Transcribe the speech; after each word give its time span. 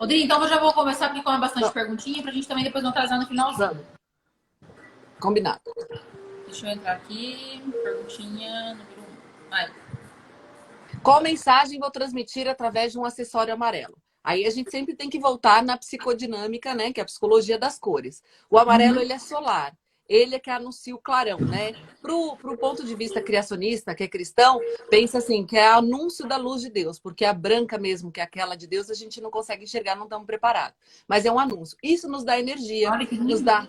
Rodrigo, 0.00 0.24
então 0.24 0.42
eu 0.42 0.48
já 0.48 0.58
vou 0.58 0.72
começar 0.72 1.08
porque 1.08 1.22
come 1.22 1.38
bastante 1.38 1.64
não. 1.64 1.72
perguntinha 1.72 2.22
pra 2.22 2.32
gente 2.32 2.48
também 2.48 2.64
depois 2.64 2.82
não 2.82 2.90
atrasar 2.90 3.20
no 3.20 3.26
finalzinho. 3.26 3.68
Vamos. 3.68 3.84
Combinado. 5.20 5.60
Deixa 6.46 6.66
eu 6.66 6.70
entrar 6.70 6.92
aqui. 6.92 7.62
Perguntinha 7.82 8.70
número 8.70 9.02
1. 9.46 9.50
Vai. 9.50 9.70
Qual 11.02 11.22
mensagem 11.22 11.78
vou 11.78 11.90
transmitir 11.90 12.48
através 12.48 12.92
de 12.92 12.98
um 12.98 13.04
acessório 13.04 13.52
amarelo? 13.52 13.98
Aí 14.24 14.46
a 14.46 14.50
gente 14.50 14.70
sempre 14.70 14.96
tem 14.96 15.10
que 15.10 15.18
voltar 15.18 15.62
na 15.62 15.76
psicodinâmica, 15.76 16.74
né? 16.74 16.92
Que 16.94 17.00
é 17.00 17.02
a 17.02 17.06
psicologia 17.06 17.58
das 17.58 17.78
cores. 17.78 18.22
O 18.48 18.58
amarelo, 18.58 18.96
uhum. 18.96 19.02
ele 19.02 19.12
é 19.12 19.18
solar. 19.18 19.76
Ele 20.10 20.34
é 20.34 20.40
que 20.40 20.50
anuncia 20.50 20.92
o 20.92 20.98
clarão, 20.98 21.38
né? 21.38 21.72
Pro, 22.02 22.36
pro 22.36 22.58
ponto 22.58 22.84
de 22.84 22.96
vista 22.96 23.22
criacionista, 23.22 23.94
que 23.94 24.02
é 24.02 24.08
cristão, 24.08 24.60
pensa 24.90 25.18
assim, 25.18 25.46
que 25.46 25.56
é 25.56 25.68
anúncio 25.68 26.26
da 26.26 26.36
luz 26.36 26.62
de 26.62 26.68
Deus. 26.68 26.98
Porque 26.98 27.24
a 27.24 27.32
branca 27.32 27.78
mesmo, 27.78 28.10
que 28.10 28.18
é 28.18 28.24
aquela 28.24 28.56
de 28.56 28.66
Deus, 28.66 28.90
a 28.90 28.94
gente 28.94 29.20
não 29.20 29.30
consegue 29.30 29.62
enxergar, 29.62 29.94
não 29.94 30.04
estamos 30.04 30.26
preparados. 30.26 30.76
Mas 31.06 31.24
é 31.24 31.30
um 31.30 31.38
anúncio. 31.38 31.78
Isso 31.80 32.08
nos 32.08 32.24
dá 32.24 32.40
energia, 32.40 32.90
nos 33.20 33.40
dá 33.40 33.68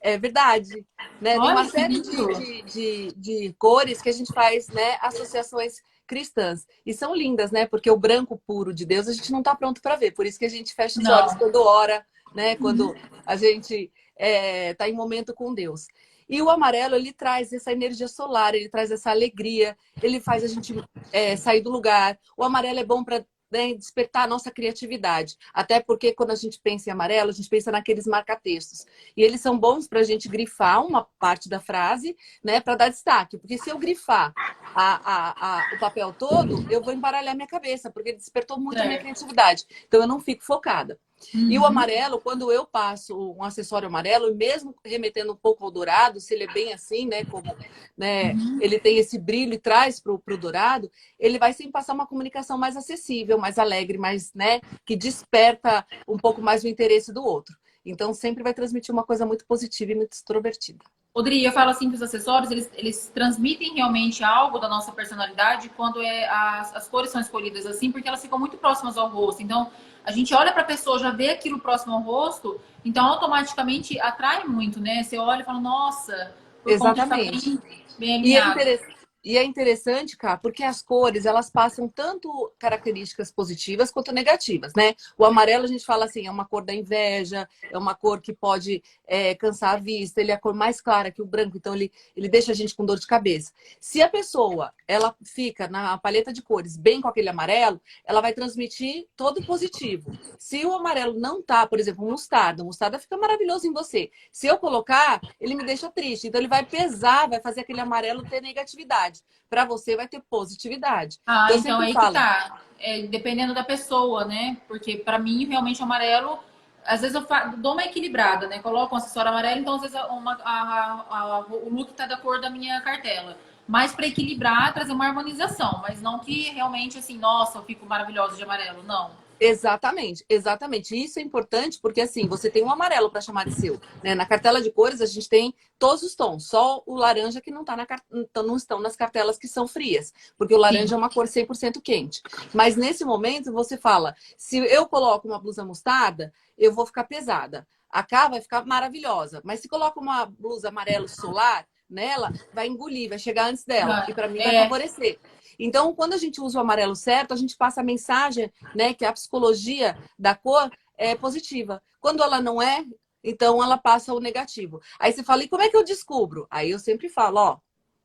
é 0.00 0.18
verdade. 0.18 0.86
Né? 1.20 1.32
Tem 1.32 1.40
uma 1.40 1.68
série 1.68 2.00
de, 2.00 2.62
de, 2.62 3.12
de, 3.16 3.54
cores 3.58 4.02
que 4.02 4.10
a 4.10 4.12
gente 4.12 4.32
faz 4.34 4.68
né, 4.68 4.98
associações 5.00 5.82
cristãs. 6.06 6.66
E 6.84 6.92
são 6.92 7.14
lindas, 7.14 7.50
né? 7.50 7.66
Porque 7.66 7.90
o 7.90 7.96
branco 7.96 8.40
puro 8.46 8.74
de 8.74 8.84
Deus 8.84 9.08
a 9.08 9.12
gente 9.12 9.32
não 9.32 9.38
está 9.38 9.54
pronto 9.54 9.80
para 9.80 9.96
ver. 9.96 10.12
Por 10.12 10.26
isso 10.26 10.38
que 10.38 10.44
a 10.44 10.50
gente 10.50 10.74
fecha 10.74 10.98
os 10.98 11.04
não. 11.04 11.14
olhos 11.14 11.34
quando 11.34 11.56
ora, 11.56 12.04
né? 12.34 12.56
Quando 12.56 12.90
uhum. 12.90 12.94
a 13.24 13.36
gente 13.36 13.90
está 14.16 14.26
é, 14.26 14.74
tá 14.74 14.88
em 14.88 14.92
momento 14.92 15.34
com 15.34 15.54
Deus. 15.54 15.86
E 16.28 16.40
o 16.40 16.48
amarelo, 16.48 16.94
ele 16.94 17.12
traz 17.12 17.52
essa 17.52 17.72
energia 17.72 18.08
solar, 18.08 18.54
ele 18.54 18.68
traz 18.68 18.90
essa 18.90 19.10
alegria, 19.10 19.76
ele 20.02 20.20
faz 20.20 20.42
a 20.42 20.48
gente 20.48 20.74
é, 21.12 21.36
sair 21.36 21.60
do 21.60 21.70
lugar. 21.70 22.18
O 22.36 22.42
amarelo 22.42 22.78
é 22.78 22.84
bom 22.84 23.04
para 23.04 23.24
né, 23.50 23.72
despertar 23.74 24.24
a 24.24 24.26
nossa 24.26 24.50
criatividade. 24.50 25.36
Até 25.52 25.80
porque 25.80 26.12
quando 26.12 26.32
a 26.32 26.34
gente 26.34 26.58
pensa 26.60 26.88
em 26.88 26.92
amarelo, 26.92 27.30
a 27.30 27.32
gente 27.32 27.48
pensa 27.48 27.70
naqueles 27.70 28.06
marca-textos. 28.06 28.84
E 29.16 29.22
eles 29.22 29.40
são 29.40 29.56
bons 29.56 29.86
para 29.86 30.00
a 30.00 30.02
gente 30.02 30.28
grifar 30.28 30.84
uma 30.84 31.06
parte 31.20 31.48
da 31.48 31.60
frase, 31.60 32.16
né, 32.42 32.60
para 32.60 32.74
dar 32.74 32.88
destaque. 32.88 33.38
Porque 33.38 33.56
se 33.56 33.70
eu 33.70 33.78
grifar 33.78 34.32
a, 34.74 34.94
a, 35.04 35.58
a, 35.58 35.74
o 35.76 35.78
papel 35.78 36.12
todo, 36.12 36.66
eu 36.68 36.82
vou 36.82 36.92
embaralhar 36.92 37.34
minha 37.36 37.46
cabeça, 37.46 37.90
porque 37.90 38.12
despertou 38.12 38.58
muito 38.58 38.78
é. 38.78 38.82
a 38.82 38.86
minha 38.86 38.98
criatividade. 38.98 39.64
Então 39.86 40.00
eu 40.00 40.08
não 40.08 40.18
fico 40.18 40.42
focada. 40.42 40.98
Uhum. 41.32 41.50
E 41.50 41.58
o 41.58 41.64
amarelo, 41.64 42.20
quando 42.20 42.50
eu 42.50 42.66
passo 42.66 43.34
um 43.36 43.42
acessório 43.42 43.88
amarelo, 43.88 44.34
mesmo 44.34 44.74
remetendo 44.84 45.32
um 45.32 45.36
pouco 45.36 45.64
ao 45.64 45.70
dourado, 45.70 46.20
se 46.20 46.34
ele 46.34 46.44
é 46.44 46.52
bem 46.52 46.72
assim, 46.72 47.06
né? 47.06 47.24
Como 47.24 47.54
né, 47.96 48.32
uhum. 48.32 48.58
ele 48.60 48.78
tem 48.78 48.98
esse 48.98 49.18
brilho 49.18 49.54
e 49.54 49.58
traz 49.58 50.00
para 50.00 50.12
o 50.12 50.36
dourado, 50.36 50.90
ele 51.18 51.38
vai 51.38 51.52
sempre 51.52 51.72
passar 51.72 51.94
uma 51.94 52.06
comunicação 52.06 52.58
mais 52.58 52.76
acessível, 52.76 53.38
mais 53.38 53.58
alegre, 53.58 53.98
mais, 53.98 54.32
né? 54.34 54.60
Que 54.84 54.96
desperta 54.96 55.86
um 56.08 56.16
pouco 56.16 56.42
mais 56.42 56.64
o 56.64 56.68
interesse 56.68 57.12
do 57.12 57.22
outro. 57.22 57.54
Então, 57.84 58.14
sempre 58.14 58.42
vai 58.42 58.54
transmitir 58.54 58.92
uma 58.92 59.04
coisa 59.04 59.26
muito 59.26 59.44
positiva 59.46 59.92
e 59.92 59.94
muito 59.94 60.12
extrovertida. 60.12 60.82
Rodrigo, 61.16 61.46
eu 61.46 61.52
falo 61.52 61.70
assim 61.70 61.88
que 61.88 61.94
os 61.94 62.02
acessórios, 62.02 62.50
eles, 62.50 62.70
eles 62.74 63.10
transmitem 63.14 63.74
realmente 63.74 64.24
algo 64.24 64.58
da 64.58 64.68
nossa 64.68 64.90
personalidade 64.90 65.70
quando 65.76 66.02
é, 66.02 66.28
as, 66.28 66.74
as 66.74 66.88
cores 66.88 67.10
são 67.10 67.20
escolhidas 67.20 67.66
assim, 67.66 67.92
porque 67.92 68.08
elas 68.08 68.20
ficam 68.20 68.38
muito 68.38 68.56
próximas 68.56 68.98
ao 68.98 69.08
rosto. 69.08 69.40
Então, 69.40 69.70
a 70.04 70.10
gente 70.10 70.34
olha 70.34 70.52
para 70.52 70.62
a 70.62 70.64
pessoa, 70.64 70.98
já 70.98 71.10
vê 71.10 71.30
aquilo 71.30 71.60
próximo 71.60 71.94
ao 71.94 72.00
rosto, 72.00 72.60
então 72.84 73.06
automaticamente 73.06 73.98
atrai 74.00 74.44
muito, 74.44 74.80
né? 74.80 75.04
Você 75.04 75.16
olha 75.16 75.42
e 75.42 75.44
fala, 75.44 75.60
nossa, 75.60 76.34
Exatamente. 76.66 77.58
Bem, 77.98 78.22
bem 78.22 78.26
e 78.26 78.36
é 78.36 78.46
interessante 78.46 78.93
e 79.24 79.38
é 79.38 79.42
interessante, 79.42 80.18
cara, 80.18 80.36
porque 80.36 80.62
as 80.62 80.82
cores, 80.82 81.24
elas 81.24 81.48
passam 81.48 81.88
tanto 81.88 82.52
características 82.58 83.32
positivas 83.32 83.90
quanto 83.90 84.12
negativas, 84.12 84.74
né? 84.76 84.94
O 85.16 85.24
amarelo, 85.24 85.64
a 85.64 85.66
gente 85.66 85.84
fala 85.84 86.04
assim, 86.04 86.26
é 86.26 86.30
uma 86.30 86.44
cor 86.44 86.62
da 86.62 86.74
inveja, 86.74 87.48
é 87.72 87.78
uma 87.78 87.94
cor 87.94 88.20
que 88.20 88.34
pode 88.34 88.82
é, 89.06 89.34
cansar 89.34 89.76
a 89.76 89.78
vista, 89.78 90.20
ele 90.20 90.30
é 90.30 90.34
a 90.34 90.38
cor 90.38 90.52
mais 90.52 90.78
clara 90.78 91.10
que 91.10 91.22
o 91.22 91.26
branco, 91.26 91.56
então 91.56 91.74
ele, 91.74 91.90
ele 92.14 92.28
deixa 92.28 92.52
a 92.52 92.54
gente 92.54 92.74
com 92.74 92.84
dor 92.84 92.98
de 92.98 93.06
cabeça. 93.06 93.50
Se 93.80 94.02
a 94.02 94.10
pessoa, 94.10 94.74
ela 94.86 95.16
fica 95.24 95.68
na 95.68 95.96
paleta 95.96 96.30
de 96.30 96.42
cores 96.42 96.76
bem 96.76 97.00
com 97.00 97.08
aquele 97.08 97.30
amarelo, 97.30 97.80
ela 98.04 98.20
vai 98.20 98.34
transmitir 98.34 99.06
todo 99.16 99.38
o 99.38 99.46
positivo. 99.46 100.12
Se 100.38 100.66
o 100.66 100.74
amarelo 100.74 101.18
não 101.18 101.42
tá, 101.42 101.66
por 101.66 101.80
exemplo, 101.80 102.06
mostarda, 102.06 102.62
mostarda 102.62 102.98
fica 102.98 103.16
maravilhoso 103.16 103.66
em 103.66 103.72
você. 103.72 104.10
Se 104.30 104.46
eu 104.46 104.58
colocar, 104.58 105.18
ele 105.40 105.54
me 105.54 105.64
deixa 105.64 105.90
triste, 105.90 106.26
então 106.26 106.38
ele 106.38 106.48
vai 106.48 106.66
pesar, 106.66 107.26
vai 107.26 107.40
fazer 107.40 107.62
aquele 107.62 107.80
amarelo 107.80 108.22
ter 108.22 108.42
negatividade 108.42 109.13
negatividade. 109.14 109.22
Para 109.48 109.64
você 109.64 109.96
vai 109.96 110.08
ter 110.08 110.22
positividade. 110.28 111.18
Ah, 111.26 111.46
então, 111.50 111.58
então 111.58 111.80
aí 111.80 111.92
falo... 111.92 112.08
que 112.08 112.14
tá. 112.14 112.60
É, 112.80 113.02
dependendo 113.02 113.54
da 113.54 113.64
pessoa, 113.64 114.24
né? 114.24 114.56
Porque 114.66 114.96
para 114.96 115.18
mim, 115.18 115.46
realmente, 115.46 115.80
o 115.80 115.84
amarelo 115.84 116.38
às 116.86 117.00
vezes 117.00 117.14
eu 117.14 117.26
dou 117.56 117.72
uma 117.72 117.84
equilibrada, 117.84 118.46
né? 118.46 118.58
Coloco 118.58 118.94
um 118.94 118.98
acessório 118.98 119.30
amarelo, 119.30 119.60
então 119.60 119.74
às 119.74 119.80
vezes 119.80 119.98
uma, 120.10 120.38
a, 120.44 121.04
a, 121.08 121.18
a, 121.18 121.38
o 121.40 121.70
look 121.70 121.92
tá 121.94 122.06
da 122.06 122.16
cor 122.16 122.40
da 122.40 122.50
minha 122.50 122.80
cartela. 122.82 123.38
Mas 123.66 123.94
para 123.94 124.06
equilibrar, 124.06 124.74
trazer 124.74 124.92
uma 124.92 125.06
harmonização, 125.06 125.80
mas 125.82 126.02
não 126.02 126.18
que 126.18 126.50
realmente 126.50 126.98
assim, 126.98 127.16
nossa, 127.16 127.58
eu 127.58 127.62
fico 127.62 127.86
maravilhosa 127.86 128.36
de 128.36 128.42
amarelo, 128.42 128.82
não. 128.82 129.10
Exatamente, 129.38 130.24
exatamente. 130.28 130.96
Isso 130.96 131.18
é 131.18 131.22
importante 131.22 131.78
porque 131.80 132.00
assim, 132.00 132.26
você 132.26 132.50
tem 132.50 132.62
um 132.62 132.70
amarelo 132.70 133.10
para 133.10 133.20
chamar 133.20 133.44
de 133.44 133.54
seu. 133.54 133.80
Né? 134.02 134.14
Na 134.14 134.26
cartela 134.26 134.60
de 134.60 134.70
cores 134.70 135.00
a 135.00 135.06
gente 135.06 135.28
tem 135.28 135.54
todos 135.78 136.02
os 136.02 136.14
tons, 136.14 136.46
só 136.46 136.82
o 136.86 136.94
laranja 136.94 137.40
que 137.40 137.50
não, 137.50 137.64
tá 137.64 137.76
na, 137.76 137.86
então, 138.12 138.42
não 138.42 138.56
estão 138.56 138.80
nas 138.80 138.96
cartelas 138.96 139.36
que 139.38 139.48
são 139.48 139.66
frias, 139.66 140.12
porque 140.38 140.54
o 140.54 140.58
laranja 140.58 140.88
Sim. 140.88 140.94
é 140.94 140.96
uma 140.96 141.10
cor 141.10 141.26
100% 141.26 141.80
quente. 141.82 142.22
Mas 142.52 142.76
nesse 142.76 143.04
momento 143.04 143.52
você 143.52 143.76
fala, 143.76 144.14
se 144.36 144.58
eu 144.58 144.86
coloco 144.86 145.26
uma 145.28 145.38
blusa 145.38 145.64
mostarda, 145.64 146.32
eu 146.56 146.72
vou 146.72 146.86
ficar 146.86 147.04
pesada. 147.04 147.66
A 147.90 148.02
cá 148.02 148.28
vai 148.28 148.40
ficar 148.40 148.64
maravilhosa, 148.64 149.40
mas 149.44 149.60
se 149.60 149.68
coloca 149.68 150.00
uma 150.00 150.26
blusa 150.26 150.68
amarelo 150.68 151.08
solar 151.08 151.66
nela, 151.88 152.32
vai 152.52 152.66
engolir, 152.66 153.08
vai 153.08 153.18
chegar 153.18 153.50
antes 153.50 153.64
dela, 153.64 154.06
e 154.08 154.14
para 154.14 154.28
mim 154.28 154.38
vai 154.38 154.56
é. 154.56 154.62
favorecer. 154.62 155.18
Então, 155.58 155.94
quando 155.94 156.14
a 156.14 156.16
gente 156.16 156.40
usa 156.40 156.58
o 156.58 156.60
amarelo 156.60 156.96
certo, 156.96 157.32
a 157.32 157.36
gente 157.36 157.56
passa 157.56 157.80
a 157.80 157.84
mensagem, 157.84 158.52
né, 158.74 158.94
que 158.94 159.04
a 159.04 159.12
psicologia 159.12 159.96
da 160.18 160.34
cor 160.34 160.70
é 160.96 161.14
positiva. 161.14 161.82
Quando 162.00 162.22
ela 162.22 162.40
não 162.40 162.60
é, 162.60 162.84
então 163.22 163.62
ela 163.62 163.78
passa 163.78 164.12
o 164.12 164.20
negativo. 164.20 164.80
Aí 164.98 165.12
você 165.12 165.22
fala, 165.22 165.44
e 165.44 165.48
como 165.48 165.62
é 165.62 165.68
que 165.68 165.76
eu 165.76 165.84
descubro? 165.84 166.46
Aí 166.50 166.70
eu 166.70 166.78
sempre 166.78 167.08
falo, 167.08 167.40
ó, 167.40 167.58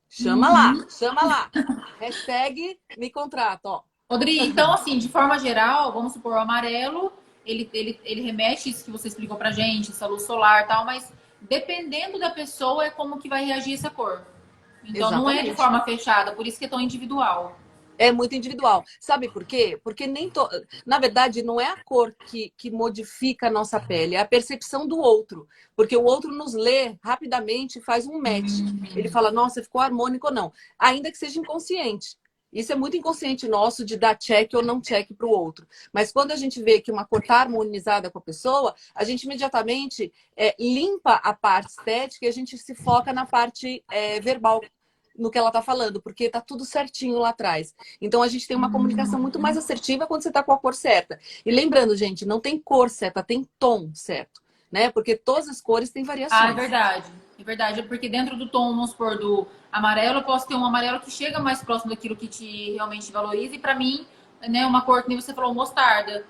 chama 0.08 0.48
uhum. 0.48 0.54
lá, 0.54 0.86
chama 0.88 1.22
lá. 1.22 1.50
Hashtag 2.00 2.78
me 2.96 3.10
contrata, 3.10 3.68
ó. 3.68 3.82
Rodrigo, 4.10 4.44
então 4.44 4.72
assim, 4.72 4.98
de 4.98 5.08
forma 5.08 5.38
geral, 5.38 5.92
vamos 5.92 6.14
supor, 6.14 6.32
o 6.32 6.38
amarelo, 6.38 7.12
ele, 7.46 7.70
ele, 7.72 8.00
ele 8.02 8.20
remete 8.22 8.70
isso 8.70 8.84
que 8.84 8.90
você 8.90 9.06
explicou 9.06 9.36
pra 9.36 9.52
gente, 9.52 9.90
essa 9.90 10.06
luz 10.06 10.22
solar 10.22 10.64
e 10.64 10.66
tal, 10.66 10.84
mas 10.84 11.12
dependendo 11.40 12.18
da 12.18 12.30
pessoa 12.30 12.84
é 12.84 12.90
como 12.90 13.18
que 13.18 13.28
vai 13.28 13.44
reagir 13.44 13.74
essa 13.74 13.88
cor. 13.88 14.26
Então 14.82 15.08
Exatamente. 15.08 15.22
não 15.22 15.30
é 15.30 15.42
de 15.42 15.54
forma 15.54 15.84
fechada, 15.84 16.32
por 16.32 16.46
isso 16.46 16.58
que 16.58 16.64
é 16.64 16.68
tão 16.68 16.80
individual. 16.80 17.58
É 17.98 18.10
muito 18.10 18.34
individual. 18.34 18.82
Sabe 18.98 19.28
por 19.28 19.44
quê? 19.44 19.78
Porque 19.84 20.06
nem 20.06 20.30
to... 20.30 20.48
na 20.86 20.98
verdade 20.98 21.42
não 21.42 21.60
é 21.60 21.66
a 21.66 21.84
cor 21.84 22.14
que, 22.26 22.50
que 22.56 22.70
modifica 22.70 23.48
a 23.48 23.50
nossa 23.50 23.78
pele, 23.78 24.14
é 24.14 24.20
a 24.20 24.24
percepção 24.24 24.88
do 24.88 24.98
outro. 24.98 25.46
Porque 25.76 25.94
o 25.94 26.04
outro 26.04 26.32
nos 26.32 26.54
lê 26.54 26.96
rapidamente 27.04 27.78
faz 27.78 28.06
um 28.06 28.18
match. 28.18 28.60
Uhum. 28.60 28.82
Ele 28.96 29.10
fala, 29.10 29.30
nossa, 29.30 29.62
ficou 29.62 29.82
harmônico 29.82 30.28
ou 30.28 30.32
não. 30.32 30.50
Ainda 30.78 31.10
que 31.10 31.18
seja 31.18 31.38
inconsciente. 31.38 32.16
Isso 32.52 32.72
é 32.72 32.74
muito 32.74 32.96
inconsciente 32.96 33.46
nosso 33.48 33.84
de 33.84 33.96
dar 33.96 34.16
check 34.16 34.52
ou 34.54 34.62
não 34.62 34.80
check 34.80 35.12
para 35.14 35.26
o 35.26 35.30
outro. 35.30 35.66
Mas 35.92 36.12
quando 36.12 36.32
a 36.32 36.36
gente 36.36 36.62
vê 36.62 36.80
que 36.80 36.90
uma 36.90 37.04
cor 37.04 37.20
está 37.20 37.40
harmonizada 37.40 38.10
com 38.10 38.18
a 38.18 38.22
pessoa, 38.22 38.74
a 38.94 39.04
gente 39.04 39.24
imediatamente 39.24 40.12
é, 40.36 40.54
limpa 40.58 41.14
a 41.14 41.32
parte 41.32 41.70
estética 41.70 42.26
e 42.26 42.28
a 42.28 42.32
gente 42.32 42.58
se 42.58 42.74
foca 42.74 43.12
na 43.12 43.24
parte 43.24 43.84
é, 43.90 44.20
verbal 44.20 44.60
no 45.16 45.30
que 45.30 45.38
ela 45.38 45.48
está 45.48 45.60
falando, 45.60 46.00
porque 46.00 46.24
está 46.24 46.40
tudo 46.40 46.64
certinho 46.64 47.18
lá 47.18 47.28
atrás. 47.28 47.74
Então 48.00 48.22
a 48.22 48.28
gente 48.28 48.48
tem 48.48 48.56
uma 48.56 48.72
comunicação 48.72 49.20
muito 49.20 49.38
mais 49.38 49.56
assertiva 49.56 50.06
quando 50.06 50.22
você 50.22 50.28
está 50.28 50.42
com 50.42 50.52
a 50.52 50.58
cor 50.58 50.74
certa. 50.74 51.18
E 51.44 51.50
lembrando, 51.50 51.94
gente, 51.96 52.24
não 52.24 52.40
tem 52.40 52.58
cor 52.58 52.88
certa, 52.88 53.22
tem 53.22 53.46
tom 53.58 53.90
certo, 53.94 54.40
né? 54.72 54.90
Porque 54.90 55.16
todas 55.16 55.48
as 55.48 55.60
cores 55.60 55.90
têm 55.90 56.04
variações. 56.04 56.40
Ah, 56.40 56.50
é 56.50 56.54
verdade. 56.54 57.12
É 57.40 57.44
verdade, 57.44 57.82
porque 57.84 58.06
dentro 58.06 58.36
do 58.36 58.46
tom, 58.46 58.68
vamos 58.74 58.90
supor, 58.90 59.18
do 59.18 59.46
amarelo, 59.72 60.18
eu 60.18 60.24
posso 60.24 60.46
ter 60.46 60.54
um 60.54 60.64
amarelo 60.64 61.00
que 61.00 61.10
chega 61.10 61.40
mais 61.40 61.62
próximo 61.62 61.88
daquilo 61.88 62.14
que 62.14 62.28
te 62.28 62.72
realmente 62.72 63.10
valoriza. 63.10 63.54
E 63.54 63.58
para 63.58 63.74
mim, 63.74 64.06
né, 64.46 64.66
uma 64.66 64.82
cor 64.82 65.02
que 65.02 65.08
nem 65.08 65.18
você 65.18 65.32
falou, 65.32 65.54
mostarda. 65.54 66.26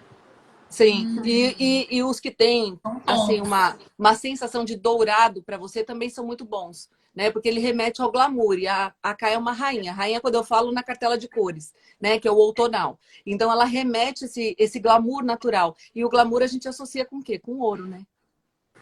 Sim, 0.68 1.18
hum. 1.18 1.22
e, 1.24 1.56
e, 1.58 1.96
e, 1.96 2.02
os 2.04 2.20
que 2.20 2.30
têm 2.30 2.78
assim, 3.04 3.40
uma, 3.40 3.76
uma 3.98 4.14
sensação 4.14 4.64
de 4.64 4.76
dourado 4.76 5.42
para 5.42 5.58
você 5.58 5.82
também 5.82 6.08
são 6.08 6.24
muito 6.24 6.44
bons, 6.44 6.88
né? 7.12 7.28
Porque 7.28 7.48
ele 7.48 7.58
remete 7.58 8.00
ao 8.00 8.12
glamour. 8.12 8.56
E 8.56 8.68
a, 8.68 8.94
a 9.02 9.12
Kai 9.12 9.34
é 9.34 9.38
uma 9.38 9.52
rainha. 9.52 9.92
Rainha, 9.92 10.20
quando 10.20 10.36
eu 10.36 10.44
falo 10.44 10.70
na 10.70 10.84
cartela 10.84 11.18
de 11.18 11.26
cores, 11.26 11.74
né? 12.00 12.20
Que 12.20 12.28
é 12.28 12.30
o 12.30 12.36
outonal. 12.36 13.00
Então 13.26 13.50
ela 13.50 13.64
remete 13.64 14.26
esse, 14.26 14.54
esse 14.56 14.78
glamour 14.78 15.24
natural. 15.24 15.74
E 15.92 16.04
o 16.04 16.08
glamour 16.08 16.40
a 16.40 16.46
gente 16.46 16.68
associa 16.68 17.04
com 17.04 17.16
o 17.16 17.22
quê? 17.22 17.36
Com 17.36 17.58
ouro, 17.58 17.88
né? 17.88 18.06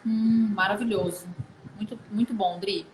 Hum, 0.06 0.52
maravilhoso. 0.54 1.26
Muito, 1.78 1.98
muito 2.10 2.34
bom, 2.34 2.58
Dri. 2.58 2.86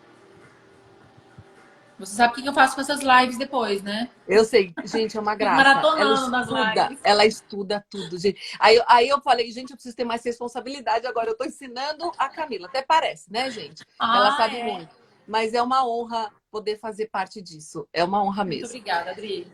Você 1.98 2.16
sabe 2.16 2.32
o 2.32 2.42
que 2.42 2.48
eu 2.48 2.52
faço 2.52 2.74
com 2.74 2.80
essas 2.80 3.00
lives 3.00 3.38
depois, 3.38 3.80
né? 3.82 4.10
Eu 4.26 4.44
sei, 4.44 4.74
gente, 4.84 5.16
é 5.16 5.20
uma 5.20 5.34
graça. 5.34 5.56
Maratonando 5.56 6.00
ela 6.00 6.14
estuda, 6.14 6.30
nas 6.30 6.88
lives. 6.88 7.00
ela 7.04 7.26
estuda 7.26 7.86
tudo, 7.88 8.18
gente. 8.18 8.40
Aí, 8.58 8.82
aí 8.88 9.08
eu 9.08 9.20
falei, 9.20 9.50
gente, 9.50 9.70
eu 9.70 9.76
preciso 9.76 9.94
ter 9.96 10.04
mais 10.04 10.24
responsabilidade 10.24 11.06
agora. 11.06 11.30
Eu 11.30 11.36
tô 11.36 11.44
ensinando 11.44 12.10
a 12.18 12.28
Camila, 12.28 12.66
até 12.66 12.82
parece, 12.82 13.32
né, 13.32 13.48
gente? 13.50 13.84
ela 14.00 14.28
Ah, 14.28 14.36
sabe 14.36 14.56
é. 14.56 14.64
muito. 14.64 14.94
Mas 15.26 15.54
é 15.54 15.62
uma 15.62 15.86
honra 15.86 16.30
poder 16.50 16.78
fazer 16.78 17.06
parte 17.06 17.40
disso. 17.40 17.88
É 17.92 18.02
uma 18.04 18.22
honra 18.22 18.44
Muito 18.44 18.56
mesmo. 18.56 18.66
obrigada, 18.66 19.10
Adri. 19.12 19.46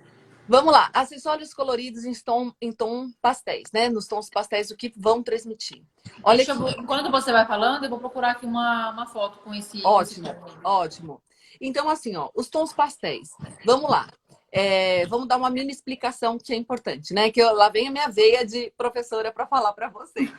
Vamos 0.50 0.72
lá, 0.72 0.90
acessórios 0.92 1.54
coloridos 1.54 2.04
em 2.04 2.12
tom, 2.12 2.52
em 2.60 2.72
tom 2.72 3.08
pastéis, 3.22 3.70
né? 3.72 3.88
Nos 3.88 4.08
tons 4.08 4.28
pastéis, 4.28 4.72
o 4.72 4.76
que 4.76 4.92
vão 4.96 5.22
transmitir. 5.22 5.80
Olha 6.24 6.38
Deixa 6.38 6.56
que 6.56 6.60
eu- 6.60 6.68
enquanto 6.82 7.08
você 7.08 7.30
vai 7.30 7.46
falando, 7.46 7.84
eu 7.84 7.88
vou 7.90 8.00
procurar 8.00 8.32
aqui 8.32 8.46
uma, 8.46 8.90
uma 8.90 9.06
foto 9.06 9.38
com 9.38 9.54
esse. 9.54 9.80
Ótimo. 9.86 10.26
esse. 10.26 10.56
Ótimo. 10.64 11.22
Então, 11.60 11.88
assim, 11.88 12.16
ó, 12.16 12.30
os 12.34 12.48
tons 12.48 12.72
pastéis. 12.72 13.28
Vamos 13.64 13.88
lá. 13.88 14.10
É, 14.50 15.06
vamos 15.06 15.28
dar 15.28 15.36
uma 15.36 15.48
mini 15.50 15.70
explicação 15.70 16.36
que 16.36 16.52
é 16.52 16.56
importante, 16.56 17.14
né? 17.14 17.30
Que 17.30 17.40
eu, 17.40 17.54
lá 17.54 17.68
vem 17.68 17.86
a 17.86 17.90
minha 17.92 18.08
veia 18.08 18.44
de 18.44 18.72
professora 18.76 19.30
para 19.30 19.46
falar 19.46 19.72
para 19.72 19.88
vocês. 19.88 20.32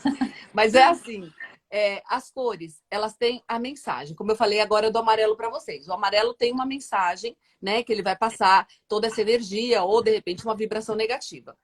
Mas 0.53 0.75
é 0.75 0.83
assim, 0.83 1.31
é, 1.71 2.03
as 2.07 2.29
cores, 2.29 2.83
elas 2.91 3.15
têm 3.15 3.41
a 3.47 3.57
mensagem. 3.57 4.13
Como 4.13 4.31
eu 4.31 4.35
falei 4.35 4.59
agora 4.59 4.91
do 4.91 4.99
amarelo 4.99 5.37
para 5.37 5.49
vocês. 5.49 5.87
O 5.87 5.93
amarelo 5.93 6.33
tem 6.33 6.51
uma 6.51 6.65
mensagem, 6.65 7.35
né? 7.61 7.81
Que 7.81 7.93
ele 7.93 8.03
vai 8.03 8.15
passar 8.15 8.67
toda 8.89 9.07
essa 9.07 9.21
energia 9.21 9.81
ou, 9.81 10.03
de 10.03 10.11
repente, 10.11 10.43
uma 10.43 10.55
vibração 10.55 10.95
negativa. 10.95 11.57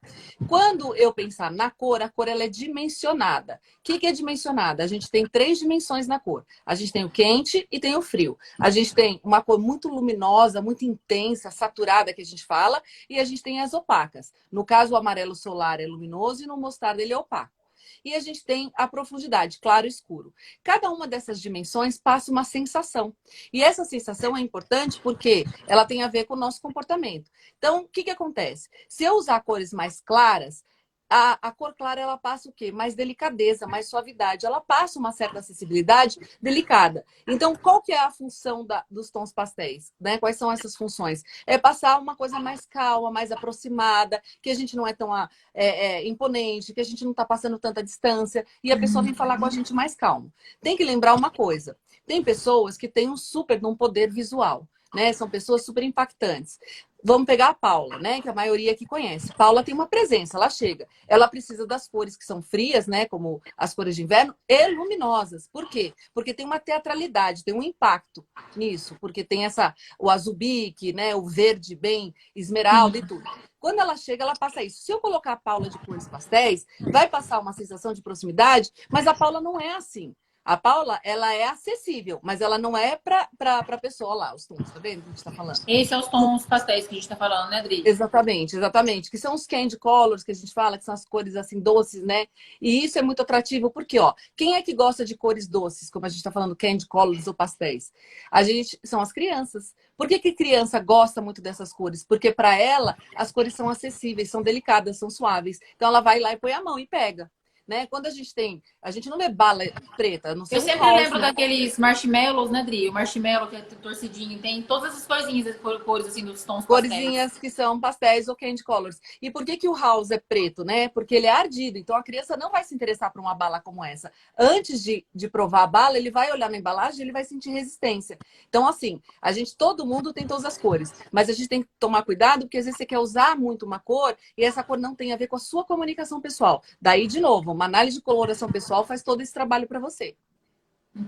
Quando 0.48 0.96
eu 0.96 1.14
pensar 1.14 1.52
na 1.52 1.70
cor, 1.70 2.02
a 2.02 2.10
cor 2.10 2.30
ela 2.30 2.46
é 2.46 2.48
dimensionada. 2.48 3.60
O 3.80 3.84
que, 3.84 4.00
que 4.00 4.08
é 4.08 4.14
dimensionada? 4.14 4.82
A 4.82 4.88
gente 4.88 5.12
tem 5.12 5.28
três 5.28 5.60
dimensões 5.60 6.08
na 6.08 6.20
cor. 6.20 6.46
A 6.66 6.74
gente 6.74 6.94
tem 6.94 7.04
o 7.04 7.10
quente 7.10 7.68
e 7.70 7.80
tem 7.80 7.96
o 7.98 8.02
frio. 8.02 8.38
A 8.58 8.70
gente 8.70 8.96
tem 8.96 9.20
uma 9.24 9.42
cor 9.42 9.60
muito 9.60 9.90
luminosa, 9.90 10.62
muito 10.62 10.86
intensa, 10.86 11.52
saturada, 11.52 12.14
que 12.14 12.22
a 12.22 12.26
gente 12.26 12.46
fala, 12.46 12.82
e 13.10 13.20
a 13.20 13.26
gente 13.26 13.44
tem 13.44 13.60
as 13.60 13.74
opacas. 13.74 14.32
No 14.50 14.64
caso, 14.64 14.94
o 14.94 14.98
amarelo 14.98 15.36
solar 15.36 15.82
é 15.82 15.86
luminoso 15.86 16.44
e 16.44 16.48
no 16.48 16.56
mostarda 16.56 17.02
ele 17.02 17.12
é 17.12 17.18
opaco. 17.18 17.57
E 18.04 18.14
a 18.16 18.20
gente 18.20 18.44
tem 18.44 18.72
a 18.76 18.88
profundidade, 18.88 19.60
claro 19.60 19.86
e 19.86 19.90
escuro. 19.90 20.34
Cada 20.64 20.90
uma 20.90 21.08
dessas 21.08 21.42
dimensões 21.42 21.98
passa 21.98 22.32
uma 22.32 22.44
sensação. 22.44 23.16
E 23.52 23.64
essa 23.64 23.86
sensação 23.86 24.36
é 24.36 24.42
importante 24.42 25.00
porque 25.02 25.46
ela 25.68 25.86
tem 25.86 26.04
a 26.04 26.08
ver 26.08 26.26
com 26.26 26.34
o 26.34 26.40
nosso 26.40 26.62
comportamento. 26.62 27.30
Então, 27.58 27.82
o 27.82 27.88
que, 27.88 28.04
que 28.04 28.12
acontece? 28.12 28.70
Se 28.88 29.04
eu 29.04 29.16
usar 29.16 29.42
cores 29.42 29.72
mais 29.72 30.02
claras, 30.02 30.64
a, 31.10 31.38
a 31.42 31.52
cor 31.52 31.74
clara 31.74 32.02
ela 32.02 32.18
passa 32.18 32.50
o 32.50 32.52
quê? 32.52 32.72
Mais 32.72 32.96
delicadeza, 32.96 33.68
mais 33.68 33.90
suavidade. 33.90 34.46
Ela 34.46 34.60
passa 34.60 35.00
uma 35.00 35.12
certa 35.12 35.40
acessibilidade 35.40 36.20
delicada. 36.42 37.06
Então, 37.28 37.56
qual 37.56 37.82
que 37.82 37.92
é 37.92 38.00
a 38.00 38.12
função 38.12 38.66
da- 38.66 38.86
dos 38.90 39.10
tons 39.10 39.32
pastéis? 39.32 39.94
Né? 40.00 40.18
Quais 40.18 40.38
são 40.38 40.52
essas 40.52 40.76
funções? 40.76 41.24
É 41.46 41.58
passar 41.58 42.00
uma 42.00 42.16
coisa 42.16 42.40
mais 42.40 42.66
calma, 42.66 43.12
mais 43.12 43.32
aproximada, 43.32 44.22
que 44.42 44.50
a 44.50 44.56
gente 44.56 44.76
não 44.76 44.88
é 44.88 44.94
tão 44.94 45.14
ah, 45.14 45.30
é, 45.54 45.68
é, 45.68 46.08
imponente, 46.08 46.74
que 46.74 46.82
a 46.82 46.86
gente 46.86 47.04
não 47.04 47.12
está 47.12 47.26
passando 47.26 47.60
tanta 47.60 47.84
distância, 47.84 48.46
e 48.64 48.72
a 48.72 48.80
pessoa 48.80 49.04
vem 49.04 49.14
falar 49.14 49.38
com 49.38 49.46
a 49.46 49.50
gente 49.50 49.74
mais 49.74 49.96
calmo. 49.96 50.32
Tem 50.62 50.76
que 50.76 50.84
lembrar 50.84 51.16
uma 51.16 51.30
coisa: 51.30 51.78
tem 52.06 52.24
pessoas 52.24 52.78
que 52.78 52.88
têm 52.88 53.10
um 53.10 53.18
super 53.18 53.64
um 53.66 53.76
poder 53.76 54.12
visual. 54.12 54.68
Né? 54.94 55.12
São 55.12 55.30
pessoas 55.30 55.66
super 55.66 55.84
impactantes. 55.84 56.60
Vamos 57.04 57.26
pegar 57.28 57.50
a 57.50 57.54
Paula, 57.54 58.00
né? 58.00 58.22
Que 58.22 58.30
a 58.30 58.34
maioria 58.34 58.72
aqui 58.72 58.86
conhece. 58.86 59.34
Paula 59.34 59.64
tem 59.64 59.74
uma 59.74 59.88
presença, 59.88 60.38
ela 60.38 60.50
chega. 60.50 60.88
Ela 61.08 61.28
precisa 61.28 61.66
das 61.66 61.88
cores 61.88 62.18
que 62.18 62.26
são 62.26 62.42
frias, 62.42 62.88
né? 62.88 63.06
Como 63.06 63.42
as 63.56 63.74
cores 63.74 63.96
de 63.96 64.04
inverno, 64.04 64.36
e 64.48 64.68
luminosas. 64.70 65.48
Por 65.52 65.70
quê? 65.70 65.94
Porque 66.14 66.34
tem 66.34 66.46
uma 66.46 66.60
teatralidade, 66.60 67.44
tem 67.44 67.54
um 67.54 67.64
impacto 67.64 68.26
nisso, 68.56 68.98
porque 69.00 69.24
tem 69.24 69.46
essa 69.46 69.76
o 70.00 70.10
azul 70.10 70.34
bique, 70.34 70.92
né? 70.92 71.16
O 71.16 71.28
verde 71.28 71.76
bem 71.76 72.14
esmeralda 72.36 72.98
e 72.98 73.06
tudo. 73.06 73.24
Quando 73.60 73.80
ela 73.80 73.96
chega, 73.96 74.24
ela 74.24 74.34
passa 74.34 74.64
isso. 74.64 74.82
Se 74.82 74.92
eu 74.92 75.00
colocar 75.00 75.34
a 75.34 75.38
Paula 75.38 75.70
de 75.70 75.78
cores 75.80 76.08
pastéis, 76.08 76.66
vai 76.92 77.08
passar 77.08 77.40
uma 77.40 77.54
sensação 77.54 77.94
de 77.94 78.02
proximidade, 78.02 78.72
mas 78.90 79.08
a 79.08 79.14
Paula 79.14 79.42
não 79.42 79.60
é 79.60 79.76
assim. 79.76 80.16
A 80.48 80.56
Paula, 80.56 80.98
ela 81.04 81.34
é 81.34 81.44
acessível, 81.44 82.22
mas 82.24 82.40
ela 82.40 82.58
não 82.58 82.78
é 82.78 82.96
para 82.96 83.28
a 83.38 83.78
pessoa 83.78 84.16
lá, 84.16 84.34
os 84.34 84.46
tons, 84.46 84.72
tá 84.72 84.80
vendo 84.80 85.02
que 85.02 85.10
a 85.10 85.12
gente 85.12 85.24
tá 85.26 85.32
falando? 85.34 85.60
Esses 85.68 85.90
são 85.90 86.00
os 86.00 86.08
tons 86.08 86.46
pastéis 86.46 86.88
que 86.88 86.94
a 86.94 86.98
gente 86.98 87.10
tá 87.10 87.18
falando, 87.18 87.50
né, 87.50 87.60
Adri? 87.60 87.84
Exatamente, 87.86 88.56
exatamente. 88.56 89.12
Que 89.12 89.18
são 89.18 89.36
os 89.36 89.46
candy 89.46 89.78
colors 89.78 90.24
que 90.24 90.32
a 90.32 90.34
gente 90.34 90.54
fala, 90.54 90.78
que 90.78 90.86
são 90.86 90.94
as 90.94 91.04
cores 91.04 91.36
assim 91.36 91.60
doces, 91.60 92.02
né? 92.02 92.28
E 92.62 92.86
isso 92.86 92.98
é 92.98 93.02
muito 93.02 93.22
atrativo 93.22 93.70
porque, 93.70 94.00
ó, 94.00 94.14
quem 94.38 94.56
é 94.56 94.62
que 94.62 94.74
gosta 94.74 95.04
de 95.04 95.18
cores 95.18 95.50
doces, 95.50 95.90
como 95.90 96.06
a 96.06 96.10
gente 96.10 96.24
tá 96.24 96.32
falando, 96.32 96.56
candy 96.56 96.88
colors 96.88 97.28
ou 97.28 97.34
pastéis? 97.34 97.92
A 98.32 98.42
gente 98.42 98.80
são 98.86 99.02
as 99.02 99.12
crianças. 99.12 99.76
Por 99.98 100.08
que 100.08 100.18
que 100.18 100.32
criança 100.32 100.80
gosta 100.80 101.22
muito 101.22 101.42
dessas 101.42 101.74
cores? 101.74 102.06
Porque 102.06 102.32
para 102.32 102.58
ela 102.58 102.96
as 103.18 103.34
cores 103.34 103.54
são 103.54 103.68
acessíveis, 103.68 104.30
são 104.30 104.42
delicadas, 104.42 104.98
são 104.98 105.10
suaves. 105.10 105.60
Então 105.76 105.90
ela 105.90 106.00
vai 106.00 106.22
lá 106.22 106.32
e 106.32 106.38
põe 106.38 106.54
a 106.54 106.64
mão 106.64 106.80
e 106.80 106.88
pega. 106.88 107.30
Né? 107.68 107.86
Quando 107.88 108.06
a 108.06 108.10
gente 108.10 108.34
tem, 108.34 108.64
a 108.82 108.92
gente 108.92 109.10
não 109.10 109.18
vê 109.18 109.28
bala 109.28 109.64
preta, 109.98 110.34
não 110.34 110.46
sei 110.46 110.58
Eu 110.58 110.62
sempre 110.62 110.90
lembro 110.90 111.20
daqueles 111.20 111.78
marshmallows, 111.78 112.50
né, 112.50 112.64
Dri? 112.64 112.88
O 112.88 112.94
marshmallow 112.94 113.50
que 113.50 113.58
é 113.58 113.62
torcidinho, 113.62 114.40
tem 114.40 114.62
todas 114.62 114.94
essas 114.94 115.06
coisinhas, 115.06 115.58
cor- 115.58 115.84
cores 115.84 116.08
assim 116.08 116.24
dos 116.24 116.44
tons 116.46 116.66
pastéis. 116.66 116.94
Corzinhas 116.94 117.38
que 117.38 117.50
são 117.50 117.78
pastéis 117.78 118.30
ou 118.30 118.36
candy 118.38 118.64
colors. 118.64 119.02
E 119.22 119.30
por 119.30 119.44
que, 119.44 119.58
que 119.58 119.68
o 119.68 119.76
house 119.76 120.12
é 120.12 120.18
preto, 120.18 120.64
né? 120.64 120.88
Porque 120.88 121.14
ele 121.14 121.28
é 121.28 121.32
ardido. 121.32 121.78
Então 121.78 121.96
a 121.96 122.02
criança 122.04 122.38
não 122.38 122.50
vai 122.50 122.64
se 122.64 122.74
interessar 122.74 123.12
por 123.12 123.20
uma 123.20 123.36
bala 123.36 123.60
como 123.60 123.84
essa. 123.84 124.14
Antes 124.38 124.82
de, 124.82 125.06
de 125.14 125.28
provar 125.28 125.64
a 125.64 125.68
bala, 125.68 125.98
ele 125.98 126.10
vai 126.10 126.32
olhar 126.32 126.50
na 126.50 126.58
embalagem 126.58 127.00
e 127.00 127.04
ele 127.04 127.12
vai 127.12 127.26
sentir 127.26 127.50
resistência. 127.50 128.18
Então, 128.48 128.66
assim, 128.66 129.02
a 129.22 129.34
gente, 129.34 129.58
todo 129.58 129.86
mundo 129.86 130.14
tem 130.14 130.26
todas 130.26 130.46
as 130.46 130.58
cores. 130.58 130.94
Mas 131.12 131.30
a 131.30 131.34
gente 131.34 131.50
tem 131.50 131.64
que 131.64 131.70
tomar 131.78 132.04
cuidado, 132.04 132.44
porque 132.46 132.58
às 132.60 132.66
vezes 132.66 132.78
você 132.78 132.86
quer 132.86 133.00
usar 133.00 133.36
muito 133.38 133.66
uma 133.66 133.80
cor 133.80 134.16
e 134.38 134.44
essa 134.46 134.64
cor 134.64 134.78
não 134.78 134.96
tem 134.96 135.12
a 135.12 135.18
ver 135.18 135.28
com 135.28 135.36
a 135.36 135.40
sua 135.40 135.66
comunicação 135.66 136.22
pessoal. 136.22 136.64
Daí, 136.82 137.08
de 137.08 137.20
novo, 137.20 137.57
uma 137.58 137.66
análise 137.66 137.98
de 137.98 138.04
coloração 138.04 138.52
pessoal 138.52 138.86
faz 138.86 139.02
todo 139.02 139.20
esse 139.22 139.34
trabalho 139.34 139.68
para 139.68 139.80
você. 139.80 140.16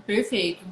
Perfeito. 0.04 0.64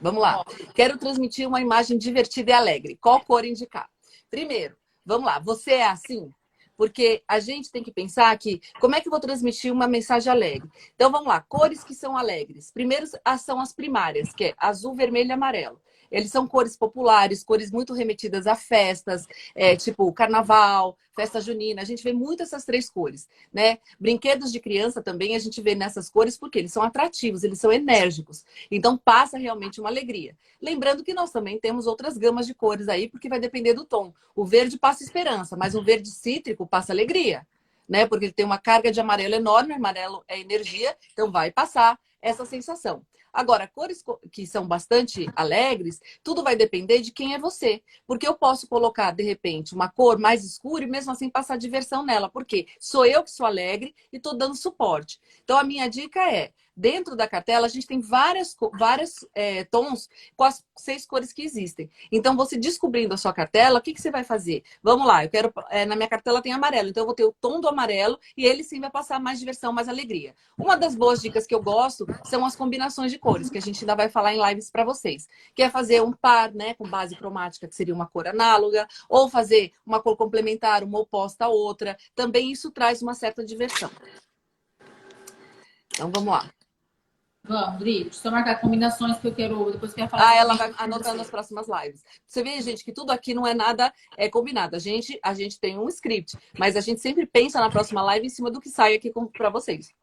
Vamos 0.00 0.20
lá. 0.20 0.44
Quero 0.74 0.98
transmitir 0.98 1.46
uma 1.46 1.60
imagem 1.60 1.96
divertida 1.96 2.50
e 2.50 2.54
alegre. 2.54 2.98
Qual 3.00 3.20
cor 3.20 3.44
indicar? 3.44 3.88
Primeiro, 4.28 4.76
vamos 5.06 5.26
lá. 5.26 5.38
Você 5.38 5.74
é 5.74 5.86
assim? 5.86 6.32
Porque 6.76 7.22
a 7.28 7.38
gente 7.38 7.70
tem 7.70 7.82
que 7.82 7.92
pensar 7.92 8.36
que 8.36 8.60
como 8.80 8.96
é 8.96 9.00
que 9.00 9.06
eu 9.06 9.12
vou 9.12 9.20
transmitir 9.20 9.72
uma 9.72 9.86
mensagem 9.86 10.32
alegre? 10.32 10.68
Então 10.96 11.10
vamos 11.10 11.28
lá, 11.28 11.40
cores 11.40 11.84
que 11.84 11.94
são 11.94 12.16
alegres. 12.16 12.72
Primeiro 12.72 13.06
são 13.38 13.60
as 13.60 13.72
primárias, 13.72 14.32
que 14.32 14.46
é 14.46 14.54
azul, 14.58 14.96
vermelho 14.96 15.28
e 15.28 15.32
amarelo. 15.32 15.80
Eles 16.10 16.30
são 16.30 16.46
cores 16.46 16.76
populares, 16.76 17.44
cores 17.44 17.70
muito 17.70 17.92
remetidas 17.94 18.46
a 18.46 18.54
festas, 18.54 19.26
é, 19.54 19.76
tipo 19.76 20.12
carnaval, 20.12 20.96
festa 21.14 21.40
junina. 21.40 21.82
A 21.82 21.84
gente 21.84 22.02
vê 22.02 22.12
muito 22.12 22.42
essas 22.42 22.64
três 22.64 22.88
cores, 22.88 23.28
né? 23.52 23.78
Brinquedos 23.98 24.52
de 24.52 24.60
criança 24.60 25.02
também 25.02 25.34
a 25.34 25.38
gente 25.38 25.60
vê 25.60 25.74
nessas 25.74 26.08
cores 26.08 26.38
porque 26.38 26.60
eles 26.60 26.72
são 26.72 26.82
atrativos, 26.82 27.42
eles 27.42 27.58
são 27.58 27.72
enérgicos. 27.72 28.44
Então 28.70 28.96
passa 28.96 29.36
realmente 29.36 29.80
uma 29.80 29.88
alegria. 29.88 30.36
Lembrando 30.62 31.02
que 31.02 31.12
nós 31.12 31.30
também 31.30 31.58
temos 31.58 31.86
outras 31.86 32.16
gamas 32.16 32.46
de 32.46 32.54
cores 32.54 32.88
aí, 32.88 33.08
porque 33.08 33.28
vai 33.28 33.40
depender 33.40 33.74
do 33.74 33.84
tom. 33.84 34.14
O 34.34 34.44
verde 34.44 34.78
passa 34.78 35.02
esperança, 35.02 35.56
mas 35.56 35.74
o 35.74 35.82
verde 35.82 36.08
cítrico 36.08 36.66
passa 36.66 36.92
alegria, 36.92 37.46
né? 37.88 38.06
Porque 38.06 38.26
ele 38.26 38.32
tem 38.32 38.46
uma 38.46 38.58
carga 38.58 38.92
de 38.92 39.00
amarelo 39.00 39.34
enorme, 39.34 39.74
amarelo 39.74 40.22
é 40.28 40.38
energia, 40.38 40.96
então 41.12 41.32
vai 41.32 41.50
passar 41.50 41.98
essa 42.22 42.44
sensação. 42.44 43.02
Agora, 43.32 43.66
cores 43.68 44.04
que 44.30 44.46
são 44.46 44.66
bastante 44.66 45.26
alegres, 45.36 46.00
tudo 46.22 46.42
vai 46.42 46.56
depender 46.56 47.00
de 47.00 47.12
quem 47.12 47.34
é 47.34 47.38
você. 47.38 47.82
Porque 48.06 48.26
eu 48.26 48.34
posso 48.34 48.68
colocar, 48.68 49.12
de 49.12 49.22
repente, 49.22 49.74
uma 49.74 49.88
cor 49.88 50.18
mais 50.18 50.44
escura 50.44 50.84
e 50.84 50.88
mesmo 50.88 51.12
assim 51.12 51.28
passar 51.28 51.56
diversão 51.56 52.04
nela. 52.04 52.28
Porque 52.28 52.66
sou 52.80 53.04
eu 53.04 53.22
que 53.22 53.30
sou 53.30 53.46
alegre 53.46 53.94
e 54.12 54.16
estou 54.16 54.36
dando 54.36 54.54
suporte. 54.54 55.20
Então, 55.44 55.58
a 55.58 55.64
minha 55.64 55.88
dica 55.88 56.20
é: 56.30 56.52
dentro 56.78 57.16
da 57.16 57.26
cartela, 57.26 57.66
a 57.66 57.68
gente 57.68 57.88
tem 57.88 58.00
várias, 58.00 58.56
várias 58.78 59.26
é, 59.34 59.64
tons 59.64 60.08
com 60.36 60.44
as 60.44 60.64
seis 60.76 61.04
cores 61.04 61.32
que 61.32 61.42
existem. 61.42 61.90
Então, 62.12 62.36
você 62.36 62.56
descobrindo 62.56 63.12
a 63.12 63.16
sua 63.16 63.32
cartela, 63.32 63.80
o 63.80 63.82
que, 63.82 63.92
que 63.92 64.00
você 64.00 64.12
vai 64.12 64.22
fazer? 64.22 64.62
Vamos 64.80 65.06
lá, 65.06 65.24
eu 65.24 65.28
quero. 65.28 65.52
É, 65.70 65.84
na 65.84 65.96
minha 65.96 66.08
cartela 66.08 66.40
tem 66.40 66.52
amarelo, 66.52 66.88
então 66.88 67.02
eu 67.02 67.06
vou 67.06 67.14
ter 67.14 67.24
o 67.24 67.34
tom 67.40 67.60
do 67.60 67.68
amarelo 67.68 68.18
e 68.36 68.46
ele 68.46 68.62
sim 68.62 68.80
vai 68.80 68.90
passar 68.90 69.18
mais 69.18 69.40
diversão, 69.40 69.72
mais 69.72 69.88
alegria. 69.88 70.34
Uma 70.56 70.76
das 70.76 70.94
boas 70.94 71.20
dicas 71.20 71.46
que 71.46 71.54
eu 71.54 71.60
gosto 71.60 72.06
são 72.24 72.44
as 72.44 72.54
combinações 72.54 73.10
de 73.10 73.18
cores, 73.18 73.50
que 73.50 73.58
a 73.58 73.62
gente 73.62 73.80
ainda 73.80 73.96
vai 73.96 74.08
falar 74.08 74.32
em 74.34 74.48
lives 74.48 74.70
para 74.70 74.84
vocês. 74.84 75.26
Que 75.56 75.64
é 75.64 75.70
fazer 75.70 76.00
um 76.00 76.12
par, 76.12 76.52
né, 76.54 76.74
com 76.74 76.88
base 76.88 77.16
cromática, 77.16 77.66
que 77.66 77.74
seria 77.74 77.94
uma 77.94 78.06
cor 78.06 78.28
análoga, 78.28 78.86
ou 79.08 79.28
fazer 79.28 79.72
uma 79.84 80.00
cor 80.00 80.16
complementar, 80.16 80.84
uma 80.84 81.00
oposta 81.00 81.46
à 81.46 81.48
outra. 81.48 81.96
Também 82.14 82.52
isso 82.52 82.70
traz 82.70 83.02
uma 83.02 83.14
certa 83.14 83.44
diversão. 83.44 83.90
Então, 85.92 86.12
vamos 86.12 86.32
lá. 86.32 86.48
Vamos, 87.48 87.78
Dri, 87.78 88.04
deixa 88.04 88.28
eu 88.28 88.30
marcar 88.30 88.60
combinações 88.60 89.16
que 89.18 89.26
eu 89.26 89.34
quero, 89.34 89.72
depois 89.72 89.94
que 89.94 90.02
eu 90.02 90.08
falar. 90.08 90.28
Ah, 90.28 90.34
ela 90.34 90.54
vai 90.54 90.74
anotando 90.76 91.16
nas 91.16 91.30
próximas 91.30 91.66
lives. 91.66 92.04
Você 92.26 92.42
vê, 92.42 92.60
gente, 92.60 92.84
que 92.84 92.92
tudo 92.92 93.10
aqui 93.10 93.32
não 93.32 93.46
é 93.46 93.54
nada 93.54 93.90
é 94.18 94.28
combinado. 94.28 94.76
A 94.76 94.78
gente, 94.78 95.18
a 95.24 95.32
gente 95.32 95.58
tem 95.58 95.78
um 95.78 95.88
script, 95.88 96.36
mas 96.58 96.76
a 96.76 96.80
gente 96.82 97.00
sempre 97.00 97.26
pensa 97.26 97.58
na 97.58 97.70
próxima 97.70 98.02
live 98.02 98.26
em 98.26 98.28
cima 98.28 98.50
do 98.50 98.60
que 98.60 98.68
sai 98.68 98.94
aqui 98.94 99.10
para 99.32 99.48
vocês. 99.48 99.94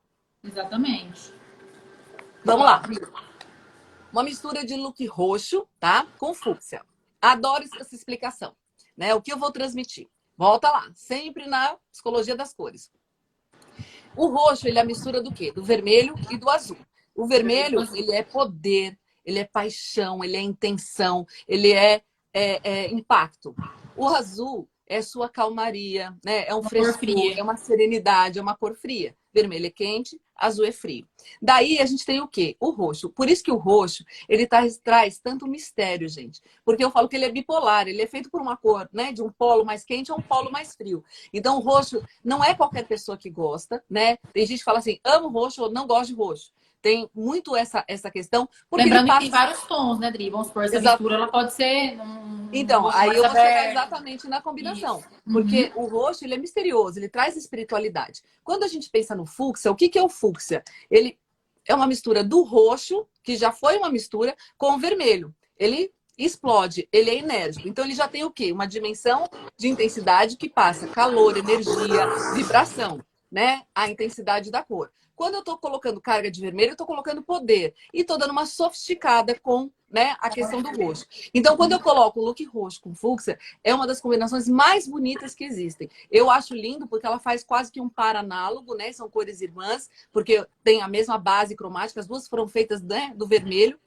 Exatamente. 0.43 1.31
Vamos 2.43 2.65
lá. 2.65 2.81
Uma 4.11 4.23
mistura 4.23 4.65
de 4.65 4.75
look 4.75 5.05
roxo, 5.05 5.67
tá? 5.79 6.07
Com 6.17 6.33
fúcsia. 6.33 6.83
Adoro 7.21 7.63
essa 7.79 7.93
explicação. 7.93 8.55
Né? 8.97 9.13
O 9.13 9.21
que 9.21 9.31
eu 9.31 9.37
vou 9.37 9.51
transmitir? 9.51 10.07
Volta 10.35 10.71
lá, 10.71 10.89
sempre 10.95 11.45
na 11.45 11.77
psicologia 11.91 12.35
das 12.35 12.55
cores. 12.55 12.91
O 14.15 14.27
roxo, 14.27 14.67
ele 14.67 14.79
é 14.79 14.81
a 14.81 14.85
mistura 14.85 15.21
do 15.21 15.31
quê? 15.31 15.51
Do 15.51 15.63
vermelho 15.63 16.15
e 16.31 16.37
do 16.37 16.49
azul. 16.49 16.77
O 17.15 17.25
vermelho, 17.25 17.79
ele 17.95 18.11
é 18.11 18.21
poder, 18.21 18.97
ele 19.23 19.39
é 19.39 19.45
paixão, 19.45 20.23
ele 20.23 20.35
é 20.35 20.41
intenção, 20.41 21.25
ele 21.47 21.71
é, 21.71 22.01
é, 22.33 22.59
é 22.63 22.91
impacto. 22.91 23.55
O 23.95 24.07
azul 24.07 24.67
é 24.87 25.01
sua 25.01 25.29
calmaria, 25.29 26.15
né? 26.23 26.45
É 26.45 26.53
um 26.53 26.61
frescor, 26.61 27.33
é 27.35 27.41
uma 27.41 27.57
serenidade, 27.57 28.37
é 28.37 28.41
uma 28.41 28.55
cor 28.55 28.75
fria. 28.75 29.15
Vermelho 29.33 29.65
é 29.65 29.69
quente, 29.69 30.19
azul 30.35 30.63
é 30.65 30.71
frio. 30.71 31.07
Daí 31.41 31.79
a 31.79 31.85
gente 31.85 32.05
tem 32.05 32.21
o 32.21 32.27
quê? 32.27 32.55
O 32.59 32.69
roxo. 32.69 33.09
Por 33.09 33.27
isso 33.27 33.43
que 33.43 33.51
o 33.51 33.57
roxo, 33.57 34.05
ele 34.29 34.45
traz, 34.45 34.77
traz 34.77 35.17
tanto 35.17 35.47
mistério, 35.47 36.07
gente. 36.07 36.39
Porque 36.63 36.83
eu 36.83 36.91
falo 36.91 37.09
que 37.09 37.15
ele 37.15 37.25
é 37.25 37.31
bipolar, 37.31 37.87
ele 37.87 38.01
é 38.01 38.07
feito 38.07 38.29
por 38.29 38.41
uma 38.41 38.55
cor, 38.55 38.87
né? 38.93 39.11
De 39.11 39.23
um 39.23 39.31
polo 39.31 39.65
mais 39.65 39.83
quente 39.83 40.11
a 40.11 40.15
um 40.15 40.21
polo 40.21 40.51
mais 40.51 40.75
frio. 40.75 41.03
Então 41.33 41.57
o 41.57 41.61
roxo 41.61 42.01
não 42.23 42.43
é 42.43 42.53
qualquer 42.53 42.87
pessoa 42.87 43.17
que 43.17 43.29
gosta, 43.29 43.83
né? 43.89 44.17
Tem 44.31 44.45
gente 44.45 44.59
que 44.59 44.65
fala 44.65 44.79
assim, 44.79 44.99
amo 45.03 45.29
roxo 45.29 45.63
ou 45.63 45.71
não 45.71 45.87
gosto 45.87 46.09
de 46.09 46.15
roxo 46.15 46.53
tem 46.85 47.09
muito 47.15 47.55
essa, 47.55 47.83
essa 47.87 48.11
questão. 48.11 48.47
Lembrando 48.71 49.07
passa... 49.07 49.19
que 49.19 49.25
tem 49.25 49.31
vários 49.31 49.63
tons, 49.63 49.97
né, 49.97 50.11
Dri? 50.11 50.29
Vamos 50.29 50.47
supor, 50.47 50.65
essa 50.65 50.75
Exato. 50.75 51.01
mistura 51.01 51.15
ela 51.15 51.27
pode 51.27 51.51
ser. 51.51 51.99
Um, 51.99 52.47
então, 52.53 52.87
aí 52.89 53.09
eu 53.09 53.23
vou 53.23 53.31
chegar 53.31 53.71
exatamente 53.71 54.27
na 54.27 54.39
combinação. 54.39 54.99
Isso. 54.99 55.09
Porque 55.33 55.71
uhum. 55.75 55.81
o 55.81 55.87
roxo 55.87 56.23
ele 56.23 56.35
é 56.35 56.37
misterioso, 56.37 56.99
ele 56.99 57.09
traz 57.09 57.35
espiritualidade. 57.35 58.21
Quando 58.43 58.65
a 58.65 58.67
gente 58.67 58.87
pensa 58.91 59.15
no 59.15 59.25
fúcsia, 59.25 59.71
o 59.71 59.75
que, 59.75 59.89
que 59.89 59.97
é 59.97 60.03
o 60.03 60.07
fúcsia? 60.07 60.63
Ele 60.87 61.17
é 61.67 61.73
uma 61.73 61.87
mistura 61.87 62.23
do 62.23 62.43
roxo, 62.43 63.07
que 63.23 63.35
já 63.35 63.51
foi 63.51 63.77
uma 63.79 63.89
mistura, 63.89 64.35
com 64.55 64.73
o 64.73 64.77
vermelho. 64.77 65.33
Ele 65.57 65.91
explode, 66.15 66.87
ele 66.91 67.09
é 67.09 67.15
enérgico. 67.15 67.67
Então 67.67 67.83
ele 67.83 67.95
já 67.95 68.07
tem 68.07 68.23
o 68.23 68.29
quê? 68.29 68.51
Uma 68.51 68.67
dimensão 68.67 69.27
de 69.57 69.67
intensidade 69.67 70.37
que 70.37 70.47
passa 70.47 70.87
calor, 70.89 71.35
energia, 71.35 72.07
vibração, 72.35 73.03
né? 73.31 73.63
A 73.73 73.89
intensidade 73.89 74.51
da 74.51 74.61
cor. 74.61 74.91
Quando 75.15 75.35
eu 75.35 75.39
estou 75.39 75.57
colocando 75.57 76.01
carga 76.01 76.29
de 76.29 76.41
vermelho, 76.41 76.69
eu 76.69 76.73
estou 76.73 76.87
colocando 76.87 77.21
poder. 77.21 77.73
E 77.93 78.01
estou 78.01 78.17
dando 78.17 78.31
uma 78.31 78.45
sofisticada 78.45 79.39
com 79.39 79.71
né, 79.89 80.15
a 80.19 80.29
questão 80.29 80.61
do 80.61 80.69
roxo. 80.75 81.05
Então, 81.33 81.55
quando 81.55 81.71
eu 81.71 81.79
coloco 81.79 82.19
o 82.19 82.25
look 82.25 82.43
roxo 82.45 82.81
com 82.81 82.93
fúcsia, 82.93 83.39
é 83.63 83.73
uma 83.73 83.87
das 83.87 84.01
combinações 84.01 84.47
mais 84.47 84.87
bonitas 84.87 85.33
que 85.33 85.45
existem. 85.45 85.89
Eu 86.11 86.29
acho 86.29 86.53
lindo 86.53 86.87
porque 86.87 87.05
ela 87.05 87.19
faz 87.19 87.43
quase 87.43 87.71
que 87.71 87.79
um 87.79 87.87
par 87.87 88.15
análogo, 88.15 88.75
né? 88.75 88.91
São 88.91 89.09
cores 89.09 89.41
irmãs, 89.41 89.89
porque 90.11 90.45
tem 90.63 90.81
a 90.81 90.87
mesma 90.87 91.17
base 91.17 91.55
cromática, 91.55 91.99
as 91.99 92.07
duas 92.07 92.27
foram 92.27 92.47
feitas 92.47 92.81
né, 92.81 93.13
do 93.15 93.25
vermelho. 93.25 93.79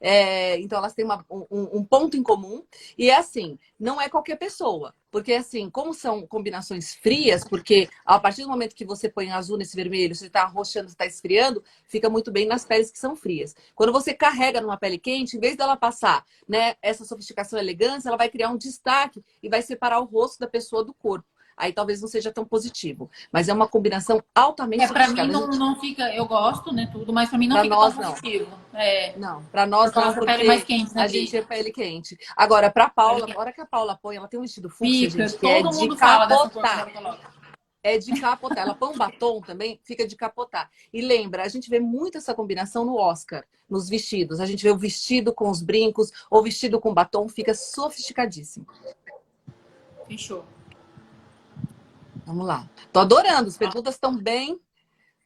É, 0.00 0.58
então 0.60 0.78
elas 0.78 0.92
têm 0.94 1.04
uma, 1.04 1.24
um, 1.30 1.46
um, 1.78 1.84
ponto 1.84 2.16
em 2.16 2.22
comum. 2.22 2.64
E 2.96 3.10
é 3.10 3.16
assim, 3.16 3.58
não 3.78 4.00
é 4.00 4.08
qualquer 4.08 4.36
pessoa. 4.36 4.94
Porque 5.10 5.32
assim, 5.32 5.70
como 5.70 5.94
são 5.94 6.26
combinações 6.26 6.94
frias, 6.94 7.42
porque 7.42 7.88
a 8.04 8.18
partir 8.18 8.42
do 8.42 8.48
momento 8.48 8.74
que 8.74 8.84
você 8.84 9.08
põe 9.08 9.30
azul 9.30 9.56
nesse 9.56 9.74
vermelho, 9.74 10.14
você 10.14 10.26
está 10.26 10.42
arroxando, 10.42 10.88
está 10.88 11.06
esfriando, 11.06 11.64
fica 11.86 12.10
muito 12.10 12.30
bem 12.30 12.46
nas 12.46 12.64
peles 12.64 12.90
que 12.90 12.98
são 12.98 13.16
frias. 13.16 13.54
Quando 13.74 13.92
você 13.92 14.12
carrega 14.12 14.60
numa 14.60 14.76
pele 14.76 14.98
quente, 14.98 15.36
em 15.36 15.40
vez 15.40 15.56
dela 15.56 15.76
passar 15.76 16.24
né, 16.46 16.76
essa 16.82 17.04
sofisticação 17.04 17.58
e 17.58 17.62
elegância, 17.62 18.08
ela 18.08 18.18
vai 18.18 18.28
criar 18.28 18.50
um 18.50 18.58
destaque 18.58 19.24
e 19.42 19.48
vai 19.48 19.62
separar 19.62 20.00
o 20.00 20.04
rosto 20.04 20.38
da 20.38 20.46
pessoa 20.46 20.84
do 20.84 20.92
corpo 20.92 21.35
aí 21.56 21.72
talvez 21.72 22.00
não 22.00 22.08
seja 22.08 22.30
tão 22.30 22.44
positivo. 22.44 23.10
Mas 23.32 23.48
é 23.48 23.52
uma 23.52 23.66
combinação 23.66 24.22
altamente 24.34 24.84
é, 24.84 24.88
Para 24.88 25.08
mim 25.08 25.26
não, 25.28 25.46
não 25.48 25.80
fica, 25.80 26.14
eu 26.14 26.26
gosto, 26.26 26.72
né, 26.72 26.88
tudo, 26.92 27.12
mas 27.12 27.28
para 27.28 27.38
mim 27.38 27.48
não 27.48 27.56
pra 27.56 27.62
fica 27.64 27.74
nós, 27.74 27.94
tão 27.94 28.10
positivo. 28.10 28.50
Não, 28.72 28.80
é. 28.80 29.14
não 29.16 29.42
para 29.44 29.66
nós 29.66 29.92
não, 29.92 30.14
porque 30.14 30.26
pele 30.26 30.44
mais 30.44 30.64
quente, 30.64 30.94
né, 30.94 31.02
a 31.02 31.06
gente 31.06 31.36
é 31.36 31.42
pele 31.42 31.72
quente. 31.72 32.18
Agora, 32.36 32.70
para 32.70 32.90
Paula, 32.90 33.26
a 33.32 33.38
hora 33.38 33.52
que 33.52 33.60
a 33.60 33.66
Paula 33.66 33.98
põe, 34.00 34.16
ela 34.16 34.28
tem 34.28 34.38
um 34.38 34.42
vestido 34.42 34.68
fúcsia, 34.68 35.10
fica, 35.10 35.28
gente, 35.28 35.38
que 35.38 35.46
é 35.46 35.62
de 35.62 35.96
capotar. 35.96 36.88
É 37.82 37.98
de 37.98 38.20
capotar. 38.20 38.58
Ela 38.58 38.74
põe 38.74 38.92
um 38.92 38.98
batom 38.98 39.40
também, 39.40 39.78
fica 39.84 40.08
de 40.08 40.16
capotar. 40.16 40.68
E 40.92 41.00
lembra, 41.00 41.44
a 41.44 41.48
gente 41.48 41.70
vê 41.70 41.78
muito 41.78 42.18
essa 42.18 42.34
combinação 42.34 42.84
no 42.84 42.96
Oscar, 42.96 43.44
nos 43.70 43.88
vestidos. 43.88 44.40
A 44.40 44.46
gente 44.46 44.60
vê 44.64 44.70
o 44.70 44.76
vestido 44.76 45.32
com 45.32 45.48
os 45.48 45.62
brincos, 45.62 46.10
ou 46.28 46.42
vestido 46.42 46.80
com 46.80 46.92
batom, 46.92 47.28
fica 47.28 47.54
sofisticadíssimo. 47.54 48.66
Fechou. 50.08 50.44
Vamos 52.26 52.44
lá. 52.44 52.68
Tô 52.92 52.98
adorando, 53.00 53.48
as 53.48 53.56
perguntas 53.56 53.94
estão 53.94 54.16
bem. 54.16 54.60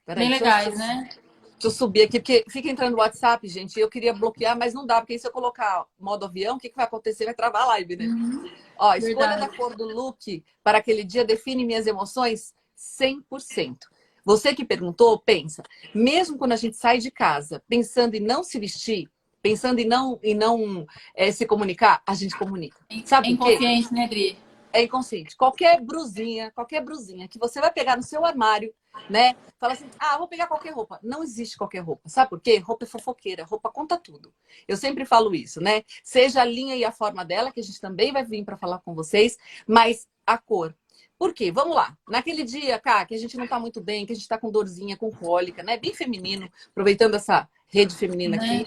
Peraí, 0.04 0.28
bem 0.28 0.38
legais, 0.38 0.74
eu, 0.74 0.78
né? 0.78 1.08
Deixa 1.52 1.66
eu 1.66 1.70
subir 1.70 2.02
aqui, 2.02 2.20
porque 2.20 2.44
fica 2.48 2.68
entrando 2.68 2.92
no 2.92 2.98
WhatsApp, 2.98 3.46
gente. 3.48 3.80
Eu 3.80 3.88
queria 3.88 4.12
bloquear, 4.12 4.56
mas 4.56 4.74
não 4.74 4.86
dá, 4.86 5.00
porque 5.00 5.18
se 5.18 5.26
eu 5.26 5.32
colocar 5.32 5.86
modo 5.98 6.26
avião, 6.26 6.56
o 6.56 6.58
que, 6.58 6.68
que 6.68 6.76
vai 6.76 6.84
acontecer? 6.84 7.24
Vai 7.24 7.34
travar 7.34 7.62
a 7.62 7.66
live, 7.68 7.96
né? 7.96 8.04
Uhum. 8.04 8.50
Ó, 8.78 8.94
escolha 8.94 9.38
da 9.38 9.48
cor 9.48 9.74
do 9.74 9.84
look 9.84 10.44
para 10.62 10.78
aquele 10.78 11.02
dia 11.02 11.24
define 11.24 11.64
minhas 11.64 11.86
emoções 11.86 12.54
100%. 13.00 13.78
Você 14.24 14.54
que 14.54 14.64
perguntou, 14.64 15.18
pensa. 15.18 15.62
Mesmo 15.94 16.36
quando 16.36 16.52
a 16.52 16.56
gente 16.56 16.76
sai 16.76 16.98
de 16.98 17.10
casa 17.10 17.62
pensando 17.66 18.14
em 18.14 18.20
não 18.20 18.42
se 18.42 18.58
vestir, 18.58 19.08
pensando 19.42 19.78
em 19.78 19.86
não, 19.86 20.18
em 20.22 20.34
não 20.34 20.86
é, 21.14 21.32
se 21.32 21.46
comunicar, 21.46 22.02
a 22.06 22.14
gente 22.14 22.36
comunica. 22.36 22.78
Sabe 23.06 23.28
é 23.28 23.30
inconsciente, 23.32 23.92
né, 23.92 24.06
Dri? 24.06 24.36
É 24.72 24.82
inconsciente. 24.82 25.36
Qualquer 25.36 25.80
brusinha, 25.80 26.50
qualquer 26.52 26.82
brusinha 26.82 27.28
que 27.28 27.38
você 27.38 27.60
vai 27.60 27.72
pegar 27.72 27.96
no 27.96 28.02
seu 28.02 28.24
armário, 28.24 28.72
né? 29.08 29.34
Fala 29.58 29.72
assim, 29.72 29.86
ah, 29.98 30.18
vou 30.18 30.28
pegar 30.28 30.46
qualquer 30.46 30.72
roupa. 30.72 30.98
Não 31.02 31.22
existe 31.22 31.56
qualquer 31.56 31.80
roupa. 31.80 32.08
Sabe 32.08 32.30
por 32.30 32.40
quê? 32.40 32.58
Roupa 32.58 32.84
é 32.84 32.88
fofoqueira, 32.88 33.44
roupa 33.44 33.70
conta 33.70 33.96
tudo. 33.96 34.32
Eu 34.66 34.76
sempre 34.76 35.04
falo 35.04 35.34
isso, 35.34 35.60
né? 35.60 35.82
Seja 36.02 36.42
a 36.42 36.44
linha 36.44 36.76
e 36.76 36.84
a 36.84 36.92
forma 36.92 37.24
dela, 37.24 37.52
que 37.52 37.60
a 37.60 37.62
gente 37.62 37.80
também 37.80 38.12
vai 38.12 38.24
vir 38.24 38.44
para 38.44 38.56
falar 38.56 38.78
com 38.80 38.94
vocês, 38.94 39.36
mas 39.66 40.06
a 40.26 40.38
cor. 40.38 40.74
Por 41.18 41.34
quê? 41.34 41.52
Vamos 41.52 41.76
lá. 41.76 41.96
Naquele 42.08 42.44
dia, 42.44 42.78
cá, 42.78 43.04
que 43.04 43.14
a 43.14 43.18
gente 43.18 43.36
não 43.36 43.46
tá 43.46 43.58
muito 43.58 43.80
bem, 43.80 44.06
que 44.06 44.12
a 44.12 44.16
gente 44.16 44.28
tá 44.28 44.38
com 44.38 44.50
dorzinha, 44.50 44.96
com 44.96 45.10
cólica, 45.10 45.62
né? 45.62 45.76
Bem 45.76 45.92
feminino, 45.92 46.50
aproveitando 46.70 47.14
essa 47.14 47.48
rede 47.68 47.94
feminina 47.94 48.36
aqui. 48.36 48.64
Né? 48.64 48.66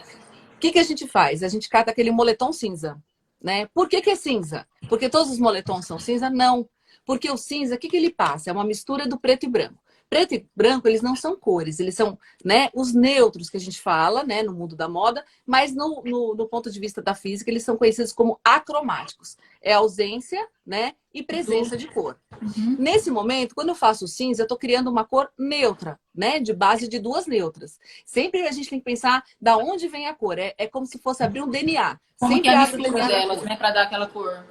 O 0.56 0.60
que, 0.60 0.72
que 0.72 0.80
a 0.80 0.84
gente 0.84 1.08
faz? 1.08 1.44
A 1.44 1.48
gente 1.48 1.68
cata 1.68 1.92
aquele 1.92 2.12
moletom 2.12 2.54
cinza 2.54 3.02
né? 3.44 3.68
Por 3.74 3.90
que, 3.90 4.02
que 4.02 4.10
é 4.10 4.16
cinza? 4.16 4.66
Porque 4.88 5.10
todos 5.10 5.30
os 5.30 5.40
moletons 5.40 5.86
são 5.86 6.00
cinza? 6.00 6.30
Não. 6.30 6.68
Porque 7.06 7.30
o 7.30 7.36
cinza, 7.36 7.76
o 7.76 7.78
que, 7.78 7.90
que 7.90 7.98
ele 7.98 8.10
passa? 8.10 8.50
É 8.50 8.54
uma 8.54 8.64
mistura 8.64 9.06
do 9.06 9.20
preto 9.20 9.46
e 9.46 9.50
branco. 9.50 9.83
Preto 10.14 10.36
e 10.36 10.46
branco, 10.56 10.88
eles 10.88 11.02
não 11.02 11.16
são 11.16 11.36
cores, 11.36 11.80
eles 11.80 11.96
são 11.96 12.20
né, 12.46 12.70
os 12.72 12.94
neutros 12.94 13.50
que 13.50 13.58
a 13.58 13.60
gente 13.60 13.82
fala 13.82 14.24
né, 14.24 14.44
no 14.44 14.54
mundo 14.54 14.76
da 14.76 14.88
moda, 14.88 15.26
mas 15.44 15.74
no, 15.74 16.04
no, 16.06 16.36
no 16.36 16.48
ponto 16.48 16.70
de 16.70 16.80
vista 16.80 17.02
da 17.02 17.16
física, 17.16 17.50
eles 17.50 17.64
são 17.64 17.76
conhecidos 17.76 18.14
como 18.14 18.40
acromáticos. 18.44 19.36
É 19.60 19.74
ausência 19.74 20.48
né, 20.64 20.94
e 21.12 21.24
presença 21.24 21.76
de 21.76 21.88
cor. 21.88 22.16
Uhum. 22.40 22.76
Nesse 22.78 23.10
momento, 23.10 23.56
quando 23.56 23.70
eu 23.70 23.76
faço 23.76 24.08
cinza, 24.08 24.44
eu 24.44 24.46
estou 24.46 24.56
criando 24.56 24.92
uma 24.92 25.04
cor 25.04 25.32
neutra, 25.36 26.00
né, 26.14 26.40
de 26.40 26.54
base 26.54 26.88
de 26.88 27.00
duas 27.00 27.26
neutras. 27.26 27.80
Sempre 28.06 28.48
a 28.48 28.52
gente 28.52 28.70
tem 28.70 28.78
que 28.78 28.86
pensar 28.86 29.24
da 29.42 29.58
onde 29.58 29.88
vem 29.88 30.06
a 30.06 30.14
cor. 30.14 30.38
É, 30.38 30.54
é 30.60 30.68
como 30.68 30.86
se 30.86 31.00
fosse 31.00 31.24
abrir 31.24 31.42
um 31.42 31.50
DNA. 31.50 32.00
Como 32.20 32.34
Sempre 32.34 32.50
que 32.52 32.56
é 32.56 32.56
a 32.56 32.68
mistura 32.68 33.08
delas, 33.08 33.42
né, 33.42 33.56
para 33.56 33.72
dar 33.72 33.84
aquela 33.86 34.06
cor. 34.06 34.46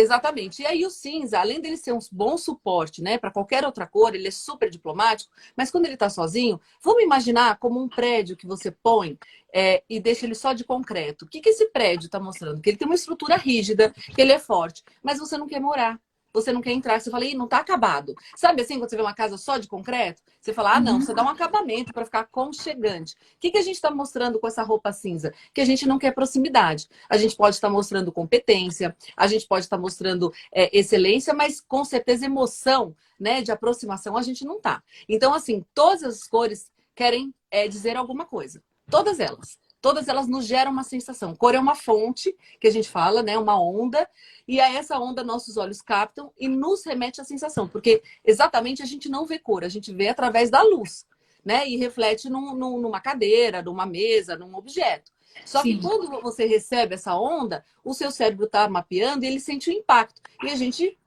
Exatamente. 0.00 0.62
E 0.62 0.66
aí 0.66 0.86
o 0.86 0.90
cinza, 0.90 1.40
além 1.40 1.60
dele 1.60 1.76
ser 1.76 1.92
um 1.92 1.98
bom 2.12 2.38
suporte, 2.38 3.02
né, 3.02 3.18
para 3.18 3.32
qualquer 3.32 3.64
outra 3.64 3.84
cor, 3.84 4.14
ele 4.14 4.28
é 4.28 4.30
super 4.30 4.70
diplomático, 4.70 5.32
mas 5.56 5.72
quando 5.72 5.86
ele 5.86 5.94
está 5.94 6.08
sozinho, 6.08 6.60
vamos 6.80 7.02
imaginar 7.02 7.58
como 7.58 7.82
um 7.82 7.88
prédio 7.88 8.36
que 8.36 8.46
você 8.46 8.70
põe 8.70 9.18
é, 9.52 9.82
e 9.90 9.98
deixa 9.98 10.24
ele 10.24 10.36
só 10.36 10.52
de 10.52 10.62
concreto. 10.62 11.24
O 11.24 11.28
que, 11.28 11.40
que 11.40 11.48
esse 11.48 11.66
prédio 11.70 12.06
está 12.06 12.20
mostrando? 12.20 12.60
Que 12.60 12.70
ele 12.70 12.76
tem 12.76 12.86
uma 12.86 12.94
estrutura 12.94 13.36
rígida, 13.36 13.92
que 14.14 14.22
ele 14.22 14.30
é 14.30 14.38
forte, 14.38 14.84
mas 15.02 15.18
você 15.18 15.36
não 15.36 15.48
quer 15.48 15.60
morar 15.60 16.00
você 16.32 16.52
não 16.52 16.60
quer 16.60 16.72
entrar. 16.72 17.00
Você 17.00 17.10
fala, 17.10 17.24
Ih, 17.24 17.34
não 17.34 17.46
tá 17.46 17.58
acabado. 17.58 18.14
Sabe 18.36 18.62
assim, 18.62 18.78
quando 18.78 18.90
você 18.90 18.96
vê 18.96 19.02
uma 19.02 19.14
casa 19.14 19.36
só 19.36 19.58
de 19.58 19.68
concreto? 19.68 20.22
Você 20.40 20.52
fala, 20.52 20.76
ah, 20.76 20.80
não, 20.80 21.00
você 21.00 21.14
dá 21.14 21.22
um 21.22 21.28
acabamento 21.28 21.92
para 21.92 22.04
ficar 22.04 22.24
conchegante. 22.24 23.14
O 23.14 23.16
que, 23.40 23.50
que 23.50 23.58
a 23.58 23.62
gente 23.62 23.74
está 23.74 23.90
mostrando 23.90 24.38
com 24.38 24.46
essa 24.46 24.62
roupa 24.62 24.92
cinza? 24.92 25.32
Que 25.52 25.60
a 25.60 25.64
gente 25.64 25.86
não 25.86 25.98
quer 25.98 26.12
proximidade. 26.12 26.88
A 27.08 27.16
gente 27.16 27.36
pode 27.36 27.56
estar 27.56 27.68
tá 27.68 27.72
mostrando 27.72 28.12
competência, 28.12 28.96
a 29.16 29.26
gente 29.26 29.46
pode 29.46 29.64
estar 29.64 29.76
tá 29.76 29.80
mostrando 29.80 30.32
é, 30.52 30.76
excelência, 30.76 31.34
mas 31.34 31.60
com 31.60 31.84
certeza 31.84 32.26
emoção, 32.26 32.94
né, 33.18 33.42
de 33.42 33.50
aproximação, 33.50 34.16
a 34.16 34.22
gente 34.22 34.44
não 34.44 34.60
tá. 34.60 34.82
Então, 35.08 35.34
assim, 35.34 35.64
todas 35.74 36.02
as 36.02 36.24
cores 36.24 36.70
querem 36.94 37.34
é, 37.50 37.66
dizer 37.66 37.96
alguma 37.96 38.24
coisa. 38.24 38.62
Todas 38.90 39.20
elas 39.20 39.58
todas 39.80 40.08
elas 40.08 40.26
nos 40.26 40.46
geram 40.46 40.72
uma 40.72 40.82
sensação. 40.82 41.34
Cor 41.34 41.54
é 41.54 41.58
uma 41.58 41.74
fonte, 41.74 42.34
que 42.60 42.66
a 42.66 42.70
gente 42.70 42.88
fala, 42.88 43.22
né? 43.22 43.38
Uma 43.38 43.60
onda, 43.60 44.08
e 44.46 44.60
a 44.60 44.72
essa 44.72 44.98
onda 44.98 45.22
nossos 45.22 45.56
olhos 45.56 45.80
captam 45.80 46.32
e 46.38 46.48
nos 46.48 46.84
remete 46.84 47.20
à 47.20 47.24
sensação, 47.24 47.68
porque 47.68 48.02
exatamente 48.24 48.82
a 48.82 48.86
gente 48.86 49.08
não 49.08 49.26
vê 49.26 49.38
cor, 49.38 49.64
a 49.64 49.68
gente 49.68 49.92
vê 49.92 50.08
através 50.08 50.50
da 50.50 50.62
luz, 50.62 51.06
né? 51.44 51.68
E 51.68 51.76
reflete 51.76 52.28
num, 52.28 52.54
num, 52.54 52.78
numa 52.80 53.00
cadeira, 53.00 53.62
numa 53.62 53.86
mesa, 53.86 54.36
num 54.36 54.54
objeto. 54.56 55.12
Só 55.44 55.62
Sim. 55.62 55.76
que 55.76 55.82
quando 55.82 56.20
você 56.20 56.46
recebe 56.46 56.94
essa 56.94 57.14
onda, 57.14 57.64
o 57.84 57.94
seu 57.94 58.10
cérebro 58.10 58.46
está 58.46 58.68
mapeando 58.68 59.24
e 59.24 59.28
ele 59.28 59.38
sente 59.38 59.70
o 59.70 59.72
impacto. 59.72 60.20
E 60.42 60.50
a 60.50 60.56
gente 60.56 60.97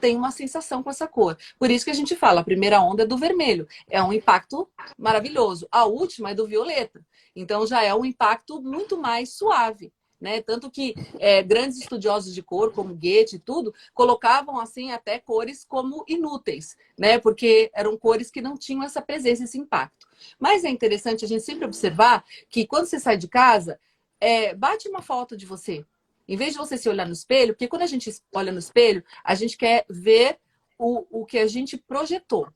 tem 0.00 0.16
uma 0.16 0.30
sensação 0.30 0.82
com 0.82 0.90
essa 0.90 1.06
cor. 1.06 1.36
Por 1.58 1.70
isso 1.70 1.84
que 1.84 1.90
a 1.90 1.94
gente 1.94 2.16
fala, 2.16 2.40
a 2.40 2.44
primeira 2.44 2.80
onda 2.80 3.02
é 3.02 3.06
do 3.06 3.18
vermelho. 3.18 3.66
É 3.88 4.02
um 4.02 4.12
impacto 4.12 4.68
maravilhoso. 4.98 5.68
A 5.70 5.84
última 5.84 6.30
é 6.30 6.34
do 6.34 6.46
violeta. 6.46 7.04
Então 7.34 7.66
já 7.66 7.82
é 7.82 7.94
um 7.94 8.04
impacto 8.04 8.60
muito 8.62 8.98
mais 8.98 9.34
suave. 9.34 9.92
Né? 10.20 10.42
Tanto 10.42 10.70
que 10.70 10.94
é, 11.18 11.42
grandes 11.42 11.78
estudiosos 11.78 12.34
de 12.34 12.42
cor, 12.42 12.72
como 12.72 12.94
Goethe 12.94 13.36
e 13.36 13.38
tudo, 13.38 13.72
colocavam 13.94 14.60
assim 14.60 14.92
até 14.92 15.18
cores 15.18 15.64
como 15.64 16.04
inúteis, 16.06 16.76
né? 16.98 17.18
Porque 17.18 17.70
eram 17.74 17.96
cores 17.96 18.30
que 18.30 18.42
não 18.42 18.54
tinham 18.54 18.82
essa 18.82 19.00
presença, 19.00 19.44
esse 19.44 19.56
impacto. 19.56 20.06
Mas 20.38 20.62
é 20.62 20.68
interessante 20.68 21.24
a 21.24 21.28
gente 21.28 21.42
sempre 21.42 21.64
observar 21.64 22.22
que 22.50 22.66
quando 22.66 22.84
você 22.84 23.00
sai 23.00 23.16
de 23.16 23.28
casa, 23.28 23.80
é, 24.20 24.54
bate 24.54 24.90
uma 24.90 25.00
foto 25.00 25.34
de 25.34 25.46
você. 25.46 25.86
Em 26.30 26.36
vez 26.36 26.52
de 26.52 26.58
você 26.58 26.78
se 26.78 26.88
olhar 26.88 27.06
no 27.06 27.12
espelho, 27.12 27.52
porque 27.52 27.68
quando 27.68 27.82
a 27.82 27.86
gente 27.86 28.10
olha 28.32 28.52
no 28.52 28.58
espelho, 28.58 29.04
a 29.24 29.34
gente 29.34 29.56
quer 29.56 29.84
ver 29.90 30.38
o, 30.78 31.04
o 31.22 31.26
que 31.26 31.38
a 31.38 31.46
gente 31.46 31.76
projetou. 31.76 32.48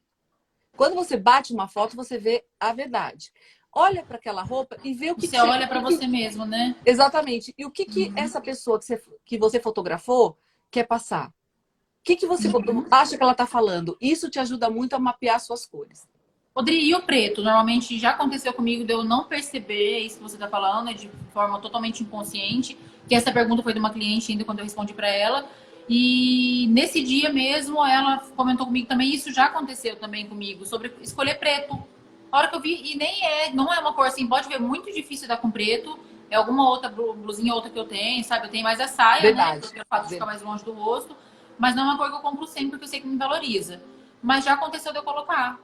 Quando 0.76 0.94
você 0.94 1.16
bate 1.16 1.52
uma 1.52 1.68
foto, 1.68 1.96
você 1.96 2.16
vê 2.16 2.44
a 2.58 2.72
verdade 2.72 3.32
olha 3.74 4.04
para 4.04 4.16
aquela 4.16 4.42
roupa 4.42 4.76
e 4.84 4.94
vê 4.94 5.10
o 5.10 5.16
que 5.16 5.26
você 5.26 5.36
que 5.36 5.42
olha 5.42 5.66
para 5.66 5.80
você 5.80 6.06
mesmo, 6.06 6.44
né? 6.44 6.76
Exatamente. 6.86 7.52
E 7.58 7.66
o 7.66 7.70
que 7.70 7.84
que 7.84 8.04
uhum. 8.04 8.12
essa 8.16 8.40
pessoa 8.40 8.78
que 8.78 8.84
você, 8.84 9.02
que 9.24 9.36
você 9.36 9.58
fotografou 9.58 10.38
quer 10.70 10.86
passar? 10.86 11.28
O 11.28 11.32
que 12.04 12.16
que 12.16 12.26
você 12.26 12.48
uhum. 12.48 12.86
acha 12.90 13.16
que 13.16 13.22
ela 13.22 13.32
está 13.32 13.46
falando? 13.46 13.96
Isso 14.00 14.30
te 14.30 14.38
ajuda 14.38 14.70
muito 14.70 14.94
a 14.94 14.98
mapear 14.98 15.40
suas 15.40 15.66
cores. 15.66 16.06
Rodrigo, 16.54 16.84
e 16.84 16.94
o 16.94 17.02
preto? 17.02 17.42
Normalmente 17.42 17.98
já 17.98 18.10
aconteceu 18.10 18.52
comigo 18.52 18.84
de 18.84 18.92
eu 18.92 19.02
não 19.02 19.24
perceber 19.24 19.98
isso 20.00 20.18
que 20.18 20.22
você 20.22 20.36
está 20.36 20.48
falando, 20.48 20.94
de 20.94 21.10
forma 21.32 21.58
totalmente 21.58 22.04
inconsciente. 22.04 22.78
Que 23.08 23.14
essa 23.14 23.30
pergunta 23.32 23.62
foi 23.62 23.72
de 23.72 23.78
uma 23.78 23.90
cliente 23.90 24.32
ainda 24.32 24.44
quando 24.44 24.58
eu 24.60 24.64
respondi 24.64 24.94
para 24.94 25.08
ela. 25.08 25.46
E 25.88 26.66
nesse 26.70 27.02
dia 27.02 27.30
mesmo, 27.30 27.84
ela 27.84 28.18
comentou 28.36 28.66
comigo 28.66 28.86
também, 28.86 29.14
isso 29.14 29.32
já 29.32 29.46
aconteceu 29.46 29.96
também 29.96 30.26
comigo, 30.26 30.64
sobre 30.64 30.92
escolher 31.02 31.38
preto. 31.38 31.82
A 32.32 32.38
hora 32.38 32.48
que 32.48 32.56
eu 32.56 32.60
vi, 32.60 32.92
e 32.92 32.96
nem 32.96 33.22
é, 33.24 33.50
não 33.52 33.72
é 33.72 33.78
uma 33.78 33.92
cor 33.92 34.06
assim, 34.06 34.26
pode 34.26 34.48
ver 34.48 34.58
muito 34.58 34.90
difícil 34.92 35.28
dar 35.28 35.36
com 35.36 35.50
preto. 35.50 35.98
É 36.30 36.36
alguma 36.36 36.68
outra 36.68 36.88
blusinha 36.88 37.54
outra 37.54 37.70
que 37.70 37.78
eu 37.78 37.84
tenho, 37.84 38.24
sabe? 38.24 38.46
Eu 38.46 38.50
tenho 38.50 38.64
mais 38.64 38.80
a 38.80 38.88
saia, 38.88 39.20
né? 39.20 39.26
Verdade. 39.28 39.74
né? 39.74 39.80
Eu 39.80 39.84
faço 39.88 40.08
ficar 40.08 40.26
mais 40.26 40.42
longe 40.42 40.64
do 40.64 40.72
rosto. 40.72 41.14
Mas 41.58 41.76
não 41.76 41.84
é 41.84 41.86
uma 41.86 41.98
cor 41.98 42.08
que 42.10 42.16
eu 42.16 42.20
compro 42.20 42.46
sempre, 42.46 42.70
porque 42.70 42.84
eu 42.84 42.88
sei 42.88 43.00
que 43.00 43.06
me 43.06 43.16
valoriza. 43.16 43.80
Mas 44.22 44.44
já 44.44 44.54
aconteceu 44.54 44.90
de 44.90 44.98
eu 44.98 45.02
colocar. 45.04 45.60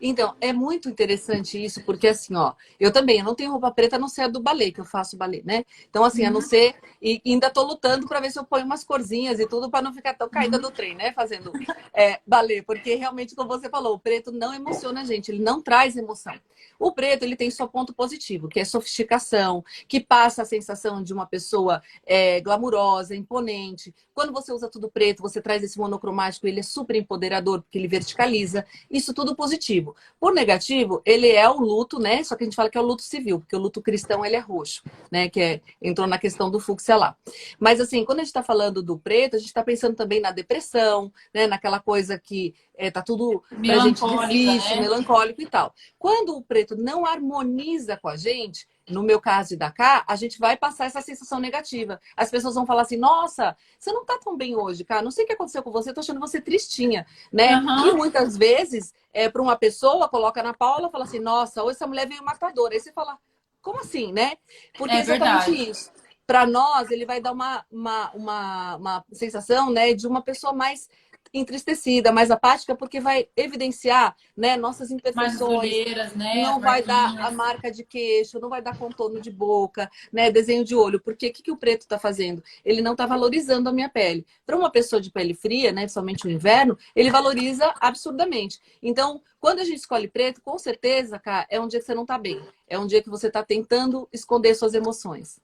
Então, 0.00 0.34
é 0.40 0.52
muito 0.52 0.88
interessante 0.88 1.62
isso, 1.62 1.82
porque 1.84 2.08
assim, 2.08 2.34
ó, 2.34 2.52
eu 2.78 2.92
também, 2.92 3.18
eu 3.18 3.24
não 3.24 3.34
tenho 3.34 3.50
roupa 3.50 3.70
preta, 3.70 3.96
a 3.96 3.98
não 3.98 4.08
ser 4.08 4.22
a 4.22 4.28
do 4.28 4.40
balé, 4.40 4.70
que 4.70 4.80
eu 4.80 4.84
faço 4.84 5.16
balé, 5.16 5.42
né? 5.44 5.64
Então, 5.88 6.04
assim, 6.04 6.22
uhum. 6.22 6.28
a 6.28 6.30
não 6.30 6.40
uhum. 6.40 6.46
ser, 6.46 6.74
e 7.02 7.20
ainda 7.26 7.50
tô 7.50 7.62
lutando 7.62 8.06
para 8.06 8.20
ver 8.20 8.30
se 8.30 8.38
eu 8.38 8.44
ponho 8.44 8.64
umas 8.64 8.84
corzinhas 8.84 9.40
e 9.40 9.46
tudo 9.46 9.70
para 9.70 9.82
não 9.82 9.92
ficar 9.92 10.14
tão 10.14 10.28
caída 10.28 10.56
uhum. 10.56 10.62
do 10.62 10.70
trem, 10.70 10.94
né? 10.94 11.12
Fazendo 11.12 11.52
é, 11.92 12.20
balé, 12.26 12.62
porque 12.62 12.94
realmente, 12.94 13.34
como 13.34 13.48
você 13.48 13.68
falou, 13.68 13.94
o 13.94 13.98
preto 13.98 14.30
não 14.30 14.54
emociona 14.54 15.00
a 15.00 15.04
gente, 15.04 15.30
ele 15.30 15.42
não 15.42 15.60
traz 15.60 15.96
emoção. 15.96 16.34
O 16.78 16.92
preto, 16.92 17.24
ele 17.24 17.34
tem 17.34 17.50
só 17.50 17.66
ponto 17.66 17.92
positivo, 17.92 18.48
que 18.48 18.60
é 18.60 18.64
sofisticação, 18.64 19.64
que 19.88 20.00
passa 20.00 20.42
a 20.42 20.44
sensação 20.44 21.02
de 21.02 21.12
uma 21.12 21.26
pessoa 21.26 21.82
é, 22.06 22.40
glamurosa, 22.40 23.16
imponente. 23.16 23.94
Quando 24.14 24.32
você 24.32 24.52
usa 24.52 24.68
tudo 24.68 24.88
preto, 24.88 25.22
você 25.22 25.40
traz 25.40 25.62
esse 25.62 25.78
monocromático, 25.78 26.46
ele 26.46 26.60
é 26.60 26.62
super 26.62 26.94
empoderador, 26.94 27.62
porque 27.62 27.78
ele 27.78 27.88
verticaliza. 27.88 28.64
Isso 28.88 29.12
tudo 29.12 29.34
positivo. 29.34 29.87
Por 30.18 30.34
negativo, 30.34 31.02
ele 31.04 31.28
é 31.28 31.48
o 31.48 31.58
luto, 31.60 31.98
né? 31.98 32.22
Só 32.24 32.36
que 32.36 32.44
a 32.44 32.46
gente 32.46 32.56
fala 32.56 32.70
que 32.70 32.78
é 32.78 32.80
o 32.80 32.84
luto 32.84 33.02
civil, 33.02 33.40
porque 33.40 33.56
o 33.56 33.58
luto 33.58 33.82
cristão, 33.82 34.24
ele 34.24 34.36
é 34.36 34.40
roxo, 34.40 34.82
né? 35.10 35.28
Que 35.28 35.40
é, 35.40 35.60
entrou 35.80 36.06
na 36.06 36.18
questão 36.18 36.50
do 36.50 36.60
fúcsia 36.60 36.96
lá. 36.96 37.16
Mas, 37.58 37.80
assim, 37.80 38.04
quando 38.04 38.18
a 38.18 38.22
gente 38.22 38.28
está 38.28 38.42
falando 38.42 38.82
do 38.82 38.98
preto, 38.98 39.36
a 39.36 39.38
gente 39.38 39.48
está 39.48 39.62
pensando 39.62 39.94
também 39.94 40.20
na 40.20 40.30
depressão, 40.30 41.12
né? 41.32 41.46
Naquela 41.46 41.80
coisa 41.80 42.18
que 42.18 42.54
é, 42.76 42.90
tá 42.90 43.02
tudo 43.02 43.42
pra 43.48 43.78
gente 43.80 44.00
difícil, 44.00 44.76
né? 44.76 44.80
melancólico 44.82 45.42
e 45.42 45.46
tal. 45.46 45.74
Quando 45.98 46.36
o 46.36 46.42
preto 46.42 46.76
não 46.76 47.04
harmoniza 47.04 47.96
com 47.96 48.08
a 48.08 48.16
gente, 48.16 48.66
no 48.88 49.02
meu 49.02 49.20
caso 49.20 49.54
e 49.54 49.56
da 49.56 49.70
cá, 49.70 50.04
a 50.06 50.16
gente 50.16 50.38
vai 50.38 50.56
passar 50.56 50.86
essa 50.86 51.00
sensação 51.00 51.38
negativa. 51.38 52.00
As 52.16 52.30
pessoas 52.30 52.54
vão 52.54 52.66
falar 52.66 52.82
assim: 52.82 52.96
nossa, 52.96 53.56
você 53.78 53.92
não 53.92 54.04
tá 54.04 54.18
tão 54.22 54.36
bem 54.36 54.56
hoje, 54.56 54.84
cara. 54.84 55.02
Não 55.02 55.10
sei 55.10 55.24
o 55.24 55.26
que 55.26 55.32
aconteceu 55.32 55.62
com 55.62 55.70
você, 55.70 55.92
tô 55.92 56.00
achando 56.00 56.20
você 56.20 56.40
tristinha, 56.40 57.06
né? 57.32 57.56
Uhum. 57.56 57.88
E 57.88 57.92
muitas 57.92 58.36
vezes, 58.36 58.92
é, 59.12 59.28
para 59.28 59.42
uma 59.42 59.56
pessoa, 59.56 60.08
coloca 60.08 60.42
na 60.42 60.54
Paula 60.54 60.90
fala 60.90 61.04
assim: 61.04 61.18
nossa, 61.18 61.62
hoje 61.62 61.76
essa 61.76 61.86
mulher 61.86 62.08
veio 62.08 62.24
matadora. 62.24 62.74
Aí 62.74 62.80
você 62.80 62.92
fala: 62.92 63.18
como 63.60 63.80
assim, 63.80 64.12
né? 64.12 64.36
Porque 64.76 64.94
é 64.94 65.00
exatamente 65.00 65.50
verdade. 65.50 65.70
isso. 65.70 65.90
Para 66.26 66.46
nós, 66.46 66.90
ele 66.90 67.06
vai 67.06 67.20
dar 67.20 67.32
uma, 67.32 67.64
uma, 67.70 68.10
uma, 68.12 68.76
uma 68.76 69.04
sensação 69.12 69.70
né, 69.70 69.94
de 69.94 70.06
uma 70.06 70.20
pessoa 70.20 70.52
mais 70.52 70.88
entristecida, 71.32 72.12
mais 72.12 72.30
apática, 72.30 72.74
porque 72.74 73.00
vai 73.00 73.28
evidenciar 73.36 74.16
né, 74.36 74.56
nossas 74.56 74.90
imperfeições. 74.90 76.16
Né? 76.16 76.42
Não 76.42 76.60
vai 76.60 76.82
dar 76.82 77.18
a 77.18 77.30
marca 77.30 77.70
de 77.70 77.84
queixo, 77.84 78.40
não 78.40 78.48
vai 78.48 78.62
dar 78.62 78.78
contorno 78.78 79.20
de 79.20 79.30
boca, 79.30 79.90
né, 80.12 80.30
desenho 80.30 80.64
de 80.64 80.74
olho. 80.74 81.00
Porque 81.00 81.28
o 81.28 81.32
que, 81.32 81.42
que 81.42 81.50
o 81.50 81.56
preto 81.56 81.82
está 81.82 81.98
fazendo? 81.98 82.42
Ele 82.64 82.82
não 82.82 82.92
está 82.92 83.06
valorizando 83.06 83.68
a 83.68 83.72
minha 83.72 83.88
pele. 83.88 84.26
Para 84.46 84.56
uma 84.56 84.70
pessoa 84.70 85.00
de 85.00 85.10
pele 85.10 85.34
fria, 85.34 85.72
né, 85.72 85.88
somente 85.88 86.26
o 86.26 86.30
inverno, 86.30 86.78
ele 86.94 87.10
valoriza 87.10 87.72
absurdamente. 87.80 88.60
Então, 88.82 89.22
quando 89.40 89.60
a 89.60 89.64
gente 89.64 89.78
escolhe 89.78 90.08
preto, 90.08 90.40
com 90.42 90.58
certeza, 90.58 91.18
cara, 91.18 91.46
é 91.48 91.60
um 91.60 91.68
dia 91.68 91.78
que 91.78 91.86
você 91.86 91.94
não 91.94 92.02
está 92.02 92.18
bem. 92.18 92.40
É 92.66 92.78
um 92.78 92.86
dia 92.86 93.02
que 93.02 93.08
você 93.08 93.28
está 93.28 93.42
tentando 93.42 94.08
esconder 94.12 94.54
suas 94.54 94.74
emoções. 94.74 95.40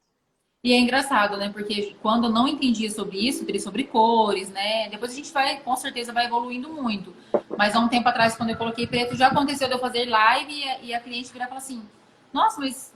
E 0.65 0.73
é 0.73 0.79
engraçado, 0.79 1.37
né? 1.37 1.51
Porque 1.53 1.95
quando 2.01 2.25
eu 2.25 2.31
não 2.31 2.49
entendia 2.49 2.91
sobre 2.91 3.19
isso, 3.19 3.45
sobre 3.61 3.85
cores, 3.85 4.49
né? 4.49 4.89
Depois 4.89 5.13
a 5.13 5.15
gente 5.15 5.31
vai, 5.31 5.61
com 5.61 5.77
certeza, 5.77 6.11
vai 6.11 6.25
evoluindo 6.25 6.71
muito. 6.71 7.15
Mas 7.59 7.77
há 7.77 7.81
um 7.81 7.89
tempo 7.89 8.09
atrás, 8.09 8.35
quando 8.35 8.49
eu 8.49 8.57
coloquei 8.57 8.87
preto, 8.87 9.15
já 9.15 9.27
aconteceu 9.27 9.69
de 9.69 9.75
eu 9.75 9.79
fazer 9.79 10.07
live 10.07 10.51
e 10.51 10.65
a, 10.65 10.81
e 10.81 10.95
a 10.95 11.01
cliente 11.01 11.31
virar 11.31 11.45
e 11.45 11.49
falar 11.49 11.61
assim: 11.61 11.87
Nossa, 12.33 12.59
mas. 12.59 12.95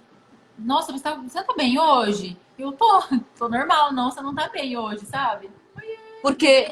Nossa, 0.59 0.91
você 0.93 1.05
tá, 1.05 1.15
você 1.15 1.43
tá 1.43 1.55
bem 1.55 1.79
hoje? 1.79 2.39
Eu 2.59 2.73
tô, 2.73 3.03
tô 3.39 3.51
normal, 3.51 3.93
não, 3.93 4.11
você 4.11 4.23
não 4.23 4.35
tá 4.35 4.49
bem 4.49 4.75
hoje, 4.75 5.05
sabe? 5.05 5.51
Porque. 6.23 6.69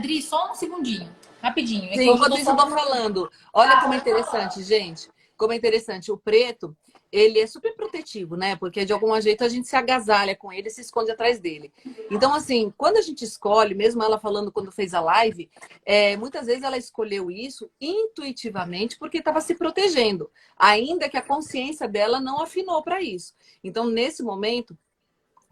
Dri, 0.00 0.20
só 0.20 0.50
um 0.50 0.54
segundinho, 0.56 1.08
rapidinho. 1.40 1.88
É 1.90 1.94
Sim, 1.94 2.10
enquanto 2.10 2.38
isso 2.38 2.50
eu 2.50 2.56
tô 2.56 2.66
falando. 2.66 3.30
Olha 3.52 3.80
como 3.80 3.94
é 3.94 3.98
interessante, 3.98 4.64
gente. 4.64 5.08
Como 5.36 5.52
é 5.52 5.56
interessante. 5.56 6.10
O 6.10 6.18
preto, 6.18 6.76
ele 7.12 7.38
é 7.38 7.46
super 7.46 7.76
protetivo, 7.76 8.36
né? 8.36 8.56
Porque 8.56 8.86
de 8.86 8.92
algum 8.92 9.20
jeito 9.20 9.44
a 9.44 9.48
gente 9.48 9.68
se 9.68 9.76
agasalha 9.76 10.34
com 10.34 10.50
ele, 10.50 10.70
se 10.70 10.80
esconde 10.80 11.10
atrás 11.10 11.38
dele. 11.38 11.70
Então, 12.10 12.32
assim, 12.32 12.72
quando 12.76 12.96
a 12.96 13.02
gente 13.02 13.22
escolhe, 13.22 13.74
mesmo 13.74 14.02
ela 14.02 14.18
falando 14.18 14.50
quando 14.50 14.72
fez 14.72 14.94
a 14.94 15.00
live, 15.00 15.50
é, 15.84 16.16
muitas 16.16 16.46
vezes 16.46 16.62
ela 16.62 16.78
escolheu 16.78 17.30
isso 17.30 17.70
intuitivamente 17.78 18.98
porque 18.98 19.18
estava 19.18 19.42
se 19.42 19.54
protegendo, 19.54 20.30
ainda 20.56 21.08
que 21.08 21.18
a 21.18 21.22
consciência 21.22 21.86
dela 21.86 22.18
não 22.18 22.40
afinou 22.40 22.82
para 22.82 23.02
isso. 23.02 23.34
Então, 23.62 23.86
nesse 23.86 24.22
momento, 24.22 24.76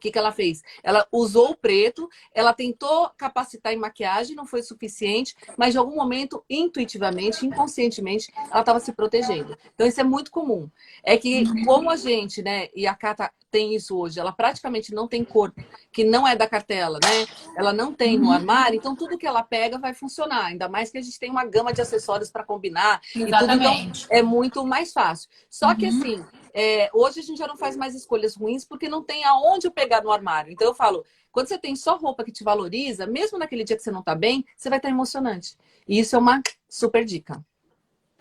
que, 0.00 0.10
que 0.10 0.18
ela 0.18 0.32
fez? 0.32 0.62
Ela 0.82 1.06
usou 1.12 1.50
o 1.50 1.56
preto, 1.56 2.08
ela 2.34 2.52
tentou 2.52 3.10
capacitar 3.16 3.72
em 3.72 3.76
maquiagem, 3.76 4.34
não 4.34 4.46
foi 4.46 4.62
suficiente, 4.62 5.36
mas 5.56 5.72
de 5.72 5.78
algum 5.78 5.94
momento, 5.94 6.44
intuitivamente, 6.48 7.46
inconscientemente, 7.46 8.32
ela 8.50 8.60
estava 8.60 8.80
se 8.80 8.92
protegendo. 8.92 9.56
Então, 9.74 9.86
isso 9.86 10.00
é 10.00 10.04
muito 10.04 10.30
comum. 10.30 10.68
É 11.02 11.16
que, 11.16 11.44
como 11.64 11.90
a 11.90 11.96
gente, 11.96 12.42
né, 12.42 12.68
e 12.74 12.86
a 12.86 12.94
Cata 12.94 13.30
tem 13.50 13.74
isso 13.74 13.96
hoje, 13.96 14.20
ela 14.20 14.32
praticamente 14.32 14.94
não 14.94 15.08
tem 15.08 15.24
corpo, 15.24 15.62
que 15.90 16.04
não 16.04 16.26
é 16.26 16.36
da 16.36 16.46
cartela, 16.46 16.98
né? 17.02 17.26
Ela 17.56 17.72
não 17.72 17.92
tem 17.92 18.16
no 18.16 18.30
armário, 18.30 18.76
então 18.76 18.94
tudo 18.94 19.18
que 19.18 19.26
ela 19.26 19.42
pega 19.42 19.78
vai 19.78 19.92
funcionar. 19.92 20.46
Ainda 20.46 20.68
mais 20.68 20.90
que 20.90 20.98
a 20.98 21.02
gente 21.02 21.18
tem 21.18 21.30
uma 21.30 21.44
gama 21.44 21.72
de 21.72 21.80
acessórios 21.80 22.30
para 22.30 22.44
combinar. 22.44 23.00
Exatamente. 23.14 23.24
E 23.24 24.02
tudo, 24.02 24.06
então, 24.06 24.18
é 24.18 24.22
muito 24.22 24.64
mais 24.64 24.92
fácil. 24.92 25.28
Só 25.50 25.68
uhum. 25.68 25.76
que, 25.76 25.86
assim, 25.86 26.24
é, 26.54 26.90
hoje 26.92 27.20
a 27.20 27.22
gente 27.22 27.38
já 27.38 27.46
não 27.46 27.56
faz 27.56 27.76
mais 27.76 27.94
escolhas 27.94 28.34
ruins 28.34 28.64
porque 28.64 28.88
não 28.88 29.02
tem 29.02 29.24
aonde 29.24 29.66
eu 29.66 29.70
pegar 29.70 30.02
no 30.02 30.10
armário. 30.10 30.52
Então 30.52 30.66
eu 30.66 30.74
falo, 30.74 31.04
quando 31.32 31.48
você 31.48 31.58
tem 31.58 31.76
só 31.76 31.96
roupa 31.96 32.24
que 32.24 32.32
te 32.32 32.44
valoriza, 32.44 33.06
mesmo 33.06 33.38
naquele 33.38 33.64
dia 33.64 33.76
que 33.76 33.82
você 33.82 33.90
não 33.90 34.02
tá 34.02 34.14
bem, 34.14 34.44
você 34.56 34.68
vai 34.68 34.78
estar 34.78 34.88
emocionante. 34.88 35.56
E 35.88 35.98
isso 35.98 36.16
é 36.16 36.18
uma 36.18 36.42
super 36.68 37.04
dica. 37.04 37.44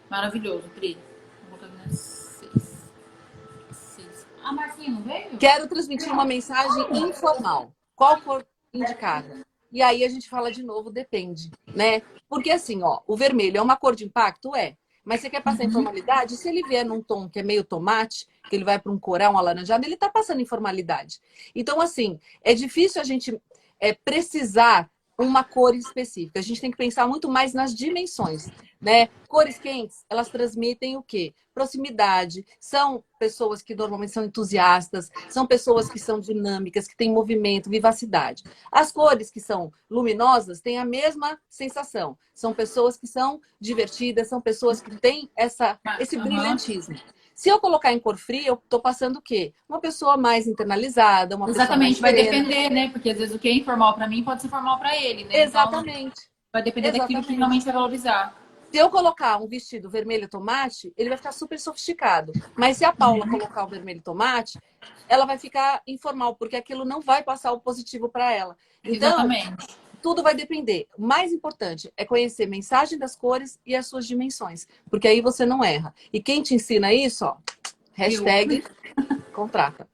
Maravilhoso, 0.10 0.70
Pri. 0.70 0.98
A 4.44 4.52
Marcinha 4.52 4.90
não 4.90 5.04
veio? 5.04 5.38
Quero 5.38 5.68
transmitir 5.68 6.12
uma 6.12 6.26
mensagem 6.26 6.84
informal. 7.08 7.72
Qual 7.96 8.20
for 8.22 8.44
indicada? 8.74 9.46
E 9.72 9.82
aí 9.82 10.04
a 10.04 10.10
gente 10.10 10.28
fala 10.28 10.52
de 10.52 10.64
novo, 10.64 10.90
depende, 10.90 11.52
né? 11.76 12.02
Porque 12.28 12.50
assim, 12.50 12.82
ó, 12.82 13.02
o 13.06 13.16
vermelho 13.16 13.58
é 13.58 13.62
uma 13.62 13.78
cor 13.78 13.96
de 13.96 14.06
impacto? 14.06 14.56
É. 14.56 14.76
Mas 15.10 15.22
você 15.22 15.30
quer 15.32 15.42
passar 15.42 15.64
informalidade? 15.64 16.38
Se 16.38 16.48
ele 16.48 16.62
vier 16.62 16.86
num 16.86 17.02
tom 17.02 17.28
que 17.28 17.40
é 17.40 17.44
meio 17.44 17.64
tomate, 17.64 18.28
que 18.48 18.56
ele 18.56 18.64
vai 18.64 18.78
para 18.78 18.92
um 18.92 19.00
coral, 19.00 19.34
um 19.34 19.40
alaranjado, 19.40 19.84
ele 19.84 19.96
está 19.96 20.08
passando 20.08 20.40
informalidade. 20.40 21.20
Então, 21.56 21.82
assim, 21.82 22.20
é 22.44 22.54
difícil 22.54 23.02
a 23.02 23.04
gente 23.04 23.36
é, 23.80 23.92
precisar 23.92 24.88
uma 25.18 25.44
cor 25.44 25.74
específica. 25.74 26.38
A 26.38 26.44
gente 26.44 26.62
tem 26.62 26.70
que 26.70 26.78
pensar 26.78 27.08
muito 27.08 27.28
mais 27.28 27.56
nas 27.56 27.74
dimensões. 27.74 28.50
Né? 28.82 29.10
Cores 29.28 29.58
quentes, 29.58 30.06
elas 30.10 30.30
transmitem 30.30 30.98
o 30.98 31.04
quê? 31.04 31.34
Proximidade. 31.54 32.46
São 32.60 33.04
pessoas 33.20 33.62
que 33.62 33.76
normalmente 33.76 34.14
são 34.14 34.24
entusiastas, 34.24 35.10
são 35.30 35.46
pessoas 35.46 35.90
que 35.90 36.00
são 36.00 36.20
dinâmicas, 36.20 36.88
que 36.88 36.96
têm 36.96 37.12
movimento, 37.12 37.70
vivacidade. 37.70 38.44
As 38.72 38.92
cores 38.92 39.30
que 39.30 39.40
são 39.40 39.72
luminosas 39.90 40.62
têm 40.62 40.78
a 40.78 40.86
mesma 40.86 41.38
sensação. 41.50 42.18
São 42.34 42.54
pessoas 42.54 42.96
que 42.96 43.08
são 43.08 43.42
divertidas, 43.60 44.30
são 44.30 44.40
pessoas 44.40 44.82
que 44.82 44.96
têm 44.98 45.30
essa, 45.36 45.78
esse 46.00 46.18
brilhantismo. 46.18 46.96
Se 47.36 47.48
eu 47.48 47.60
colocar 47.60 47.94
em 47.94 48.00
cor 48.00 48.18
fria, 48.18 48.50
eu 48.50 48.56
estou 48.56 48.82
passando 48.82 49.18
o 49.18 49.22
quê? 49.22 49.54
Uma 49.68 49.80
pessoa 49.80 50.18
mais 50.18 50.46
internalizada, 50.46 51.36
uma 51.36 51.50
Exatamente, 51.50 52.02
vai 52.02 52.14
depender, 52.14 52.70
né? 52.70 52.90
Porque 52.90 53.10
às 53.12 53.18
vezes 53.18 53.34
o 53.34 53.40
que 53.40 53.48
é 53.48 53.54
informal 53.54 53.94
para 53.96 54.08
mim 54.08 54.24
pode 54.24 54.42
ser 54.42 54.50
formal 54.50 54.78
para 54.78 54.96
ele, 54.96 55.24
né? 55.24 55.30
Então, 55.30 55.42
Exatamente. 55.44 56.20
Então, 56.20 56.52
vai 56.52 56.64
depender 56.64 56.88
Exatamente. 56.90 57.14
daquilo 57.14 57.28
que 57.28 57.36
realmente 57.36 57.64
vai 57.64 57.74
valorizar. 57.74 58.39
Se 58.72 58.78
eu 58.78 58.90
colocar 58.90 59.42
um 59.42 59.48
vestido 59.48 59.90
vermelho 59.90 60.30
tomate, 60.30 60.94
ele 60.96 61.10
vai 61.10 61.18
ficar 61.18 61.32
super 61.32 61.60
sofisticado. 61.60 62.32
Mas 62.56 62.78
se 62.78 62.86
a 62.86 62.94
Paula 62.94 63.26
uhum. 63.26 63.32
colocar 63.32 63.64
o 63.64 63.68
vermelho 63.68 64.02
tomate, 64.02 64.60
ela 65.08 65.26
vai 65.26 65.38
ficar 65.38 65.82
informal, 65.88 66.36
porque 66.36 66.56
aquilo 66.56 66.86
não 66.86 67.02
vai 67.02 67.24
passar 67.24 67.52
o 67.52 67.60
positivo 67.60 68.10
para 68.10 68.32
ela. 68.32 68.56
Então, 68.84 69.10
Exatamente 69.10 69.80
tudo 70.02 70.24
vai 70.24 70.34
depender. 70.34 70.88
O 70.98 71.06
mais 71.06 71.32
importante 71.32 71.92
é 71.96 72.06
conhecer 72.06 72.44
a 72.44 72.48
mensagem 72.48 72.98
das 72.98 73.16
cores 73.16 73.60
e 73.66 73.76
as 73.76 73.88
suas 73.88 74.08
dimensões, 74.08 74.68
porque 74.90 75.08
aí 75.08 75.22
você 75.22 75.46
não 75.46 75.64
erra. 75.64 75.94
E 76.12 76.22
quem 76.22 76.42
te 76.42 76.56
ensina 76.56 76.94
isso, 76.94 77.26
ó, 77.26 77.38
hashtag 77.94 78.64
contrata. 79.34 79.88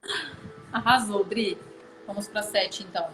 Arrasou, 0.71 1.23
Dri. 1.23 1.57
Vamos 2.05 2.27
para 2.27 2.43
sete, 2.43 2.83
então. 2.83 3.07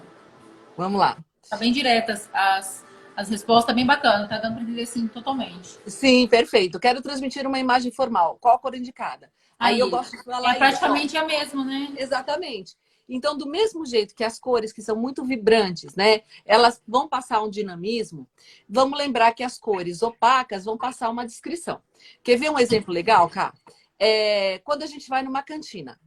Vamos 0.77 0.99
lá. 0.99 1.17
Tá 1.49 1.57
bem 1.57 1.71
diretas 1.71 2.29
as, 2.33 2.85
as 3.21 3.29
respostas, 3.29 3.73
bem 3.73 3.85
bacana. 3.85 4.27
Tá 4.27 4.37
dando 4.39 4.55
para 4.55 4.63
entender, 4.63 4.85
sim, 4.85 5.07
totalmente. 5.07 5.77
Sim, 5.85 6.27
perfeito. 6.27 6.79
Quero 6.79 7.01
transmitir 7.01 7.45
uma 7.47 7.59
imagem 7.59 7.91
formal. 7.91 8.37
Qual 8.41 8.55
a 8.55 8.59
cor 8.59 8.75
indicada? 8.75 9.31
Aí, 9.57 9.75
aí 9.75 9.79
eu 9.79 9.89
gosto 9.89 10.17
de 10.17 10.23
falar 10.23 10.55
É 10.55 10.57
praticamente 10.57 11.15
isso, 11.15 11.23
a 11.23 11.27
mesma, 11.27 11.63
né? 11.63 11.93
Exatamente. 11.97 12.75
Então, 13.07 13.37
do 13.37 13.45
mesmo 13.45 13.85
jeito 13.85 14.15
que 14.15 14.23
as 14.23 14.39
cores 14.39 14.71
que 14.71 14.81
são 14.81 14.95
muito 14.95 15.23
vibrantes, 15.25 15.95
né, 15.95 16.21
elas 16.45 16.81
vão 16.87 17.09
passar 17.09 17.41
um 17.41 17.49
dinamismo, 17.49 18.27
vamos 18.67 18.97
lembrar 18.97 19.33
que 19.33 19.43
as 19.43 19.59
cores 19.59 20.01
opacas 20.01 20.63
vão 20.63 20.77
passar 20.77 21.09
uma 21.09 21.25
descrição. 21.25 21.81
Quer 22.23 22.37
ver 22.37 22.49
um 22.49 22.57
exemplo 22.57 22.93
legal, 22.93 23.29
cá? 23.29 23.53
É, 23.99 24.59
quando 24.59 24.83
a 24.83 24.87
gente 24.87 25.09
vai 25.09 25.21
numa 25.23 25.43
cantina. 25.43 25.99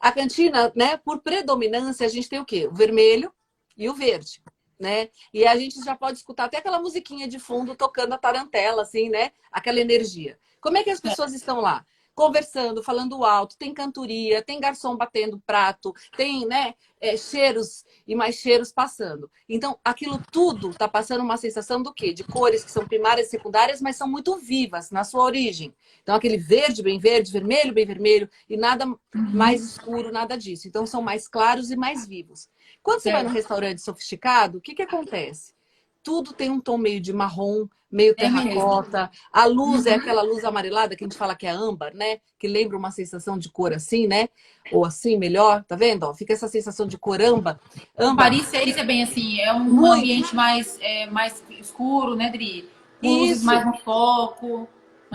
A 0.00 0.10
cantina, 0.10 0.72
né, 0.74 0.96
por 0.96 1.20
predominância, 1.20 2.04
a 2.04 2.10
gente 2.10 2.28
tem 2.28 2.40
o 2.40 2.44
quê? 2.44 2.66
O 2.66 2.74
vermelho 2.74 3.32
e 3.76 3.88
o 3.88 3.94
verde. 3.94 4.42
Né? 4.78 5.10
E 5.32 5.46
a 5.46 5.56
gente 5.56 5.82
já 5.84 5.94
pode 5.94 6.18
escutar 6.18 6.44
até 6.44 6.58
aquela 6.58 6.80
musiquinha 6.80 7.28
de 7.28 7.38
fundo 7.38 7.76
tocando 7.76 8.12
a 8.12 8.18
tarantela, 8.18 8.82
assim, 8.82 9.08
né? 9.08 9.30
Aquela 9.50 9.80
energia. 9.80 10.38
Como 10.60 10.76
é 10.76 10.82
que 10.82 10.90
as 10.90 11.00
pessoas 11.00 11.32
estão 11.32 11.60
lá? 11.60 11.84
conversando, 12.14 12.82
falando 12.82 13.24
alto, 13.24 13.56
tem 13.56 13.72
cantoria, 13.72 14.42
tem 14.42 14.60
garçom 14.60 14.96
batendo 14.96 15.40
prato, 15.46 15.94
tem 16.16 16.46
né, 16.46 16.74
é, 17.00 17.16
cheiros 17.16 17.84
e 18.06 18.14
mais 18.14 18.36
cheiros 18.36 18.70
passando. 18.70 19.30
Então, 19.48 19.78
aquilo 19.84 20.20
tudo 20.30 20.70
está 20.70 20.86
passando 20.86 21.22
uma 21.22 21.36
sensação 21.36 21.82
do 21.82 21.92
quê? 21.92 22.12
De 22.12 22.22
cores 22.22 22.64
que 22.64 22.70
são 22.70 22.86
primárias 22.86 23.28
e 23.28 23.30
secundárias, 23.30 23.80
mas 23.80 23.96
são 23.96 24.06
muito 24.06 24.36
vivas 24.36 24.90
na 24.90 25.04
sua 25.04 25.22
origem. 25.22 25.74
Então, 26.02 26.14
aquele 26.14 26.36
verde 26.36 26.82
bem 26.82 26.98
verde, 26.98 27.32
vermelho 27.32 27.72
bem 27.72 27.86
vermelho, 27.86 28.28
e 28.48 28.56
nada 28.56 28.84
mais 29.14 29.62
escuro, 29.62 30.12
nada 30.12 30.36
disso. 30.36 30.68
Então, 30.68 30.86
são 30.86 31.00
mais 31.00 31.26
claros 31.26 31.70
e 31.70 31.76
mais 31.76 32.06
vivos. 32.06 32.48
Quando 32.82 33.00
você 33.00 33.12
vai 33.12 33.22
num 33.22 33.30
restaurante 33.30 33.80
sofisticado, 33.80 34.58
o 34.58 34.60
que, 34.60 34.74
que 34.74 34.82
acontece? 34.82 35.54
Tudo 36.02 36.32
tem 36.32 36.50
um 36.50 36.60
tom 36.60 36.76
meio 36.76 37.00
de 37.00 37.12
marrom, 37.12 37.68
meio 37.90 38.10
é 38.10 38.14
terracota. 38.14 39.10
A 39.32 39.44
luz 39.44 39.86
é 39.86 39.90
uhum. 39.90 39.96
aquela 39.98 40.22
luz 40.22 40.44
amarelada 40.44 40.96
que 40.96 41.04
a 41.04 41.06
gente 41.06 41.16
fala 41.16 41.36
que 41.36 41.46
é 41.46 41.50
âmbar, 41.50 41.94
né? 41.94 42.18
Que 42.38 42.48
lembra 42.48 42.76
uma 42.76 42.90
sensação 42.90 43.38
de 43.38 43.48
cor 43.48 43.72
assim, 43.72 44.08
né? 44.08 44.28
Ou 44.72 44.84
assim, 44.84 45.16
melhor, 45.16 45.62
tá 45.62 45.76
vendo? 45.76 46.02
Ó, 46.04 46.14
fica 46.14 46.32
essa 46.32 46.48
sensação 46.48 46.86
de 46.86 46.98
cor 46.98 47.20
âmbar. 47.22 47.60
âmbar. 47.96 48.30
Paris 48.30 48.52
é 48.52 48.84
bem 48.84 49.04
assim, 49.04 49.40
é 49.40 49.52
um 49.54 49.86
ambiente 49.92 50.34
mais, 50.34 50.76
é, 50.80 51.06
mais 51.06 51.44
escuro, 51.50 52.16
né, 52.16 52.30
Dri? 52.30 52.68
Luzes 53.00 53.38
Isso. 53.38 53.46
mais 53.46 53.64
no 53.64 53.76
foco 53.78 54.68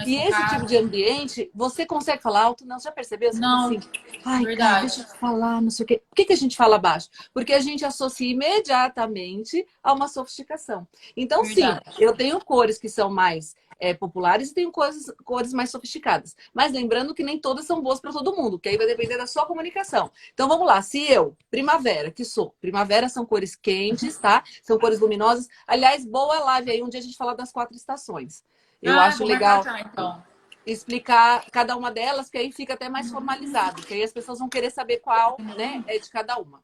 e 0.05 0.15
esse 0.15 0.49
tipo 0.49 0.65
de 0.65 0.77
ambiente, 0.77 1.51
você 1.53 1.85
consegue 1.85 2.21
falar 2.21 2.43
alto? 2.43 2.65
Não, 2.65 2.79
já 2.79 2.91
percebeu? 2.91 3.31
Você 3.31 3.39
não, 3.39 3.67
assim, 3.67 3.79
Ai, 4.25 4.43
verdade. 4.43 4.57
Cara, 4.57 4.81
deixa 4.81 5.01
eu 5.01 5.17
falar, 5.17 5.61
não 5.61 5.69
sei 5.69 5.83
o 5.83 5.87
quê. 5.87 6.01
Por 6.09 6.15
que, 6.15 6.25
que 6.25 6.33
a 6.33 6.37
gente 6.37 6.55
fala 6.55 6.77
baixo? 6.77 7.09
Porque 7.33 7.53
a 7.53 7.59
gente 7.59 7.85
associa 7.85 8.31
imediatamente 8.31 9.65
a 9.81 9.93
uma 9.93 10.07
sofisticação. 10.07 10.87
Então, 11.15 11.43
verdade. 11.43 11.95
sim, 11.95 12.03
eu 12.03 12.15
tenho 12.15 12.39
cores 12.43 12.77
que 12.77 12.89
são 12.89 13.09
mais 13.09 13.55
é, 13.79 13.93
populares 13.93 14.49
e 14.49 14.53
tenho 14.53 14.71
cores, 14.71 15.11
cores 15.23 15.53
mais 15.53 15.69
sofisticadas. 15.69 16.35
Mas 16.53 16.71
lembrando 16.71 17.13
que 17.13 17.23
nem 17.23 17.39
todas 17.39 17.65
são 17.65 17.81
boas 17.81 17.99
para 17.99 18.11
todo 18.11 18.35
mundo, 18.35 18.59
que 18.59 18.69
aí 18.69 18.77
vai 18.77 18.87
depender 18.87 19.17
da 19.17 19.27
sua 19.27 19.45
comunicação. 19.45 20.11
Então 20.33 20.47
vamos 20.47 20.65
lá, 20.65 20.81
se 20.81 20.99
eu, 21.11 21.35
primavera, 21.49 22.11
que 22.11 22.25
sou, 22.25 22.55
primavera 22.59 23.09
são 23.09 23.25
cores 23.25 23.55
quentes, 23.55 24.17
tá? 24.17 24.43
São 24.61 24.77
cores 24.77 24.99
luminosas. 24.99 25.47
Aliás, 25.65 26.05
boa 26.05 26.39
live 26.39 26.71
aí, 26.71 26.83
um 26.83 26.89
dia 26.89 26.99
a 26.99 27.03
gente 27.03 27.17
fala 27.17 27.35
das 27.35 27.51
quatro 27.51 27.75
estações. 27.75 28.43
Eu 28.81 28.93
ah, 28.93 29.05
acho 29.05 29.23
legal 29.23 29.63
já, 29.63 29.79
então. 29.81 30.23
explicar 30.65 31.49
cada 31.51 31.75
uma 31.75 31.91
delas, 31.91 32.29
que 32.29 32.37
aí 32.37 32.51
fica 32.51 32.73
até 32.73 32.89
mais 32.89 33.11
formalizado, 33.11 33.81
que 33.81 33.93
aí 33.93 34.03
as 34.03 34.13
pessoas 34.13 34.39
vão 34.39 34.49
querer 34.49 34.71
saber 34.71 34.97
qual 34.97 35.37
né, 35.39 35.83
é 35.87 35.97
de 35.97 36.09
cada 36.09 36.37
uma. 36.37 36.63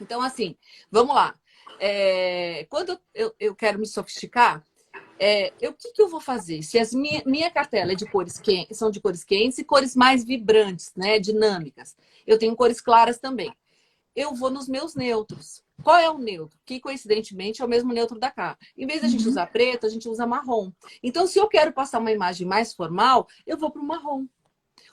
Então, 0.00 0.22
assim, 0.22 0.56
vamos 0.90 1.14
lá. 1.14 1.34
É, 1.80 2.66
quando 2.70 2.98
eu, 3.14 3.34
eu 3.38 3.54
quero 3.54 3.78
me 3.78 3.86
sofisticar, 3.86 4.64
é, 5.18 5.52
eu, 5.60 5.72
o 5.72 5.74
que, 5.74 5.92
que 5.92 6.00
eu 6.00 6.08
vou 6.08 6.20
fazer? 6.20 6.62
Se 6.62 6.78
as 6.78 6.94
minha, 6.94 7.22
minha 7.26 7.50
cartela 7.50 7.92
é 7.92 7.94
de 7.94 8.06
cores 8.06 8.38
quentes, 8.38 8.78
são 8.78 8.90
de 8.90 9.00
cores 9.00 9.24
quentes 9.24 9.58
e 9.58 9.64
cores 9.64 9.96
mais 9.96 10.24
vibrantes, 10.24 10.92
né, 10.96 11.18
dinâmicas. 11.18 11.96
Eu 12.26 12.38
tenho 12.38 12.54
cores 12.54 12.80
claras 12.80 13.18
também. 13.18 13.52
Eu 14.14 14.34
vou 14.34 14.50
nos 14.50 14.68
meus 14.68 14.94
neutros. 14.94 15.62
Qual 15.82 15.96
é 15.96 16.10
o 16.10 16.18
neutro? 16.18 16.58
Que 16.64 16.80
coincidentemente 16.80 17.62
é 17.62 17.64
o 17.64 17.68
mesmo 17.68 17.92
neutro 17.92 18.18
da 18.18 18.30
cá. 18.30 18.58
Em 18.76 18.86
vez 18.86 19.02
da 19.02 19.08
gente 19.08 19.24
uhum. 19.24 19.30
usar 19.30 19.46
preto, 19.46 19.86
a 19.86 19.88
gente 19.88 20.08
usa 20.08 20.26
marrom. 20.26 20.72
Então, 21.02 21.26
se 21.26 21.38
eu 21.38 21.48
quero 21.48 21.72
passar 21.72 21.98
uma 21.98 22.12
imagem 22.12 22.46
mais 22.46 22.74
formal, 22.74 23.26
eu 23.46 23.56
vou 23.56 23.70
para 23.70 23.80
o 23.80 23.86
marrom. 23.86 24.26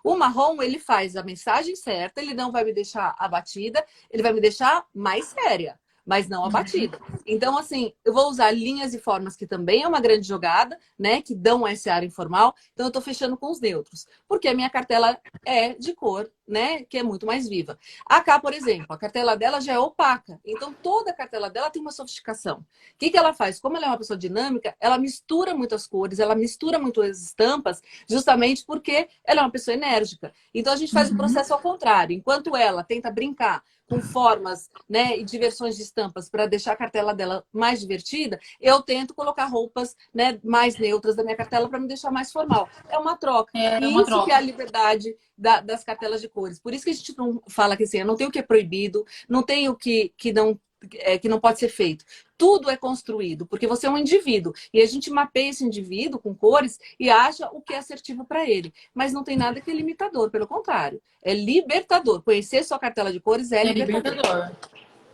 O 0.04 0.16
marrom, 0.16 0.62
ele 0.62 0.78
faz 0.78 1.16
a 1.16 1.24
mensagem 1.24 1.76
certa, 1.76 2.22
ele 2.22 2.34
não 2.34 2.52
vai 2.52 2.64
me 2.64 2.72
deixar 2.74 3.16
abatida, 3.18 3.84
ele 4.12 4.22
vai 4.22 4.34
me 4.34 4.42
deixar 4.42 4.86
mais 4.94 5.26
séria 5.26 5.80
mas 6.06 6.30
não 6.30 6.46
a 6.46 6.50
batida. 6.50 7.00
Então, 7.26 7.58
assim, 7.58 7.92
eu 8.04 8.14
vou 8.14 8.30
usar 8.30 8.52
linhas 8.52 8.94
e 8.94 9.00
formas 9.00 9.36
que 9.36 9.48
também 9.48 9.82
é 9.84 9.88
uma 9.88 10.00
grande 10.00 10.28
jogada, 10.28 10.78
né? 10.98 11.22
Que 11.22 11.34
dão 11.34 11.68
esse 11.68 11.90
ar 11.90 12.04
informal. 12.04 12.54
Então, 12.74 12.86
eu 12.86 12.92
tô 12.92 13.02
fechando 13.02 13.36
com 13.36 13.50
os 13.50 13.60
neutros. 13.60 14.06
Porque 14.28 14.48
a 14.48 14.54
minha 14.54 14.70
cartela 14.70 15.18
é 15.44 15.74
de 15.74 15.96
cor, 15.96 16.30
né? 16.48 16.84
Que 16.84 17.00
é 17.00 17.04
muito 17.04 17.26
mais 17.26 17.50
viva. 17.50 17.80
A 18.06 18.22
K, 18.22 18.40
por 18.40 18.54
exemplo, 18.54 18.88
a 18.90 18.98
cartela 18.98 19.36
dela 19.36 19.60
já 19.60 19.74
é 19.74 19.80
opaca. 19.80 20.40
Então, 20.46 20.72
toda 20.72 21.10
a 21.10 21.14
cartela 21.14 21.50
dela 21.50 21.72
tem 21.72 21.82
uma 21.82 21.92
sofisticação. 21.92 22.60
O 22.60 22.66
que, 23.00 23.10
que 23.10 23.18
ela 23.18 23.34
faz? 23.34 23.60
Como 23.60 23.76
ela 23.76 23.88
é 23.88 23.90
uma 23.90 23.98
pessoa 23.98 24.18
dinâmica, 24.18 24.76
ela 24.80 25.00
mistura 25.00 25.56
muitas 25.56 25.88
cores, 25.88 26.20
ela 26.20 26.36
mistura 26.36 26.78
muitas 26.78 27.24
estampas, 27.24 27.82
justamente 28.08 28.64
porque 28.64 29.08
ela 29.26 29.42
é 29.42 29.44
uma 29.44 29.52
pessoa 29.52 29.74
enérgica. 29.74 30.32
Então, 30.54 30.72
a 30.72 30.76
gente 30.78 30.92
faz 30.92 31.10
uhum. 31.10 31.16
o 31.16 31.18
processo 31.18 31.54
ao 31.54 31.60
contrário. 31.60 32.16
Enquanto 32.16 32.56
ela 32.56 32.84
tenta 32.84 33.10
brincar 33.10 33.64
com 33.88 34.02
formas 34.02 34.70
né, 34.90 35.18
e 35.18 35.24
diversões 35.24 35.76
de 35.76 35.84
estampas 35.84 36.30
para 36.30 36.48
deixar 36.48 36.74
a 36.74 36.76
cartela 36.76 37.14
dela 37.14 37.44
mais 37.52 37.80
divertida, 37.80 38.40
eu 38.60 38.82
tento 38.82 39.14
colocar 39.14 39.46
roupas 39.46 39.96
né, 40.14 40.40
mais 40.44 40.78
neutras 40.78 41.16
da 41.16 41.24
minha 41.24 41.36
cartela 41.36 41.70
para 41.70 41.80
me 41.80 41.88
deixar 41.88 42.12
mais 42.12 42.32
formal. 42.32 42.68
É 42.90 42.98
uma 42.98 43.16
troca. 43.16 43.52
É, 43.58 43.76
é 43.76 43.88
uma 43.88 44.02
isso 44.02 44.06
troca. 44.06 44.26
que 44.26 44.32
é 44.32 44.36
a 44.36 44.42
liberdade 44.42 45.16
da, 45.38 45.62
das 45.62 45.84
cartelas 45.84 46.22
de 46.22 46.30
cores. 46.30 46.60
Por 46.60 46.74
isso 46.74 46.84
que 46.84 46.92
a 46.92 46.94
gente 46.94 47.18
não 47.18 47.42
fala 47.48 47.78
que 47.78 47.84
assim, 47.84 48.04
não 48.04 48.16
tem 48.16 48.28
o 48.28 48.32
que 48.32 48.40
é 48.40 48.44
proibido, 48.44 49.06
não 49.30 49.44
tem 49.44 49.70
o 49.70 49.76
que, 49.76 50.14
que 50.18 50.34
não 50.34 50.60
é, 50.96 51.18
que 51.18 51.30
não 51.30 51.40
pode 51.40 51.60
ser 51.60 51.70
feito. 51.70 52.06
Tudo 52.38 52.70
é 52.70 52.76
construído, 52.78 53.46
porque 53.46 53.68
você 53.68 53.88
é 53.88 53.90
um 53.90 53.98
indivíduo. 53.98 54.54
E 54.74 54.82
a 54.82 54.86
gente 54.86 55.10
mapeia 55.10 55.50
esse 55.50 55.64
indivíduo 55.64 56.20
com 56.20 56.34
cores 56.34 56.80
e 57.00 57.10
acha 57.10 57.48
o 57.52 57.62
que 57.62 57.74
é 57.74 57.78
assertivo 57.78 58.26
para 58.26 58.50
ele. 58.50 58.74
Mas 58.94 59.14
não 59.14 59.24
tem 59.24 59.38
nada 59.38 59.62
que 59.62 59.72
é 59.72 59.74
limitador, 59.74 60.30
pelo 60.30 60.48
contrário. 60.48 61.02
É 61.24 61.34
libertador. 61.34 62.22
Conhecer 62.22 62.64
sua 62.64 62.80
cartela 62.80 63.12
de 63.12 63.20
cores 63.20 63.52
é, 63.52 63.62
é 63.62 63.74
libertador. 63.74 64.12
libertador. 64.12 64.52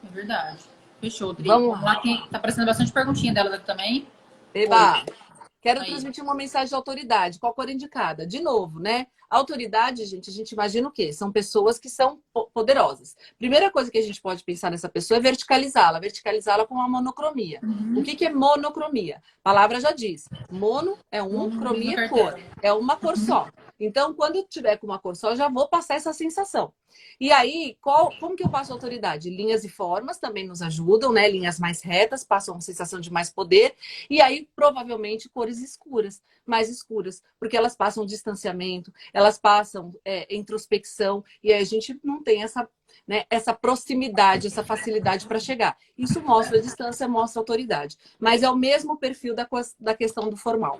É 0.04 0.14
verdade. 0.14 0.64
Fechou, 1.00 1.34
Dri. 1.34 1.48
Vamos 1.48 1.82
lá. 1.82 2.00
Que 2.02 2.18
tá 2.30 2.38
aparecendo 2.38 2.66
bastante 2.66 2.92
perguntinha 2.92 3.34
dela 3.34 3.60
também. 3.60 4.08
Eba! 4.54 5.00
Oi. 5.00 5.21
Quero 5.62 5.82
Aí. 5.82 5.88
transmitir 5.88 6.24
uma 6.24 6.34
mensagem 6.34 6.70
de 6.70 6.76
autoridade. 6.76 7.40
Qual 7.40 7.54
cor 7.54 7.70
indicada? 7.70 8.26
De 8.26 8.40
novo, 8.40 8.80
né? 8.80 9.08
Autoridade, 9.30 10.04
gente, 10.06 10.30
a 10.30 10.34
gente 10.34 10.52
imagina 10.52 10.90
o 10.90 10.92
quê? 10.92 11.14
São 11.14 11.32
pessoas 11.32 11.80
que 11.80 11.88
são 11.88 12.20
poderosas. 12.54 13.16
Primeira 13.38 13.72
coisa 13.72 13.90
que 13.90 13.98
a 13.98 14.02
gente 14.02 14.22
pode 14.22 14.44
pensar 14.44 14.70
nessa 14.70 14.90
pessoa 14.90 15.20
é 15.20 15.22
verticalizá-la, 15.22 16.00
verticalizá-la 16.00 16.66
com 16.66 16.76
uma 16.76 16.90
monocromia. 16.90 17.62
Uhum. 17.64 18.00
O 18.00 18.04
que, 18.04 18.16
que 18.16 18.26
é 18.26 18.34
monocromia? 18.34 19.18
A 19.18 19.44
palavra 19.44 19.80
já 19.80 19.92
diz. 19.92 20.28
Mono 20.52 20.98
é 21.10 21.24
um, 21.24 21.44
uhum. 21.44 21.60
cromia 21.60 22.02
é 22.02 22.10
cor. 22.10 22.38
É 22.62 22.74
uma 22.74 22.98
cor 22.98 23.14
uhum. 23.16 23.26
só. 23.26 23.48
Então, 23.82 24.14
quando 24.14 24.36
eu 24.36 24.44
tiver 24.48 24.78
com 24.78 24.86
uma 24.86 25.00
cor 25.00 25.16
só, 25.16 25.36
já 25.36 25.50
vou 25.50 25.68
passar 25.68 25.96
essa 25.96 26.14
sensação. 26.14 26.72
E 27.20 27.32
aí, 27.32 27.76
qual, 27.82 28.16
como 28.20 28.36
que 28.36 28.44
eu 28.44 28.50
passo 28.50 28.72
autoridade? 28.72 29.30
Linhas 29.30 29.64
e 29.64 29.70
formas 29.70 30.20
também 30.20 30.48
nos 30.48 30.62
ajudam, 30.62 31.12
né? 31.12 31.28
Linhas 31.28 31.60
mais 31.60 31.82
retas 31.82 32.24
passam 32.24 32.54
uma 32.54 32.62
sensação 32.62 33.00
de 33.00 33.12
mais 33.12 33.32
poder. 33.32 33.74
E 34.08 34.22
aí, 34.22 34.48
provavelmente, 34.56 35.30
cores 35.30 35.60
escuras, 35.60 36.22
mais 36.46 36.70
escuras, 36.70 37.24
porque 37.40 37.58
elas 37.58 37.76
passam 37.76 38.06
distanciamento, 38.06 38.94
elas 39.12 39.40
passam 39.40 39.96
é, 40.06 40.34
introspecção, 40.34 41.24
e 41.44 41.52
aí 41.52 41.62
a 41.62 41.66
gente 41.66 42.00
não 42.04 42.22
tem 42.22 42.44
essa, 42.44 42.70
né, 43.08 43.26
essa 43.32 43.52
proximidade, 43.52 44.46
essa 44.46 44.64
facilidade 44.64 45.26
para 45.26 45.40
chegar. 45.40 45.76
Isso 45.98 46.22
mostra 46.22 46.60
a 46.60 46.62
distância, 46.62 47.08
mostra 47.08 47.40
a 47.40 47.42
autoridade. 47.42 47.98
Mas 48.20 48.44
é 48.44 48.50
o 48.50 48.56
mesmo 48.56 48.98
perfil 48.98 49.34
da, 49.34 49.48
da 49.80 49.96
questão 49.96 50.30
do 50.30 50.38
formal. 50.38 50.80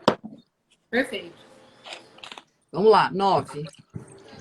Perfeito. 0.90 1.51
Vamos 2.72 2.90
lá, 2.90 3.12
nove. 3.12 3.66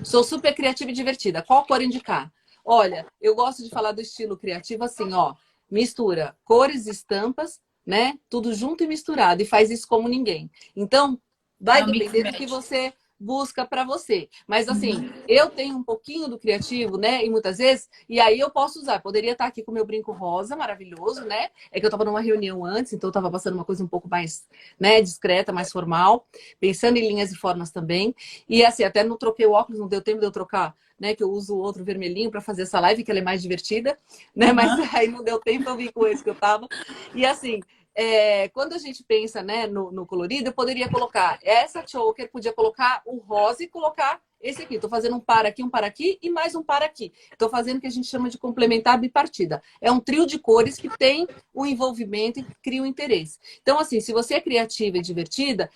Sou 0.03 0.23
super 0.23 0.55
criativa 0.55 0.89
e 0.89 0.93
divertida. 0.93 1.43
Qual 1.43 1.65
cor 1.65 1.81
indicar? 1.81 2.31
Olha, 2.63 3.05
eu 3.19 3.35
gosto 3.35 3.63
de 3.63 3.69
falar 3.69 3.91
do 3.91 4.01
estilo 4.01 4.37
criativo 4.37 4.83
assim, 4.83 5.11
ó. 5.13 5.35
Mistura 5.69 6.35
cores, 6.45 6.87
estampas, 6.87 7.59
né? 7.85 8.17
Tudo 8.29 8.53
junto 8.53 8.83
e 8.83 8.87
misturado. 8.87 9.41
E 9.41 9.45
faz 9.45 9.69
isso 9.69 9.87
como 9.87 10.07
ninguém. 10.07 10.49
Então, 10.75 11.19
vai 11.59 11.85
depender 11.85 12.31
do 12.31 12.37
que 12.37 12.45
você 12.47 12.93
busca 13.21 13.65
para 13.65 13.85
você. 13.85 14.27
Mas 14.47 14.67
assim, 14.67 14.95
uhum. 14.95 15.13
eu 15.27 15.49
tenho 15.49 15.77
um 15.77 15.83
pouquinho 15.83 16.27
do 16.27 16.39
criativo, 16.39 16.97
né? 16.97 17.23
E 17.23 17.29
muitas 17.29 17.59
vezes, 17.59 17.87
e 18.09 18.19
aí 18.19 18.39
eu 18.39 18.49
posso 18.49 18.79
usar. 18.79 18.99
Poderia 18.99 19.33
estar 19.33 19.45
aqui 19.45 19.61
com 19.61 19.71
meu 19.71 19.85
brinco 19.85 20.11
rosa, 20.11 20.55
maravilhoso, 20.55 21.23
né? 21.25 21.49
É 21.71 21.79
que 21.79 21.85
eu 21.85 21.89
estava 21.89 22.03
numa 22.03 22.19
reunião 22.19 22.65
antes, 22.65 22.93
então 22.93 23.07
eu 23.07 23.11
estava 23.11 23.29
passando 23.29 23.53
uma 23.53 23.63
coisa 23.63 23.83
um 23.83 23.87
pouco 23.87 24.09
mais, 24.09 24.47
né, 24.79 25.01
discreta, 25.01 25.53
mais 25.53 25.71
formal, 25.71 26.25
pensando 26.59 26.97
em 26.97 27.07
linhas 27.07 27.31
e 27.31 27.35
formas 27.35 27.69
também. 27.69 28.15
E 28.49 28.65
assim, 28.65 28.83
até 28.83 29.03
não 29.03 29.17
troquei 29.17 29.45
o 29.45 29.51
óculos, 29.51 29.79
não 29.79 29.87
deu 29.87 30.01
tempo 30.01 30.19
de 30.19 30.25
eu 30.25 30.31
trocar. 30.31 30.75
Né, 30.99 31.15
que 31.15 31.23
eu 31.23 31.31
uso 31.31 31.55
o 31.55 31.57
outro 31.57 31.83
vermelhinho 31.83 32.29
para 32.29 32.39
fazer 32.39 32.61
essa 32.61 32.79
live, 32.79 33.03
que 33.03 33.09
ela 33.09 33.19
é 33.19 33.23
mais 33.23 33.41
divertida, 33.41 33.97
né? 34.35 34.49
Uhum. 34.49 34.53
Mas 34.53 34.67
aí 34.93 35.07
não 35.07 35.23
deu 35.23 35.39
tempo, 35.39 35.67
eu 35.67 35.75
vi 35.75 35.91
com 35.91 36.05
esse 36.05 36.23
que 36.23 36.29
eu 36.29 36.35
tava. 36.35 36.67
E 37.15 37.25
assim, 37.25 37.59
é, 37.95 38.49
quando 38.49 38.73
a 38.73 38.77
gente 38.77 39.03
pensa 39.03 39.41
né, 39.41 39.67
no, 39.67 39.91
no, 39.91 40.05
colorido, 40.05 40.49
eu 40.49 40.53
poderia 40.53 40.89
colocar 40.89 41.39
essa 41.43 41.85
choker, 41.85 42.31
podia 42.31 42.53
colocar 42.53 43.01
o 43.05 43.17
rosa 43.17 43.63
e 43.63 43.67
colocar 43.67 44.21
esse 44.41 44.61
aqui. 44.61 44.75
Estou 44.75 44.89
fazendo 44.89 45.15
um 45.15 45.19
par 45.19 45.45
aqui, 45.45 45.63
um 45.63 45.69
par 45.69 45.83
aqui 45.83 46.17
e 46.21 46.29
mais 46.29 46.55
um 46.55 46.63
par 46.63 46.81
aqui. 46.83 47.11
Estou 47.31 47.49
fazendo 47.49 47.77
o 47.77 47.81
que 47.81 47.87
a 47.87 47.91
gente 47.91 48.07
chama 48.07 48.29
de 48.29 48.37
complementar 48.37 48.99
bipartida. 48.99 49.61
É 49.79 49.91
um 49.91 49.99
trio 49.99 50.25
de 50.25 50.39
cores 50.39 50.77
que 50.77 50.89
tem 50.97 51.27
o 51.53 51.65
envolvimento 51.65 52.39
e 52.39 52.45
cria 52.63 52.81
o 52.81 52.83
um 52.83 52.87
interesse. 52.87 53.39
Então, 53.61 53.79
assim, 53.79 53.99
se 53.99 54.11
você 54.11 54.35
é 54.35 54.41
criativa 54.41 54.97
e 54.97 55.01
divertida, 55.01 55.69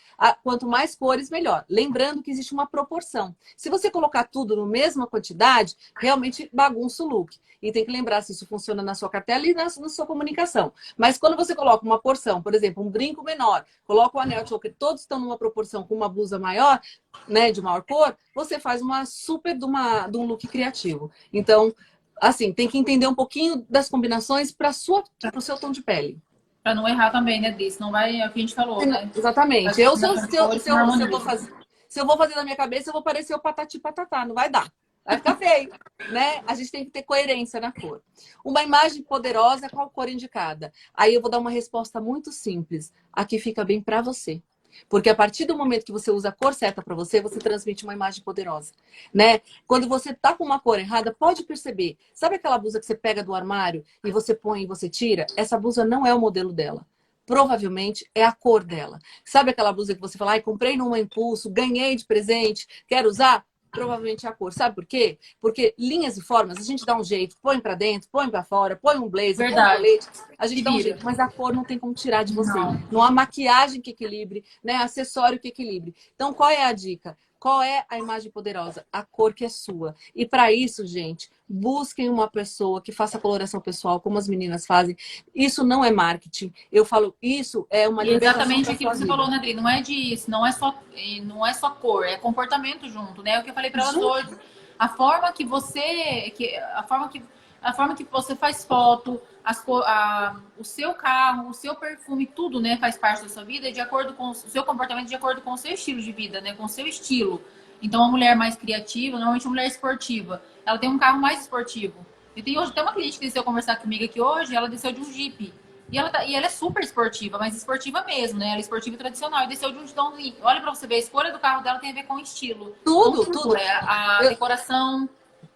quanto 0.43 0.67
mais 0.67 0.95
cores, 0.95 1.29
melhor. 1.29 1.65
Lembrando 1.69 2.21
que 2.21 2.31
existe 2.31 2.53
uma 2.53 2.67
proporção. 2.67 3.35
Se 3.55 3.69
você 3.69 3.89
colocar 3.89 4.25
tudo 4.25 4.55
na 4.55 4.65
mesma 4.65 5.07
quantidade, 5.07 5.75
realmente 5.97 6.49
bagunça 6.53 7.03
o 7.03 7.07
look. 7.07 7.37
E 7.61 7.71
tem 7.71 7.83
que 7.83 7.91
lembrar 7.91 8.21
se 8.21 8.31
isso 8.31 8.45
funciona 8.45 8.83
na 8.83 8.93
sua 8.93 9.09
cartela 9.09 9.45
e 9.47 9.53
na, 9.53 9.63
na 9.63 9.89
sua 9.89 10.05
comunicação. 10.05 10.71
Mas 10.95 11.17
quando 11.17 11.35
você 11.35 11.55
coloca 11.55 11.83
uma 11.83 11.99
porção, 11.99 12.41
por 12.41 12.53
exemplo, 12.53 12.85
um 12.85 12.89
brinco 12.89 13.23
menor, 13.23 13.65
coloca 13.85 14.17
o 14.17 14.21
anel 14.21 14.45
choker, 14.45 14.75
todos 14.77 15.01
estão 15.01 15.19
numa 15.19 15.37
proporção 15.37 15.83
com 15.83 15.95
uma 15.95 16.07
blusa 16.07 16.37
maior, 16.37 16.79
né, 17.27 17.51
de 17.51 17.61
maior 17.61 17.81
cor, 17.81 18.15
você 18.35 18.54
faz 18.59 18.81
uma 18.81 19.05
super 19.05 19.57
de, 19.57 19.65
uma, 19.65 20.07
de 20.07 20.17
um 20.17 20.25
look 20.25 20.47
criativo. 20.47 21.11
Então, 21.31 21.73
assim, 22.21 22.53
tem 22.53 22.67
que 22.67 22.77
entender 22.77 23.07
um 23.07 23.15
pouquinho 23.15 23.65
das 23.69 23.89
combinações 23.89 24.51
para 24.51 24.69
o 24.69 25.41
seu 25.41 25.57
tom 25.57 25.71
de 25.71 25.81
pele. 25.81 26.19
Para 26.63 26.73
não 26.73 26.87
errar 26.87 27.11
também, 27.11 27.39
né, 27.39 27.51
Diz? 27.51 27.77
Não 27.77 27.91
vai, 27.91 28.19
é 28.19 28.27
o 28.27 28.31
que 28.31 28.39
a 28.39 28.41
gente 28.41 28.55
falou, 28.55 28.83
né? 28.85 29.09
Exatamente. 29.15 29.79
Eu, 29.79 29.95
se 29.95 30.05
eu, 30.05 30.17
se, 30.17 30.23
eu, 30.23 30.29
se, 30.29 30.37
eu, 30.37 30.59
se, 30.59 30.69
eu 30.69 31.09
vou 31.09 31.19
fazer, 31.19 31.53
se 31.87 31.99
eu 31.99 32.05
vou 32.05 32.17
fazer 32.17 32.35
na 32.35 32.43
minha 32.43 32.55
cabeça, 32.55 32.89
eu 32.89 32.93
vou 32.93 33.03
parecer 33.03 33.35
o 33.35 33.39
patati 33.39 33.77
patatá, 33.79 34.25
não 34.25 34.33
vai 34.33 34.49
dar. 34.49 34.71
Vai 35.05 35.17
ficar 35.17 35.35
feio, 35.37 35.69
né? 36.09 36.41
A 36.47 36.55
gente 36.55 36.71
tem 36.71 36.83
que 36.83 36.89
ter 36.89 37.03
coerência 37.03 37.61
na 37.61 37.71
cor. 37.71 38.01
Uma 38.43 38.63
imagem 38.63 39.03
poderosa, 39.03 39.69
qual 39.69 39.87
cor 39.91 40.09
indicada? 40.09 40.73
Aí 40.95 41.13
eu 41.13 41.21
vou 41.21 41.29
dar 41.29 41.37
uma 41.37 41.51
resposta 41.51 42.01
muito 42.01 42.31
simples. 42.31 42.91
Aqui 43.13 43.37
fica 43.37 43.63
bem 43.63 43.79
para 43.79 44.01
você. 44.01 44.41
Porque 44.89 45.09
a 45.09 45.15
partir 45.15 45.45
do 45.45 45.57
momento 45.57 45.85
que 45.85 45.91
você 45.91 46.11
usa 46.11 46.29
a 46.29 46.31
cor 46.31 46.53
certa 46.53 46.81
para 46.81 46.95
você, 46.95 47.21
você 47.21 47.39
transmite 47.39 47.83
uma 47.83 47.93
imagem 47.93 48.23
poderosa, 48.23 48.73
né? 49.13 49.41
Quando 49.67 49.87
você 49.87 50.13
tá 50.13 50.33
com 50.33 50.43
uma 50.43 50.59
cor 50.59 50.79
errada, 50.79 51.13
pode 51.13 51.43
perceber. 51.43 51.97
Sabe 52.13 52.35
aquela 52.35 52.57
blusa 52.57 52.79
que 52.79 52.85
você 52.85 52.95
pega 52.95 53.23
do 53.23 53.33
armário 53.33 53.83
e 54.03 54.11
você 54.11 54.33
põe 54.33 54.63
e 54.63 54.67
você 54.67 54.89
tira? 54.89 55.25
Essa 55.35 55.57
blusa 55.57 55.83
não 55.85 56.05
é 56.05 56.13
o 56.13 56.19
modelo 56.19 56.51
dela. 56.53 56.85
Provavelmente 57.25 58.07
é 58.13 58.23
a 58.23 58.31
cor 58.31 58.63
dela. 58.63 58.99
Sabe 59.23 59.49
aquela 59.49 59.73
blusa 59.73 59.95
que 59.95 60.01
você 60.01 60.17
fala, 60.17 60.31
ai, 60.31 60.41
comprei 60.41 60.77
num 60.77 60.95
impulso, 60.95 61.49
ganhei 61.49 61.95
de 61.95 62.05
presente, 62.05 62.67
quero 62.87 63.09
usar? 63.09 63.43
Provavelmente 63.75 64.25
a 64.25 64.31
cor. 64.31 64.53
Sabe 64.53 64.75
por 64.75 64.85
quê? 64.85 65.17
Porque 65.39 65.75
linhas 65.77 66.17
e 66.17 66.21
formas 66.21 66.57
a 66.57 66.63
gente 66.63 66.85
dá 66.85 66.97
um 66.97 67.03
jeito, 67.03 67.35
põe 67.41 67.59
para 67.59 67.75
dentro, 67.75 68.09
põe 68.11 68.29
para 68.29 68.43
fora, 68.43 68.75
põe 68.75 68.97
um 68.97 69.09
blazer, 69.09 69.37
Verdade. 69.37 69.55
põe 69.55 69.73
um 69.73 69.97
colete, 69.97 70.07
a 70.37 70.47
gente 70.47 70.63
dá 70.63 70.71
um 70.71 70.81
jeito, 70.81 71.05
mas 71.05 71.19
a 71.19 71.27
cor 71.27 71.53
não 71.53 71.63
tem 71.63 71.77
como 71.77 71.93
tirar 71.93 72.23
de 72.23 72.33
você. 72.33 72.57
Não, 72.57 72.81
não 72.91 73.03
há 73.03 73.11
maquiagem 73.11 73.81
que 73.81 73.91
equilibre, 73.91 74.43
né? 74.63 74.77
Acessório 74.77 75.39
que 75.39 75.49
equilibre. 75.49 75.93
Então, 76.15 76.33
qual 76.33 76.49
é 76.49 76.65
a 76.65 76.73
dica? 76.73 77.17
Qual 77.39 77.61
é 77.61 77.85
a 77.89 77.97
imagem 77.97 78.31
poderosa? 78.31 78.85
A 78.91 79.03
cor 79.03 79.33
que 79.33 79.45
é 79.45 79.49
sua. 79.49 79.95
E 80.15 80.25
para 80.25 80.51
isso, 80.51 80.85
gente, 80.85 81.29
busquem 81.47 82.09
uma 82.09 82.27
pessoa 82.29 82.81
que 82.81 82.91
faça 82.91 83.19
coloração 83.19 83.61
pessoal, 83.61 83.99
como 83.99 84.17
as 84.17 84.27
meninas 84.27 84.65
fazem. 84.65 84.95
Isso 85.33 85.63
não 85.63 85.83
é 85.83 85.91
marketing. 85.91 86.53
Eu 86.71 86.85
falo, 86.85 87.15
isso 87.21 87.67
é 87.69 87.87
uma 87.87 88.05
Exatamente 88.05 88.71
aquilo 88.71 88.91
que 88.91 88.97
você 88.97 89.05
falou, 89.05 89.29
né, 89.29 89.37
Adri? 89.37 89.53
Não 89.53 89.69
é 89.69 89.81
disso, 89.81 90.29
não 90.29 90.45
é 90.45 90.51
só, 90.51 90.79
não 91.23 91.45
é 91.45 91.53
só 91.53 91.69
cor, 91.69 92.05
é 92.05 92.17
comportamento 92.17 92.89
junto, 92.89 93.21
né? 93.21 93.31
É 93.31 93.39
o 93.39 93.43
que 93.43 93.49
eu 93.49 93.53
falei 93.53 93.69
para 93.69 93.83
elas 93.83 93.95
hoje. 93.95 94.37
A 94.77 94.89
forma 94.89 95.31
que 95.31 95.45
você, 95.45 96.31
que 96.35 96.55
a 96.57 96.83
forma 96.83 97.07
que 97.09 97.23
a 97.61 97.73
forma 97.73 97.95
que 97.95 98.03
você 98.03 98.35
faz 98.35 98.63
foto, 98.63 99.19
as, 99.45 99.63
a, 99.67 100.35
o 100.57 100.63
seu 100.63 100.93
carro, 100.95 101.49
o 101.49 101.53
seu 101.53 101.75
perfume, 101.75 102.25
tudo, 102.25 102.59
né, 102.59 102.77
faz 102.77 102.97
parte 102.97 103.21
da 103.21 103.29
sua 103.29 103.43
vida 103.43 103.71
de 103.71 103.79
acordo 103.79 104.13
com 104.13 104.31
o 104.31 104.33
seu 104.33 104.63
comportamento, 104.63 105.07
de 105.07 105.15
acordo 105.15 105.41
com 105.41 105.53
o 105.53 105.57
seu 105.57 105.73
estilo 105.73 106.01
de 106.01 106.11
vida, 106.11 106.41
né, 106.41 106.53
com 106.53 106.65
o 106.65 106.69
seu 106.69 106.87
estilo. 106.87 107.41
Então, 107.81 108.01
uma 108.01 108.09
mulher 108.09 108.35
mais 108.35 108.55
criativa, 108.55 109.17
normalmente 109.17 109.45
uma 109.45 109.51
mulher 109.51 109.67
esportiva, 109.67 110.41
ela 110.65 110.79
tem 110.79 110.89
um 110.89 110.97
carro 110.97 111.21
mais 111.21 111.41
esportivo. 111.41 112.05
E 112.35 112.41
tem 112.41 112.57
hoje 112.57 112.71
até 112.71 112.81
uma 112.81 112.91
cliente 112.91 113.19
que 113.19 113.25
desceu 113.25 113.43
conversar 113.43 113.75
comigo 113.77 114.03
aqui 114.03 114.19
hoje, 114.19 114.55
ela 114.55 114.67
desceu 114.67 114.91
de 114.91 114.99
um 114.99 115.13
Jeep. 115.13 115.53
E 115.91 115.97
ela, 115.97 116.09
tá, 116.09 116.25
e 116.25 116.33
ela 116.33 116.47
é 116.47 116.49
super 116.49 116.83
esportiva, 116.83 117.37
mas 117.37 117.55
esportiva 117.55 118.03
mesmo, 118.03 118.39
né? 118.39 118.47
Ela 118.47 118.57
é 118.57 118.59
esportiva 118.59 118.97
tradicional. 118.97 119.43
E 119.43 119.47
desceu 119.47 119.71
de 119.71 119.77
um 119.77 119.83
então, 119.83 120.13
Olha 120.41 120.59
pra 120.59 120.73
você 120.73 120.87
ver, 120.87 120.95
a 120.95 120.99
escolha 120.99 121.31
do 121.31 121.37
carro 121.37 121.61
dela 121.63 121.77
tem 121.79 121.91
a 121.91 121.93
ver 121.93 122.03
com 122.03 122.15
o 122.15 122.19
estilo. 122.19 122.75
Tudo, 122.83 123.25
tudo. 123.25 123.55
É 123.55 123.69
a 123.69 124.19
decoração. 124.23 125.07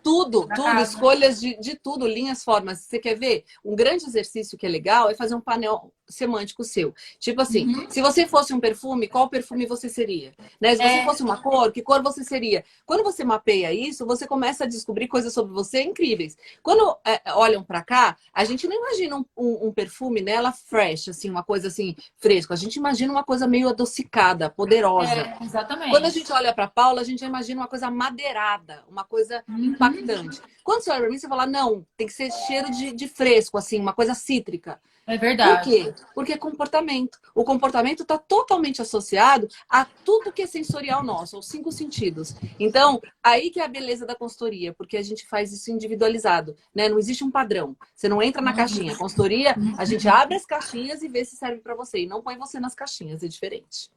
Tudo, 0.04 0.48
tudo, 0.48 0.80
escolhas 0.82 1.40
de, 1.40 1.60
de 1.60 1.76
tudo, 1.76 2.08
linhas, 2.08 2.44
formas. 2.44 2.80
Você 2.80 3.00
quer 3.00 3.16
ver? 3.16 3.44
Um 3.64 3.76
grande 3.76 4.06
exercício 4.06 4.58
que 4.58 4.66
é 4.66 4.70
legal 4.70 5.10
é 5.10 5.16
fazer 5.16 5.36
um 5.36 5.42
painel 5.42 5.92
semântico 6.10 6.64
seu. 6.64 6.94
Tipo 7.20 7.42
assim, 7.42 7.68
uhum. 7.68 7.90
se 7.90 8.02
você 8.02 8.28
fosse 8.28 8.54
um 8.54 8.60
perfume, 8.60 9.08
qual 9.08 9.30
perfume 9.30 9.66
você 9.66 9.88
seria? 9.88 10.34
Né? 10.60 10.72
Se 10.72 10.78
você 10.78 10.84
é. 10.84 11.06
fosse 11.06 11.24
uma 11.24 11.38
cor, 11.38 11.72
que 11.72 11.82
cor 11.82 12.02
você 12.02 12.24
seria? 12.24 12.64
Quando 12.86 13.04
você 13.04 13.24
mapeia 13.24 13.72
isso, 13.74 14.06
você 14.06 14.28
começa 14.28 14.64
a 14.64 14.68
descobrir 14.68 15.08
coisas 15.08 15.34
sobre 15.34 15.54
você 15.54 15.82
incríveis. 15.82 16.38
Quando 16.62 16.98
é, 17.06 17.22
olham 17.34 17.64
para 17.64 17.84
cá, 17.84 18.18
a 18.34 18.44
gente 18.44 18.68
não 18.68 18.76
imagina 18.76 19.18
um, 19.18 19.26
um, 19.38 19.68
um, 19.68 19.72
perfume 19.72 20.22
nela 20.22 20.52
fresh, 20.52 21.10
assim, 21.10 21.30
uma 21.30 21.44
coisa 21.44 21.68
assim, 21.68 21.96
fresco. 22.18 22.54
A 22.54 22.56
gente 22.56 22.76
imagina 22.76 23.12
uma 23.12 23.24
coisa 23.24 23.48
meio 23.48 23.70
adocicada, 23.70 24.50
poderosa. 24.50 25.14
É, 25.14 25.38
exatamente. 25.42 25.92
Quando 25.92 26.06
a 26.06 26.10
gente 26.10 26.32
olha 26.32 26.54
para 26.54 26.68
Paula, 26.68 27.02
a 27.02 27.06
gente 27.06 27.24
imagina 27.24 27.62
uma 27.62 27.68
coisa 27.68 27.92
madeirada, 27.92 28.84
uma 28.90 29.04
coisa 29.04 29.44
uhum. 29.48 29.66
impactante. 29.66 30.42
Quando 30.64 30.84
você 30.84 30.92
olha 30.92 31.02
para 31.02 31.10
mim, 31.10 31.18
você 31.18 31.28
fala, 31.28 31.46
não, 31.46 31.86
tem 31.98 32.08
que 32.08 32.14
ser 32.14 32.32
cheiro 32.32 32.70
de, 32.72 32.92
de 32.92 33.08
fresco, 33.08 33.58
assim, 33.58 33.80
uma 33.80 33.94
coisa 33.94 34.14
cítrica. 34.14 34.80
É 35.10 35.18
verdade. 35.18 35.64
Por 35.64 35.64
quê? 35.64 35.94
Porque 36.14 36.34
é 36.34 36.38
comportamento. 36.38 37.18
O 37.34 37.44
comportamento 37.44 38.04
está 38.04 38.16
totalmente 38.16 38.80
associado 38.80 39.48
a 39.68 39.84
tudo 39.84 40.32
que 40.32 40.44
é 40.44 40.46
sensorial 40.46 41.04
nosso, 41.04 41.36
aos 41.36 41.48
cinco 41.48 41.72
sentidos. 41.72 42.36
Então, 42.60 43.02
aí 43.24 43.50
que 43.50 43.60
é 43.60 43.66
a 43.66 43.68
beleza 43.68 44.06
da 44.06 44.14
consultoria, 44.14 44.72
porque 44.72 44.96
a 44.96 45.02
gente 45.02 45.26
faz 45.26 45.52
isso 45.52 45.72
individualizado, 45.72 46.56
né? 46.76 46.88
Não 46.88 47.00
existe 47.00 47.24
um 47.24 47.32
padrão. 47.32 47.76
Você 47.96 48.08
não 48.08 48.22
entra 48.22 48.40
na 48.40 48.54
caixinha. 48.54 48.96
consultoria, 48.96 49.56
a 49.80 49.84
gente 49.84 50.08
abre 50.08 50.36
as 50.36 50.46
caixinhas 50.46 51.02
e 51.02 51.08
vê 51.08 51.26
se 51.26 51.36
serve 51.36 51.60
para 51.60 51.74
você. 51.74 52.04
E 52.04 52.06
não 52.06 52.22
põe 52.22 52.38
você 52.38 52.60
nas 52.60 52.76
caixinhas, 52.76 53.24
é 53.24 53.28
diferente. 53.28 53.90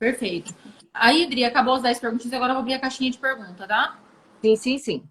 Perfeito. 0.00 0.52
Aí, 0.92 1.24
Adri, 1.24 1.44
acabou 1.44 1.74
as 1.74 1.82
10 1.82 2.00
perguntas, 2.00 2.32
agora 2.32 2.50
eu 2.50 2.54
vou 2.54 2.62
abrir 2.62 2.74
a 2.74 2.80
caixinha 2.80 3.12
de 3.12 3.18
pergunta, 3.18 3.68
tá? 3.68 4.00
Sim, 4.42 4.56
sim, 4.56 4.78
sim. 4.78 5.08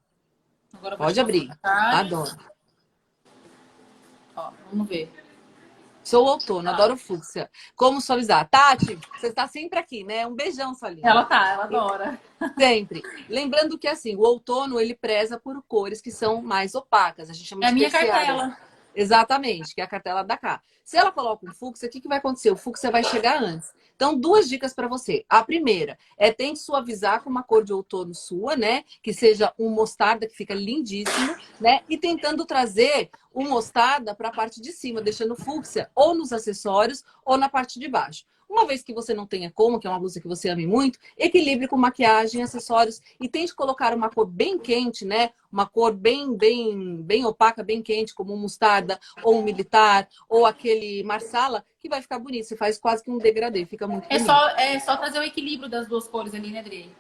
Pode 0.98 1.18
abrir. 1.18 1.50
Adoro. 1.64 2.36
Ó, 4.36 4.52
vamos 4.70 4.90
ver. 4.90 5.25
Sou 6.06 6.24
outono, 6.24 6.70
adoro 6.70 6.96
fúcsia. 6.96 7.50
Como 7.76 8.00
suavizar? 8.00 8.48
Tati, 8.48 9.00
você 9.18 9.28
está 9.28 9.48
sempre 9.48 9.80
aqui, 9.80 10.04
né? 10.04 10.28
Um 10.28 10.36
beijão, 10.36 10.76
Solinha. 10.76 11.10
Ela 11.10 11.26
tá, 11.26 11.50
ela 11.50 11.64
adora. 11.64 12.22
Sempre. 12.56 13.02
Lembrando 13.28 13.76
que, 13.76 13.88
assim, 13.88 14.16
o 14.16 14.20
outono, 14.20 14.80
ele 14.80 14.94
preza 14.94 15.40
por 15.40 15.60
cores 15.68 16.02
que 16.02 16.12
são 16.12 16.44
mais 16.44 16.76
opacas. 16.76 17.28
A 17.28 17.34
gente 17.34 17.48
chama 17.50 17.64
é 17.64 17.68
de 17.70 17.72
a 17.72 17.76
minha 17.76 17.90
cartela. 17.90 18.56
Exatamente, 18.94 19.74
que 19.74 19.82
é 19.82 19.84
a 19.84 19.88
cartela 19.88 20.24
da 20.24 20.38
cá. 20.38 20.62
Se 20.84 20.96
ela 20.96 21.12
coloca 21.12 21.50
um 21.50 21.52
fúcsia, 21.52 21.88
o 21.88 21.92
que, 21.92 22.00
que 22.00 22.08
vai 22.08 22.20
acontecer? 22.20 22.52
O 22.52 22.56
fúcsia 22.56 22.92
vai 22.92 23.04
chegar 23.04 23.42
antes. 23.42 23.74
Então, 23.96 24.18
duas 24.18 24.50
dicas 24.50 24.74
para 24.74 24.88
você. 24.88 25.26
A 25.30 25.44
primeira 25.44 25.98
é 26.18 26.32
tente 26.32 26.60
suavizar 26.60 27.24
com 27.24 27.30
uma 27.30 27.44
cor 27.44 27.64
de 27.64 27.72
outono 27.72 28.14
sua, 28.14 28.56
né? 28.56 28.84
Que 29.02 29.14
seja 29.14 29.54
um 29.58 29.70
mostarda, 29.70 30.28
que 30.28 30.36
fica 30.36 30.54
lindíssimo, 30.54 31.36
né? 31.60 31.82
E 31.90 31.98
tentando 31.98 32.46
trazer 32.46 33.10
o 33.34 33.44
mostarda 33.44 34.14
para 34.14 34.30
a 34.30 34.34
parte 34.34 34.62
de 34.62 34.72
cima, 34.72 35.02
deixando 35.02 35.36
fúcsia 35.36 35.90
ou 35.96 36.14
nos 36.14 36.34
acessórios 36.34 37.04
ou 37.24 37.38
na 37.38 37.48
parte 37.48 37.80
de 37.80 37.88
baixo. 37.88 38.26
Uma 38.50 38.66
vez 38.66 38.84
que 38.84 38.94
você 38.94 39.14
não 39.14 39.26
tenha 39.26 39.52
como, 39.52 39.80
que 39.80 39.88
é 39.88 39.90
uma 39.90 40.00
blusa 40.00 40.22
que 40.22 40.28
você 40.28 40.50
ame 40.50 40.68
muito, 40.68 41.00
equilibre 41.18 41.68
com 41.68 41.78
maquiagem, 41.78 42.44
acessórios 42.44 43.02
e 43.20 43.28
tente 43.28 43.56
colocar 43.56 43.94
uma 43.94 44.10
cor 44.10 44.26
bem 44.26 44.60
quente, 44.60 45.04
né? 45.04 45.32
Uma 45.52 45.66
cor 45.66 45.94
bem, 45.94 46.36
bem, 46.36 47.02
bem 47.02 47.26
opaca, 47.26 47.64
bem 47.64 47.82
quente, 47.82 48.14
como 48.14 48.34
um 48.34 48.38
mostarda 48.38 49.00
ou 49.24 49.40
um 49.40 49.44
militar 49.44 50.08
ou 50.30 50.46
aquele 50.46 51.04
marsala, 51.04 51.66
que 51.80 51.90
vai 51.90 52.02
ficar 52.02 52.20
bonito. 52.20 52.46
Você 52.46 52.56
faz 52.56 52.78
quase 52.78 53.04
que 53.04 53.10
um 53.10 53.18
degradê, 53.18 53.66
fica 53.66 53.88
muito 53.88 54.06
é 54.06 54.18
bonito. 54.18 54.26
Só, 54.26 54.50
é 54.50 54.80
só 54.80 54.96
trazer 54.98 55.20
o 55.20 55.24
equilíbrio 55.24 55.70
das 55.70 55.88
duas 55.88 56.08
cores 56.08 56.34
ali, 56.34 56.52
né, 56.52 56.60
Adri? 56.60 56.96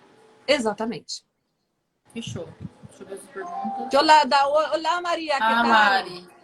Exatamente. 0.47 1.23
Fechou. 2.11 2.47
Deixa 2.89 3.03
eu 3.03 3.07
ver 3.07 3.13
as 3.15 3.27
perguntas. 3.27 3.99
Olá, 3.99 4.23
da, 4.23 4.47
olá 4.47 5.01
Maria. 5.01 5.37
Ah, 5.37 5.63
Mari. 5.63 6.34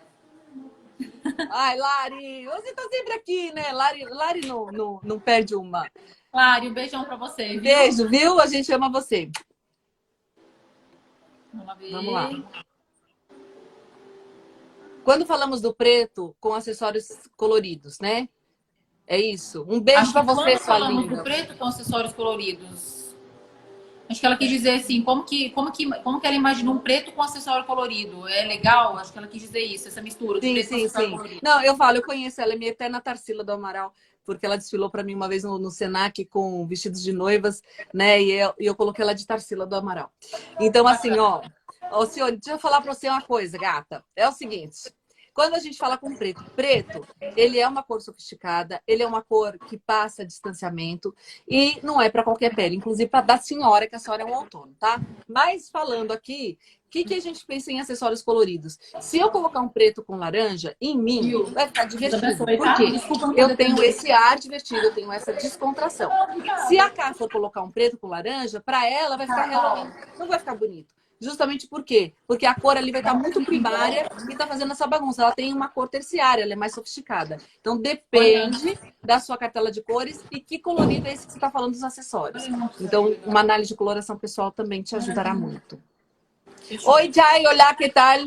Ai, 1.49 1.77
Lari, 1.77 2.45
você 2.45 2.73
tá 2.73 2.83
sempre 2.89 3.13
aqui, 3.13 3.53
né? 3.53 3.71
Lari, 3.71 4.05
Lari 4.05 4.47
não, 4.47 4.65
não, 4.67 4.99
não 5.03 5.19
perde 5.19 5.55
uma. 5.55 5.89
Lari, 6.33 6.69
um 6.69 6.73
beijão 6.73 7.03
pra 7.03 7.15
você. 7.15 7.49
Viu? 7.49 7.61
Beijo, 7.61 8.07
viu? 8.07 8.39
A 8.39 8.47
gente 8.47 8.71
ama 8.71 8.89
você. 8.89 9.29
Vamos, 11.53 11.77
ver. 11.77 11.91
Vamos 11.91 12.13
lá. 12.13 12.29
Quando 15.03 15.25
falamos 15.25 15.61
do 15.61 15.73
preto 15.73 16.35
com 16.39 16.53
acessórios 16.53 17.07
coloridos, 17.35 17.99
né? 17.99 18.29
É 19.07 19.19
isso. 19.19 19.65
Um 19.67 19.81
beijo 19.81 20.13
para 20.13 20.21
você, 20.21 20.57
sua 20.57 20.65
falamos 20.65 21.03
linda. 21.03 21.17
do 21.17 21.23
preto 21.23 21.57
com 21.57 21.65
acessórios 21.65 22.13
coloridos. 22.13 22.90
Acho 24.11 24.19
que 24.19 24.25
ela 24.25 24.35
quis 24.35 24.49
dizer 24.49 24.71
assim, 24.71 25.01
como 25.01 25.23
que, 25.23 25.49
como 25.51 25.71
que, 25.71 25.89
como 26.01 26.19
que 26.19 26.27
ela 26.27 26.35
imaginou 26.35 26.75
um 26.75 26.79
preto 26.79 27.13
com 27.13 27.21
acessório 27.21 27.65
colorido? 27.65 28.27
É 28.27 28.43
legal? 28.43 28.97
Acho 28.97 29.13
que 29.13 29.17
ela 29.17 29.27
quis 29.27 29.41
dizer 29.41 29.61
isso, 29.61 29.87
essa 29.87 30.01
mistura 30.01 30.41
Sim, 30.41 30.53
preto 30.53 30.67
sim, 30.67 30.69
com 30.69 30.85
acessório 30.85 31.09
sim. 31.09 31.15
colorido. 31.15 31.39
Não, 31.41 31.63
eu 31.63 31.77
falo, 31.77 31.97
eu 31.97 32.03
conheço 32.03 32.41
ela, 32.41 32.51
é 32.51 32.55
minha 32.57 32.71
eterna 32.71 32.99
Tarsila 32.99 33.41
do 33.41 33.53
Amaral, 33.53 33.93
porque 34.25 34.45
ela 34.45 34.57
desfilou 34.57 34.89
para 34.89 35.01
mim 35.01 35.15
uma 35.15 35.29
vez 35.29 35.43
no, 35.43 35.57
no, 35.57 35.71
Senac 35.71 36.25
com 36.25 36.67
vestidos 36.67 37.01
de 37.01 37.13
noivas, 37.13 37.61
né? 37.93 38.21
E 38.21 38.31
eu, 38.31 38.53
e 38.59 38.65
eu 38.65 38.75
coloquei 38.75 39.01
ela 39.01 39.15
de 39.15 39.25
Tarsila 39.25 39.65
do 39.65 39.75
Amaral. 39.75 40.11
Então, 40.59 40.85
assim, 40.85 41.17
ó, 41.17 41.41
ó, 41.89 42.05
senhor, 42.05 42.31
deixa 42.31 42.51
eu 42.51 42.59
falar 42.59 42.81
para 42.81 42.93
você 42.93 43.07
uma 43.07 43.21
coisa, 43.21 43.57
gata. 43.57 44.03
É 44.13 44.27
o 44.27 44.33
seguinte. 44.33 44.93
Quando 45.33 45.53
a 45.53 45.59
gente 45.59 45.77
fala 45.77 45.97
com 45.97 46.13
preto, 46.13 46.43
preto, 46.55 47.07
ele 47.37 47.57
é 47.57 47.67
uma 47.67 47.81
cor 47.81 48.01
sofisticada, 48.01 48.81
ele 48.85 49.01
é 49.01 49.07
uma 49.07 49.21
cor 49.21 49.57
que 49.57 49.77
passa 49.77 50.25
distanciamento 50.25 51.15
e 51.47 51.79
não 51.81 52.01
é 52.01 52.09
para 52.09 52.23
qualquer 52.23 52.53
pele, 52.53 52.75
inclusive 52.75 53.09
para 53.09 53.21
da 53.21 53.37
senhora, 53.37 53.87
que 53.87 53.95
a 53.95 53.99
senhora 53.99 54.23
é 54.23 54.25
um 54.25 54.35
outono, 54.35 54.75
tá? 54.77 54.99
Mas 55.27 55.69
falando 55.69 56.11
aqui, 56.11 56.57
o 56.85 56.89
que, 56.91 57.05
que 57.05 57.13
a 57.13 57.21
gente 57.21 57.45
pensa 57.45 57.71
em 57.71 57.79
acessórios 57.79 58.21
coloridos? 58.21 58.77
Se 58.99 59.17
eu 59.17 59.31
colocar 59.31 59.61
um 59.61 59.69
preto 59.69 60.03
com 60.03 60.17
laranja, 60.17 60.75
em 60.81 60.97
mim, 60.97 61.31
vai 61.53 61.67
ficar 61.67 61.85
divertido. 61.85 62.45
Por 62.45 62.57
tá? 62.57 62.75
quê? 62.75 62.91
Eu 63.37 63.55
tenho 63.55 63.81
esse 63.81 64.11
ar 64.11 64.37
divertido, 64.37 64.81
eu 64.81 64.93
tenho 64.93 65.09
essa 65.09 65.31
descontração. 65.31 66.11
Se 66.67 66.77
a 66.77 66.89
Cá 66.89 67.13
for 67.13 67.31
colocar 67.31 67.61
um 67.61 67.71
preto 67.71 67.97
com 67.97 68.07
laranja, 68.07 68.59
para 68.59 68.85
ela 68.89 69.15
vai 69.15 69.25
ficar 69.25 69.45
Halloween. 69.45 69.91
Não 70.19 70.27
vai 70.27 70.37
ficar 70.37 70.55
bonito. 70.55 71.00
Justamente 71.21 71.67
por 71.67 71.83
quê? 71.83 72.13
Porque 72.27 72.47
a 72.47 72.55
cor 72.55 72.75
ali 72.75 72.91
vai 72.91 73.01
estar 73.01 73.13
muito 73.13 73.45
primária 73.45 74.07
e 74.27 74.35
tá 74.35 74.47
fazendo 74.47 74.71
essa 74.71 74.87
bagunça. 74.87 75.21
Ela 75.21 75.31
tem 75.31 75.53
uma 75.53 75.69
cor 75.69 75.87
terciária, 75.87 76.41
ela 76.41 76.53
é 76.53 76.55
mais 76.55 76.73
sofisticada. 76.73 77.37
Então 77.59 77.77
depende 77.77 78.77
da 79.03 79.19
sua 79.19 79.37
cartela 79.37 79.71
de 79.71 79.83
cores 79.83 80.25
e 80.31 80.39
que 80.39 80.57
colorido 80.57 81.07
é 81.07 81.13
esse 81.13 81.27
que 81.27 81.33
você 81.33 81.37
está 81.37 81.51
falando 81.51 81.73
dos 81.73 81.83
acessórios. 81.83 82.43
Então, 82.79 83.15
uma 83.23 83.41
análise 83.41 83.69
de 83.69 83.75
coloração 83.75 84.17
pessoal 84.17 84.51
também 84.51 84.81
te 84.81 84.95
ajudará 84.95 85.35
muito. 85.35 85.79
Oi, 86.85 87.11
Jai, 87.13 87.45
olá, 87.45 87.75
que 87.75 87.89
tal? 87.89 88.17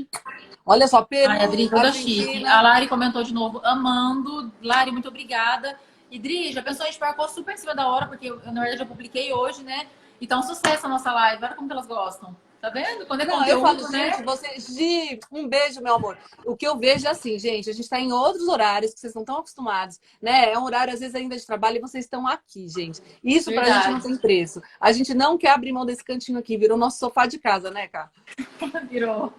Olha 0.64 0.86
só, 0.86 1.02
Peru, 1.02 1.32
Ai, 1.32 1.44
a 1.44 1.46
Dri, 1.48 1.68
toda 1.68 1.92
chique. 1.92 2.46
A 2.46 2.62
Lari 2.62 2.86
comentou 2.86 3.24
de 3.24 3.34
novo, 3.34 3.60
amando. 3.64 4.52
Lari, 4.62 4.92
muito 4.92 5.08
obrigada. 5.08 5.76
E 6.10 6.18
Dri, 6.18 6.52
já 6.52 6.62
pensou, 6.62 6.86
a 6.86 6.90
gente 6.90 7.00
marcou 7.00 7.28
super 7.28 7.54
em 7.54 7.58
cima 7.58 7.74
da 7.74 7.88
hora, 7.88 8.06
porque 8.06 8.26
eu, 8.30 8.36
na 8.52 8.60
verdade, 8.60 8.82
eu 8.82 8.86
publiquei 8.86 9.32
hoje, 9.32 9.64
né? 9.64 9.88
E 10.20 10.28
tá 10.28 10.38
um 10.38 10.42
sucesso 10.42 10.86
a 10.86 10.88
nossa 10.88 11.12
live. 11.12 11.44
Olha 11.44 11.54
como 11.54 11.66
que 11.66 11.72
elas 11.72 11.86
gostam. 11.86 12.36
Tá 12.64 12.70
vendo? 12.70 13.04
Quando 13.04 13.20
é 13.20 13.24
Não, 13.26 13.46
eu 13.46 13.60
conteúdo, 13.60 13.82
falo, 13.82 13.92
né? 13.92 14.12
gente, 14.14 14.24
você, 14.24 14.58
Gi, 14.58 15.20
um 15.30 15.46
beijo, 15.46 15.82
meu 15.82 15.96
amor. 15.96 16.16
O 16.46 16.56
que 16.56 16.66
eu 16.66 16.78
vejo 16.78 17.06
é 17.06 17.10
assim, 17.10 17.38
gente, 17.38 17.68
a 17.68 17.74
gente 17.74 17.82
está 17.84 18.00
em 18.00 18.10
outros 18.10 18.48
horários 18.48 18.94
que 18.94 19.00
vocês 19.00 19.12
não 19.12 19.20
estão 19.20 19.36
acostumados, 19.36 20.00
né? 20.22 20.50
É 20.50 20.58
um 20.58 20.64
horário, 20.64 20.94
às 20.94 21.00
vezes, 21.00 21.14
ainda 21.14 21.36
de 21.36 21.44
trabalho 21.44 21.76
e 21.76 21.80
vocês 21.82 22.06
estão 22.06 22.26
aqui, 22.26 22.66
gente. 22.66 23.02
Isso 23.22 23.52
pra 23.52 23.64
Verdade. 23.64 23.84
gente 23.84 23.92
não 23.92 24.00
tem 24.00 24.16
preço. 24.16 24.62
A 24.80 24.92
gente 24.92 25.12
não 25.12 25.36
quer 25.36 25.50
abrir 25.50 25.72
mão 25.72 25.84
desse 25.84 26.02
cantinho 26.02 26.38
aqui, 26.38 26.56
virou 26.56 26.78
nosso 26.78 26.98
sofá 26.98 27.26
de 27.26 27.38
casa, 27.38 27.70
né, 27.70 27.86
Cá? 27.86 28.10
Virou. 28.88 29.30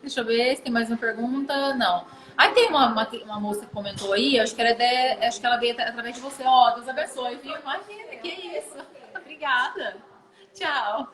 Deixa 0.00 0.20
eu 0.20 0.24
ver 0.24 0.56
se 0.56 0.62
tem 0.62 0.72
mais 0.72 0.88
uma 0.88 0.96
pergunta. 0.96 1.74
Não. 1.74 2.06
Aí 2.34 2.50
tem 2.54 2.68
uma, 2.70 2.86
uma, 2.92 3.06
uma 3.26 3.40
moça 3.40 3.60
que 3.66 3.72
comentou 3.72 4.14
aí, 4.14 4.40
acho 4.40 4.54
que, 4.54 4.62
ela 4.62 4.70
é 4.70 4.74
de- 5.18 5.26
acho 5.26 5.38
que 5.38 5.44
ela 5.44 5.58
veio 5.58 5.74
at- 5.74 5.86
através 5.90 6.14
de 6.14 6.20
você. 6.22 6.42
Ó, 6.46 6.70
Deus 6.70 6.88
abençoe, 6.88 7.36
viu? 7.36 7.54
Imagina, 7.58 8.16
que 8.22 8.28
isso. 8.28 8.74
Obrigada. 9.14 9.98
Tchau. 10.54 11.12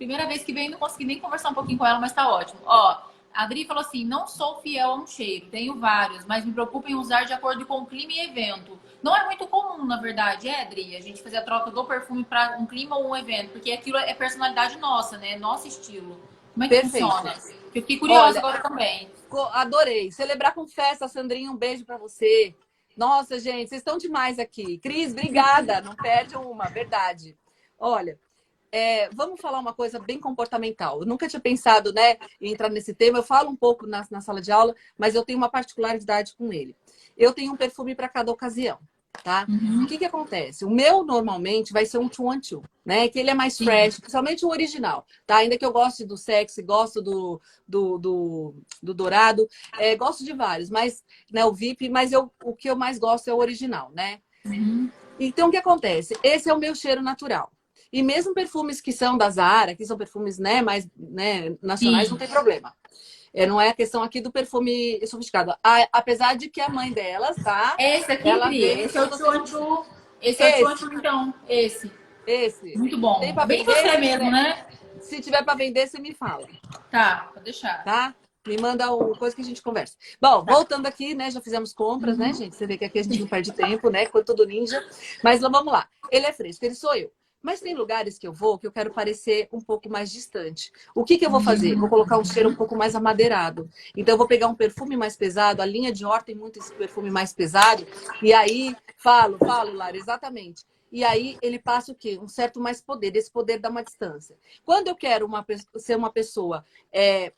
Primeira 0.00 0.24
vez 0.24 0.42
que 0.42 0.50
vem, 0.50 0.70
não 0.70 0.78
consegui 0.78 1.04
nem 1.04 1.20
conversar 1.20 1.50
um 1.50 1.54
pouquinho 1.54 1.76
com 1.76 1.84
ela, 1.84 2.00
mas 2.00 2.14
tá 2.14 2.26
ótimo. 2.26 2.58
Ó, 2.64 2.96
a 3.34 3.42
Adri 3.42 3.66
falou 3.66 3.82
assim: 3.82 4.02
não 4.02 4.26
sou 4.26 4.58
fiel 4.62 4.92
a 4.92 4.94
um 4.94 5.06
cheiro, 5.06 5.44
tenho 5.50 5.78
vários, 5.78 6.24
mas 6.24 6.42
me 6.42 6.54
preocupo 6.54 6.88
em 6.88 6.94
usar 6.94 7.24
de 7.24 7.34
acordo 7.34 7.66
com 7.66 7.82
o 7.82 7.86
clima 7.86 8.10
e 8.10 8.20
evento. 8.20 8.80
Não 9.02 9.14
é 9.14 9.26
muito 9.26 9.46
comum, 9.46 9.84
na 9.84 10.00
verdade, 10.00 10.48
é, 10.48 10.62
Adri, 10.62 10.96
a 10.96 11.02
gente 11.02 11.22
fazer 11.22 11.36
a 11.36 11.42
troca 11.42 11.70
do 11.70 11.84
perfume 11.84 12.24
para 12.24 12.56
um 12.58 12.64
clima 12.64 12.96
ou 12.96 13.10
um 13.10 13.14
evento, 13.14 13.50
porque 13.50 13.72
aquilo 13.72 13.98
é 13.98 14.14
personalidade 14.14 14.78
nossa, 14.78 15.18
né? 15.18 15.36
Nosso 15.36 15.68
estilo. 15.68 16.18
Como 16.54 16.64
é 16.64 16.68
que 16.68 16.80
Perfeito. 16.80 17.06
funciona? 17.06 17.34
Eu 17.74 17.82
fiquei 17.82 17.98
curiosa 17.98 18.30
Olha, 18.30 18.38
agora 18.38 18.62
também. 18.62 19.10
Adorei. 19.52 20.10
Celebrar 20.10 20.54
com 20.54 20.66
festa, 20.66 21.08
Sandrinha, 21.08 21.50
um 21.50 21.56
beijo 21.58 21.84
pra 21.84 21.98
você. 21.98 22.54
Nossa, 22.96 23.38
gente, 23.38 23.68
vocês 23.68 23.82
estão 23.82 23.98
demais 23.98 24.38
aqui. 24.38 24.78
Cris, 24.78 25.12
obrigada. 25.12 25.82
Não 25.82 25.94
perde 25.94 26.36
uma, 26.36 26.64
verdade. 26.70 27.36
Olha, 27.78 28.18
é, 28.72 29.08
vamos 29.10 29.40
falar 29.40 29.58
uma 29.58 29.74
coisa 29.74 29.98
bem 29.98 30.18
comportamental. 30.20 31.00
Eu 31.00 31.06
nunca 31.06 31.28
tinha 31.28 31.40
pensado 31.40 31.92
né, 31.92 32.16
em 32.40 32.52
entrar 32.52 32.68
nesse 32.68 32.94
tema. 32.94 33.18
Eu 33.18 33.22
falo 33.22 33.50
um 33.50 33.56
pouco 33.56 33.86
na, 33.86 34.06
na 34.10 34.20
sala 34.20 34.40
de 34.40 34.52
aula, 34.52 34.74
mas 34.96 35.14
eu 35.14 35.24
tenho 35.24 35.38
uma 35.38 35.48
particularidade 35.48 36.34
com 36.36 36.52
ele. 36.52 36.74
Eu 37.16 37.32
tenho 37.32 37.52
um 37.52 37.56
perfume 37.56 37.94
para 37.94 38.08
cada 38.08 38.30
ocasião, 38.30 38.78
tá? 39.24 39.44
Uhum. 39.48 39.84
O 39.84 39.86
que 39.86 39.98
que 39.98 40.04
acontece? 40.04 40.64
O 40.64 40.70
meu 40.70 41.02
normalmente 41.02 41.72
vai 41.72 41.84
ser 41.84 41.98
um 41.98 42.08
two 42.08 42.26
one 42.26 42.40
two, 42.40 42.62
né? 42.84 43.08
Que 43.08 43.18
ele 43.18 43.30
é 43.30 43.34
mais 43.34 43.54
Sim. 43.54 43.64
fresh, 43.64 43.98
principalmente 43.98 44.44
o 44.44 44.50
original, 44.50 45.04
tá? 45.26 45.38
Ainda 45.38 45.58
que 45.58 45.64
eu 45.64 45.72
goste 45.72 46.04
do 46.04 46.16
sexy, 46.16 46.62
gosto 46.62 47.02
do, 47.02 47.40
do, 47.66 47.98
do, 47.98 48.54
do 48.82 48.94
dourado, 48.94 49.48
é, 49.78 49.96
gosto 49.96 50.24
de 50.24 50.32
vários, 50.32 50.70
mas 50.70 51.02
né, 51.32 51.44
o 51.44 51.52
VIP, 51.52 51.88
mas 51.88 52.12
eu, 52.12 52.30
o 52.44 52.54
que 52.54 52.70
eu 52.70 52.76
mais 52.76 52.98
gosto 52.98 53.28
é 53.28 53.34
o 53.34 53.38
original, 53.38 53.90
né? 53.92 54.20
Uhum. 54.44 54.88
Então 55.18 55.48
o 55.48 55.50
que 55.50 55.56
acontece? 55.56 56.16
Esse 56.22 56.48
é 56.48 56.54
o 56.54 56.58
meu 56.58 56.74
cheiro 56.74 57.02
natural. 57.02 57.52
E 57.92 58.02
mesmo 58.02 58.32
perfumes 58.34 58.80
que 58.80 58.92
são 58.92 59.18
da 59.18 59.28
Zara, 59.30 59.74
que 59.74 59.84
são 59.84 59.96
perfumes 59.98 60.38
né, 60.38 60.62
mais 60.62 60.88
né, 60.96 61.56
nacionais, 61.62 62.04
Sim. 62.06 62.10
não 62.12 62.18
tem 62.18 62.28
problema. 62.28 62.72
É, 63.32 63.46
não 63.46 63.60
é 63.60 63.68
a 63.68 63.74
questão 63.74 64.02
aqui 64.02 64.20
do 64.20 64.30
perfume 64.32 65.00
sofisticado. 65.06 65.52
A- 65.62 65.88
apesar 65.92 66.36
de 66.36 66.48
que 66.48 66.60
a 66.60 66.68
mãe 66.68 66.92
delas, 66.92 67.36
tá? 67.36 67.76
Esse 67.78 68.10
aqui, 68.12 68.28
Ela 68.28 68.46
Pri, 68.46 68.62
esse 68.64 68.96
é 68.98 69.02
o 69.02 69.16
Chuanchu. 69.16 69.86
Esse 70.20 70.42
é 70.42 70.56
o 70.56 70.58
Chuanchu, 70.60 70.94
então. 70.94 71.34
Esse. 71.48 71.90
Esse. 72.26 72.76
Muito 72.76 72.98
bom. 72.98 73.18
Tem 73.20 73.34
pra 73.34 73.46
Bem 73.46 73.64
vender, 73.64 73.80
você 73.82 73.98
mesmo, 73.98 74.30
né? 74.30 74.66
Se 75.00 75.20
tiver 75.20 75.42
para 75.44 75.54
vender, 75.54 75.86
você 75.88 75.98
me 75.98 76.12
fala, 76.12 76.46
Tá, 76.90 77.30
pode 77.32 77.44
deixar. 77.44 77.82
tá? 77.84 78.14
Me 78.46 78.56
manda 78.58 78.90
uma 78.94 79.16
coisa 79.16 79.34
que 79.36 79.42
a 79.42 79.44
gente 79.44 79.62
conversa. 79.62 79.96
Bom, 80.20 80.44
voltando 80.44 80.86
aqui, 80.86 81.14
né? 81.14 81.30
Já 81.30 81.40
fizemos 81.40 81.72
compras, 81.72 82.18
né, 82.18 82.32
gente? 82.32 82.56
Você 82.56 82.66
vê 82.66 82.76
que 82.78 82.84
aqui 82.84 82.98
a 82.98 83.02
gente 83.02 83.20
não 83.20 83.26
perde 83.26 83.52
tempo, 83.52 83.90
né? 83.90 84.06
Quanto 84.06 84.34
do 84.34 84.44
ninja. 84.46 84.84
Mas 85.22 85.40
vamos 85.40 85.66
lá. 85.72 85.88
Ele 86.10 86.26
é 86.26 86.32
fresco, 86.32 86.64
ele 86.64 86.74
sou 86.74 86.94
eu. 86.94 87.10
Mas 87.42 87.60
tem 87.60 87.74
lugares 87.74 88.18
que 88.18 88.26
eu 88.26 88.32
vou 88.32 88.58
que 88.58 88.66
eu 88.66 88.72
quero 88.72 88.92
parecer 88.92 89.48
um 89.52 89.60
pouco 89.60 89.88
mais 89.88 90.10
distante. 90.10 90.70
O 90.94 91.04
que, 91.04 91.16
que 91.16 91.24
eu 91.24 91.30
vou 91.30 91.40
fazer? 91.40 91.74
Vou 91.74 91.88
colocar 91.88 92.18
um 92.18 92.24
cheiro 92.24 92.50
um 92.50 92.54
pouco 92.54 92.76
mais 92.76 92.94
amadeirado. 92.94 93.68
Então, 93.96 94.14
eu 94.14 94.18
vou 94.18 94.26
pegar 94.26 94.48
um 94.48 94.54
perfume 94.54 94.96
mais 94.96 95.16
pesado. 95.16 95.62
A 95.62 95.66
linha 95.66 95.92
de 95.92 96.00
Dior 96.00 96.22
tem 96.22 96.34
muito 96.34 96.58
esse 96.58 96.72
perfume 96.74 97.10
mais 97.10 97.32
pesado. 97.32 97.86
E 98.22 98.32
aí, 98.32 98.76
falo, 98.96 99.38
falo, 99.38 99.72
Lara, 99.74 99.96
exatamente. 99.96 100.64
E 100.92 101.04
aí, 101.04 101.38
ele 101.40 101.58
passa 101.58 101.92
o 101.92 101.94
quê? 101.94 102.18
Um 102.20 102.28
certo 102.28 102.60
mais 102.60 102.80
poder. 102.80 103.14
Esse 103.14 103.30
poder 103.30 103.58
dá 103.58 103.70
uma 103.70 103.84
distância. 103.84 104.36
Quando 104.64 104.88
eu 104.88 104.96
quero 104.96 105.24
uma, 105.24 105.44
ser 105.76 105.96
uma 105.96 106.10
pessoa 106.10 106.64
é, 106.92 107.32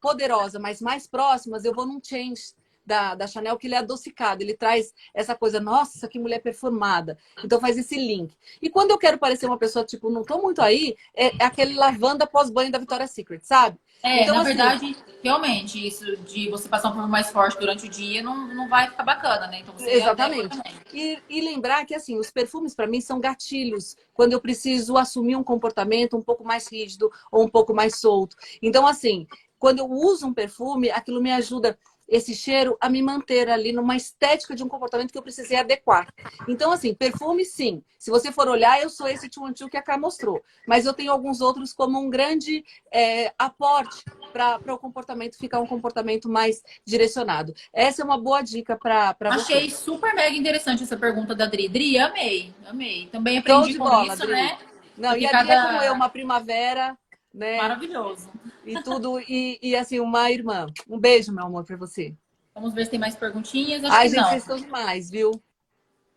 poderosa, 0.00 0.58
mas 0.58 0.80
mais 0.80 1.06
próximas, 1.06 1.64
eu 1.64 1.72
vou 1.72 1.86
num 1.86 2.00
change 2.02 2.54
da, 2.88 3.14
da 3.14 3.26
Chanel 3.26 3.58
que 3.58 3.66
ele 3.66 3.74
é 3.74 3.78
adocicado, 3.78 4.42
ele 4.42 4.54
traz 4.54 4.94
essa 5.12 5.36
coisa, 5.36 5.60
nossa, 5.60 6.08
que 6.08 6.18
mulher 6.18 6.40
perfumada. 6.40 7.18
Então 7.44 7.60
faz 7.60 7.76
esse 7.76 7.96
link. 7.96 8.34
E 8.62 8.70
quando 8.70 8.90
eu 8.90 8.98
quero 8.98 9.18
parecer 9.18 9.46
uma 9.46 9.58
pessoa, 9.58 9.84
tipo, 9.84 10.10
não 10.10 10.24
tô 10.24 10.38
muito 10.38 10.62
aí, 10.62 10.96
é, 11.14 11.26
é 11.38 11.44
aquele 11.44 11.74
lavanda 11.74 12.26
pós-banho 12.26 12.72
da 12.72 12.78
Victoria's 12.78 13.10
Secret, 13.10 13.40
sabe? 13.44 13.78
É, 14.02 14.22
então, 14.22 14.36
na 14.36 14.42
assim, 14.42 14.48
verdade, 14.48 14.96
realmente, 15.22 15.86
isso 15.86 16.16
de 16.18 16.48
você 16.48 16.68
passar 16.68 16.88
um 16.88 16.92
perfume 16.92 17.10
mais 17.10 17.30
forte 17.30 17.58
durante 17.58 17.86
o 17.86 17.88
dia 17.88 18.22
não, 18.22 18.46
não 18.54 18.68
vai 18.68 18.88
ficar 18.88 19.02
bacana, 19.02 19.48
né? 19.48 19.60
Então 19.60 19.74
você 19.76 19.90
Exatamente. 19.90 20.56
E, 20.94 21.18
e, 21.28 21.40
lembrar 21.40 21.84
que, 21.84 21.94
assim, 21.94 22.16
os 22.16 22.30
perfumes 22.30 22.74
para 22.74 22.86
mim 22.86 23.00
são 23.00 23.20
gatilhos 23.20 23.96
quando 24.14 24.32
eu 24.32 24.40
preciso 24.40 24.96
assumir 24.96 25.36
um 25.36 25.44
comportamento 25.44 26.16
um 26.16 26.22
pouco 26.22 26.44
mais 26.44 26.68
rígido 26.68 27.10
ou 27.30 27.44
um 27.44 27.48
pouco 27.48 27.74
mais 27.74 27.96
solto. 27.96 28.36
Então, 28.62 28.86
assim, 28.86 29.26
quando 29.58 29.80
eu 29.80 29.90
uso 29.90 30.26
um 30.26 30.32
perfume, 30.32 30.90
aquilo 30.90 31.20
me 31.20 31.32
ajuda 31.32 31.76
esse 32.08 32.34
cheiro 32.34 32.76
a 32.80 32.88
me 32.88 33.02
manter 33.02 33.50
ali 33.50 33.70
numa 33.70 33.94
estética 33.94 34.54
de 34.54 34.64
um 34.64 34.68
comportamento 34.68 35.12
que 35.12 35.18
eu 35.18 35.22
precisei 35.22 35.58
adequar. 35.58 36.08
Então, 36.48 36.72
assim, 36.72 36.94
perfume, 36.94 37.44
sim. 37.44 37.82
Se 37.98 38.10
você 38.10 38.32
for 38.32 38.48
olhar, 38.48 38.80
eu 38.80 38.88
sou 38.88 39.06
esse 39.08 39.28
tio 39.28 39.68
que 39.68 39.76
a 39.76 39.82
Cá 39.82 39.98
mostrou. 39.98 40.42
Mas 40.66 40.86
eu 40.86 40.94
tenho 40.94 41.12
alguns 41.12 41.40
outros 41.40 41.72
como 41.72 42.00
um 42.00 42.08
grande 42.08 42.64
é, 42.92 43.32
aporte 43.38 44.04
para 44.32 44.74
o 44.74 44.78
comportamento 44.78 45.36
ficar 45.36 45.60
um 45.60 45.66
comportamento 45.66 46.28
mais 46.28 46.62
direcionado. 46.84 47.52
Essa 47.72 48.02
é 48.02 48.04
uma 48.04 48.18
boa 48.18 48.40
dica 48.40 48.76
para 48.76 49.14
você. 49.32 49.52
Achei 49.54 49.70
super 49.70 50.14
mega 50.14 50.36
interessante 50.36 50.82
essa 50.84 50.96
pergunta 50.96 51.34
da 51.34 51.46
Dri. 51.46 51.68
Dri, 51.68 51.98
amei, 51.98 52.54
amei. 52.66 53.08
Também 53.12 53.38
aprendi 53.38 53.76
com 53.76 53.84
bola, 53.84 54.14
isso, 54.14 54.22
Dri. 54.22 54.32
né? 54.32 54.58
Não, 54.96 55.10
Porque 55.10 55.24
e 55.24 55.26
a 55.26 55.30
cada... 55.30 55.44
Dri 55.44 55.52
é 55.52 55.62
como 55.62 55.82
eu, 55.82 55.92
uma 55.94 56.08
primavera 56.08 56.96
né? 57.32 57.56
Maravilhoso. 57.56 58.28
E 58.64 58.82
tudo, 58.82 59.20
e, 59.20 59.58
e 59.62 59.76
assim, 59.76 60.00
uma 60.00 60.30
irmã. 60.30 60.66
Um 60.88 60.98
beijo, 60.98 61.32
meu 61.32 61.46
amor, 61.46 61.64
para 61.64 61.76
você. 61.76 62.14
Vamos 62.54 62.74
ver 62.74 62.84
se 62.84 62.90
tem 62.90 63.00
mais 63.00 63.14
perguntinhas. 63.14 63.84
Acho 63.84 63.94
Ai, 63.94 64.08
gente, 64.08 64.20
não. 64.20 64.28
vocês 64.30 64.42
estão 64.42 64.56
demais, 64.56 65.10
viu? 65.10 65.30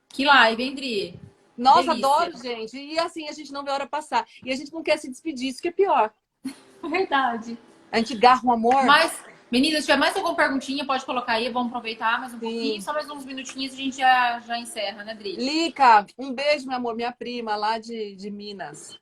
Que 0.09 0.25
live, 0.25 0.63
hein, 0.63 0.75
Dri? 0.75 1.19
Nossa, 1.57 1.93
Delícia. 1.93 2.07
adoro, 2.07 2.37
gente. 2.37 2.77
E 2.77 2.97
assim, 2.97 3.27
a 3.29 3.31
gente 3.31 3.51
não 3.51 3.63
vê 3.63 3.69
a 3.69 3.75
hora 3.75 3.87
passar. 3.87 4.25
E 4.43 4.51
a 4.51 4.55
gente 4.55 4.73
não 4.73 4.81
quer 4.81 4.97
se 4.97 5.09
despedir, 5.09 5.49
isso 5.49 5.61
que 5.61 5.67
é 5.67 5.71
pior. 5.71 6.11
Verdade. 6.83 7.57
A 7.91 7.97
gente 7.97 8.15
garra 8.15 8.41
um 8.43 8.51
amor. 8.51 8.83
Mas, 8.85 9.23
meninas, 9.51 9.81
se 9.81 9.85
tiver 9.85 9.99
mais 9.99 10.15
alguma 10.15 10.35
perguntinha, 10.35 10.85
pode 10.85 11.05
colocar 11.05 11.33
aí. 11.33 11.49
Vamos 11.49 11.69
aproveitar 11.69 12.19
mais 12.19 12.33
um 12.33 12.39
Sim. 12.39 12.45
pouquinho. 12.45 12.81
Só 12.81 12.93
mais 12.93 13.09
uns 13.09 13.25
minutinhos 13.25 13.73
e 13.73 13.75
a 13.75 13.83
gente 13.83 13.97
já, 13.97 14.39
já 14.39 14.57
encerra, 14.57 15.03
né, 15.03 15.13
Dri? 15.13 15.35
Lica, 15.35 16.05
um 16.17 16.33
beijo, 16.33 16.65
meu 16.67 16.77
amor. 16.77 16.95
Minha 16.95 17.11
prima 17.11 17.55
lá 17.55 17.77
de, 17.77 18.15
de 18.15 18.31
Minas. 18.31 18.99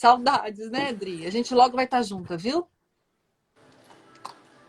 Saudades, 0.00 0.70
né, 0.70 0.94
Dri? 0.94 1.26
A 1.26 1.30
gente 1.30 1.54
logo 1.54 1.76
vai 1.76 1.84
estar 1.84 2.00
junto, 2.00 2.34
viu? 2.38 2.66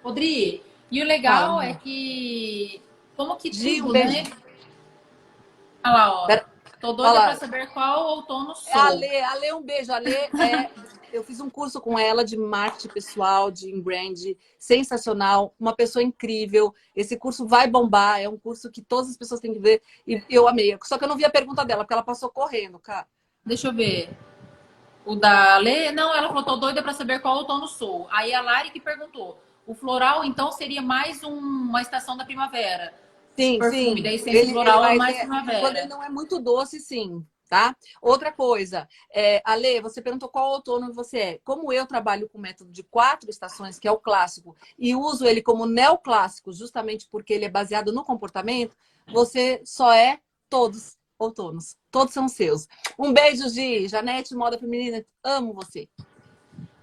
Odri, 0.03 0.61
e 0.91 1.01
o 1.01 1.05
legal 1.05 1.51
Calma. 1.51 1.65
é 1.67 1.73
que. 1.73 2.81
Como 3.15 3.37
que 3.37 3.49
Gi, 3.53 3.77
tudo, 3.77 3.93
né? 3.93 4.23
Olha 5.85 5.93
lá, 5.93 6.11
ó. 6.11 6.27
Tô 6.81 6.91
doida 6.91 7.13
para 7.13 7.35
saber 7.37 7.69
qual 7.71 8.17
outono 8.17 8.53
sou. 8.53 8.73
Ale, 8.73 9.07
Ale, 9.21 9.53
um 9.53 9.61
beijo. 9.61 9.93
Ale, 9.93 10.11
é, 10.13 10.69
eu 11.13 11.23
fiz 11.23 11.39
um 11.39 11.49
curso 11.49 11.79
com 11.79 11.97
ela 11.97 12.25
de 12.25 12.35
marketing 12.35 12.89
pessoal, 12.89 13.49
de 13.49 13.73
brand, 13.79 14.19
sensacional, 14.59 15.55
uma 15.57 15.73
pessoa 15.73 16.03
incrível. 16.03 16.75
Esse 16.93 17.15
curso 17.15 17.47
vai 17.47 17.69
bombar, 17.69 18.19
é 18.19 18.27
um 18.27 18.37
curso 18.37 18.69
que 18.69 18.81
todas 18.81 19.11
as 19.11 19.15
pessoas 19.15 19.39
têm 19.39 19.53
que 19.53 19.59
ver. 19.59 19.81
E 20.05 20.21
eu 20.29 20.45
amei. 20.45 20.77
Só 20.83 20.97
que 20.97 21.05
eu 21.05 21.07
não 21.07 21.15
vi 21.15 21.23
a 21.23 21.29
pergunta 21.29 21.63
dela, 21.63 21.85
porque 21.85 21.93
ela 21.93 22.03
passou 22.03 22.29
correndo, 22.29 22.77
cara. 22.79 23.07
Deixa 23.45 23.69
eu 23.69 23.73
ver. 23.73 24.09
O 25.05 25.15
da 25.15 25.57
Lê, 25.57 25.91
não, 25.91 26.13
ela 26.13 26.27
falou, 26.27 26.43
tô 26.43 26.55
doida 26.57 26.83
para 26.83 26.93
saber 26.93 27.19
qual 27.19 27.37
outono 27.37 27.67
sou. 27.67 28.07
Aí 28.11 28.33
a 28.33 28.41
Lari 28.41 28.69
que 28.69 28.79
perguntou, 28.79 29.41
o 29.65 29.73
floral, 29.73 30.23
então, 30.23 30.51
seria 30.51 30.81
mais 30.81 31.23
um, 31.23 31.37
uma 31.37 31.81
estação 31.81 32.15
da 32.15 32.25
primavera? 32.25 32.93
Sim, 33.35 33.57
perfume, 33.57 33.95
sim. 33.97 34.03
Da 34.03 34.13
essência 34.13 34.39
ele, 34.39 34.51
floral 34.51 34.85
é 34.85 34.95
mais 34.95 35.17
primavera. 35.17 35.59
Quando 35.59 35.77
ele 35.77 35.87
não 35.87 36.03
é 36.03 36.09
muito 36.09 36.39
doce, 36.39 36.79
sim. 36.79 37.25
Tá? 37.49 37.75
Outra 38.01 38.31
coisa, 38.31 38.87
é, 39.13 39.41
Ale, 39.43 39.81
você 39.81 40.01
perguntou 40.01 40.29
qual 40.29 40.51
outono 40.51 40.93
você 40.93 41.17
é. 41.17 41.39
Como 41.43 41.73
eu 41.73 41.85
trabalho 41.85 42.29
com 42.29 42.37
o 42.37 42.41
método 42.41 42.71
de 42.71 42.81
quatro 42.81 43.29
estações, 43.29 43.77
que 43.77 43.87
é 43.87 43.91
o 43.91 43.97
clássico, 43.97 44.55
e 44.79 44.95
uso 44.95 45.25
ele 45.25 45.41
como 45.41 45.65
neoclássico, 45.65 46.53
justamente 46.53 47.09
porque 47.11 47.33
ele 47.33 47.43
é 47.43 47.49
baseado 47.49 47.91
no 47.91 48.05
comportamento, 48.05 48.73
você 49.11 49.61
só 49.65 49.91
é 49.91 50.19
todos 50.49 50.95
outonos. 51.21 51.75
Todos 51.91 52.13
são 52.13 52.27
seus. 52.27 52.67
Um 52.97 53.13
beijo, 53.13 53.47
Gi. 53.49 53.87
Janete, 53.87 54.35
moda 54.35 54.57
feminina. 54.57 55.03
Amo 55.23 55.53
você. 55.53 55.87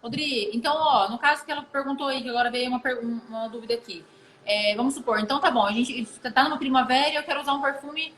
Rodri, 0.03 0.51
então, 0.57 0.75
ó, 0.77 1.09
no 1.09 1.19
caso 1.19 1.45
que 1.45 1.51
ela 1.51 1.63
perguntou 1.63 2.07
aí, 2.07 2.23
que 2.23 2.29
agora 2.29 2.51
veio 2.51 2.69
uma, 2.71 2.81
uma 3.29 3.49
dúvida 3.49 3.75
aqui. 3.75 4.05
É, 4.45 4.75
vamos 4.77 4.95
supor, 4.95 5.21
então 5.21 5.41
tá 5.41 5.51
bom, 5.51 5.67
a 5.67 5.73
gente 5.73 6.07
tá 6.33 6.45
numa 6.45 6.57
primavera 6.57 7.11
e 7.11 7.17
eu 7.17 7.23
quero 7.23 7.43
usar 7.43 7.53
um 7.53 7.61
perfume, 7.61 8.15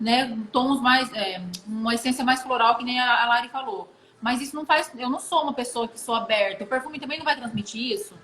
né, 0.00 0.36
tons 0.50 0.80
mais, 0.80 1.12
é, 1.12 1.40
uma 1.64 1.94
essência 1.94 2.24
mais 2.24 2.42
floral, 2.42 2.76
que 2.76 2.82
nem 2.82 2.98
a, 2.98 3.22
a 3.22 3.28
Lari 3.28 3.48
falou. 3.50 3.88
Mas 4.20 4.40
isso 4.40 4.56
não 4.56 4.66
faz, 4.66 4.90
eu 4.98 5.08
não 5.08 5.20
sou 5.20 5.42
uma 5.42 5.52
pessoa 5.52 5.86
que 5.86 6.00
sou 6.00 6.14
aberta. 6.14 6.64
O 6.64 6.66
perfume 6.66 6.98
também 6.98 7.18
não 7.18 7.24
vai 7.24 7.36
transmitir 7.36 7.92
isso? 7.92 8.14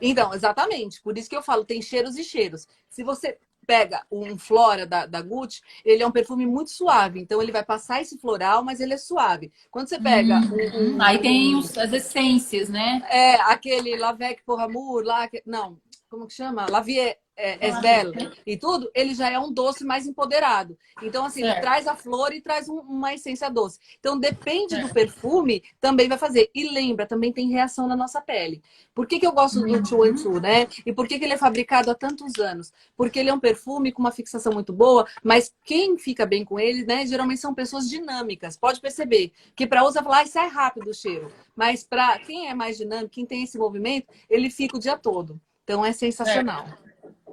Então, 0.00 0.34
exatamente. 0.34 1.00
Por 1.00 1.16
isso 1.16 1.28
que 1.28 1.36
eu 1.36 1.42
falo, 1.42 1.64
tem 1.64 1.80
cheiros 1.80 2.16
e 2.16 2.24
cheiros. 2.24 2.66
Se 2.90 3.02
você 3.02 3.38
pega 3.66 4.04
um 4.10 4.38
Flora 4.38 4.86
da, 4.86 5.06
da 5.06 5.20
Gucci, 5.20 5.60
ele 5.84 6.02
é 6.02 6.06
um 6.06 6.12
perfume 6.12 6.46
muito 6.46 6.70
suave. 6.70 7.20
Então, 7.20 7.42
ele 7.42 7.52
vai 7.52 7.64
passar 7.64 8.00
esse 8.00 8.18
floral, 8.18 8.62
mas 8.62 8.80
ele 8.80 8.94
é 8.94 8.98
suave. 8.98 9.52
Quando 9.70 9.88
você 9.88 10.00
pega... 10.00 10.36
Uhum. 10.36 10.92
Um, 10.92 10.96
um, 10.96 11.02
Aí 11.02 11.18
tem 11.18 11.56
os, 11.56 11.76
as 11.76 11.92
essências, 11.92 12.68
né? 12.68 13.02
É, 13.10 13.34
aquele 13.42 13.96
Lavec 13.96 14.42
Pour 14.44 14.60
Amour 14.60 15.02
lá... 15.04 15.28
Que, 15.28 15.42
não, 15.44 15.78
como 16.08 16.26
que 16.26 16.34
chama? 16.34 16.66
Lavier 16.70 17.18
é, 17.36 17.68
Esbel 17.68 18.12
e 18.46 18.56
tudo, 18.56 18.90
ele 18.94 19.14
já 19.14 19.30
é 19.30 19.38
um 19.38 19.52
doce 19.52 19.84
mais 19.84 20.06
empoderado. 20.06 20.76
Então, 21.02 21.26
assim, 21.26 21.42
ele 21.42 21.60
traz 21.60 21.86
a 21.86 21.94
flor 21.94 22.32
e 22.32 22.40
traz 22.40 22.68
um, 22.68 22.78
uma 22.78 23.12
essência 23.12 23.50
doce. 23.50 23.78
Então, 24.00 24.18
depende 24.18 24.74
certo. 24.74 24.88
do 24.88 24.94
perfume, 24.94 25.62
também 25.80 26.08
vai 26.08 26.16
fazer. 26.16 26.50
E 26.54 26.70
lembra, 26.70 27.06
também 27.06 27.32
tem 27.32 27.50
reação 27.50 27.86
na 27.86 27.94
nossa 27.94 28.20
pele. 28.20 28.62
Por 28.94 29.06
que, 29.06 29.20
que 29.20 29.26
eu 29.26 29.32
gosto 29.32 29.60
do 29.60 29.82
Two 29.82 30.14
Two, 30.14 30.40
né? 30.40 30.66
E 30.86 30.92
por 30.92 31.06
que, 31.06 31.18
que 31.18 31.24
ele 31.24 31.34
é 31.34 31.38
fabricado 31.38 31.90
há 31.90 31.94
tantos 31.94 32.38
anos? 32.38 32.72
Porque 32.96 33.18
ele 33.18 33.28
é 33.28 33.34
um 33.34 33.40
perfume 33.40 33.92
com 33.92 34.00
uma 34.00 34.12
fixação 34.12 34.52
muito 34.52 34.72
boa, 34.72 35.06
mas 35.22 35.54
quem 35.62 35.98
fica 35.98 36.24
bem 36.24 36.44
com 36.44 36.58
ele, 36.58 36.86
né? 36.86 37.06
Geralmente 37.06 37.40
são 37.40 37.54
pessoas 37.54 37.88
dinâmicas. 37.88 38.56
Pode 38.56 38.80
perceber 38.80 39.32
que 39.54 39.66
para 39.66 39.84
usar 39.84 40.02
falar, 40.02 40.22
ah, 40.22 40.26
sai 40.26 40.48
rápido 40.48 40.88
o 40.88 40.94
cheiro. 40.94 41.30
Mas 41.54 41.84
para 41.84 42.18
quem 42.20 42.48
é 42.48 42.54
mais 42.54 42.78
dinâmico, 42.78 43.10
quem 43.10 43.26
tem 43.26 43.42
esse 43.42 43.58
movimento, 43.58 44.06
ele 44.30 44.48
fica 44.48 44.76
o 44.76 44.80
dia 44.80 44.96
todo. 44.96 45.38
Então 45.66 45.84
é 45.84 45.92
sensacional. 45.92 46.64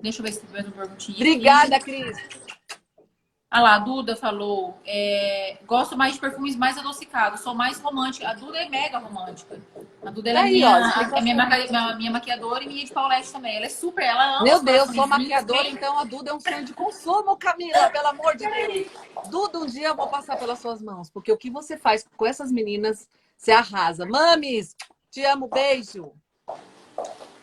Deixa 0.01 0.19
eu 0.19 0.25
ver 0.25 0.33
se 0.33 0.39
tem 0.39 0.49
mais 0.49 0.65
uma 0.65 0.73
perguntinha. 0.73 1.15
Obrigada, 1.15 1.75
aqui. 1.75 2.01
Cris. 2.01 2.17
Ah 3.49 3.61
lá, 3.61 3.75
a 3.75 3.79
Duda 3.79 4.15
falou. 4.15 4.75
É, 4.83 5.59
gosto 5.67 5.95
mais 5.95 6.15
de 6.15 6.19
perfumes 6.19 6.55
mais 6.55 6.75
adocicados, 6.75 7.41
sou 7.41 7.53
mais 7.53 7.79
romântica. 7.79 8.27
A 8.27 8.33
Duda 8.33 8.57
é 8.57 8.67
mega 8.67 8.97
romântica. 8.97 9.61
A 10.03 10.09
Duda 10.09 10.31
é, 10.31 10.35
Aí, 10.35 10.53
minha, 10.53 10.67
ó, 10.67 11.15
é 11.15 11.21
minha, 11.21 11.35
minha, 11.35 11.95
minha, 11.95 12.11
maquiadora 12.11 12.63
e 12.63 12.67
minha 12.67 12.83
de 12.83 12.91
Paulette 12.91 13.31
também. 13.31 13.55
Ela 13.55 13.67
é 13.67 13.69
super, 13.69 14.03
ela 14.03 14.37
ama. 14.37 14.43
Meu 14.43 14.63
Deus, 14.63 14.95
sou 14.95 15.05
maquiadora, 15.05 15.67
então 15.67 15.99
a 15.99 16.03
Duda 16.03 16.31
é 16.31 16.33
um 16.33 16.39
sonho 16.39 16.65
de 16.65 16.73
consumo, 16.73 17.37
Camila, 17.37 17.91
pelo 17.91 18.07
amor 18.07 18.35
de 18.35 18.49
Deus. 18.49 18.87
Duda, 19.29 19.59
um 19.59 19.67
dia 19.67 19.89
eu 19.89 19.95
vou 19.95 20.07
passar 20.07 20.37
pelas 20.37 20.57
suas 20.57 20.81
mãos, 20.81 21.11
porque 21.11 21.31
o 21.31 21.37
que 21.37 21.51
você 21.51 21.77
faz 21.77 22.03
com 22.17 22.25
essas 22.25 22.51
meninas, 22.51 23.07
você 23.37 23.51
arrasa. 23.51 24.07
Mames, 24.07 24.75
te 25.11 25.23
amo, 25.23 25.47
beijo. 25.47 26.11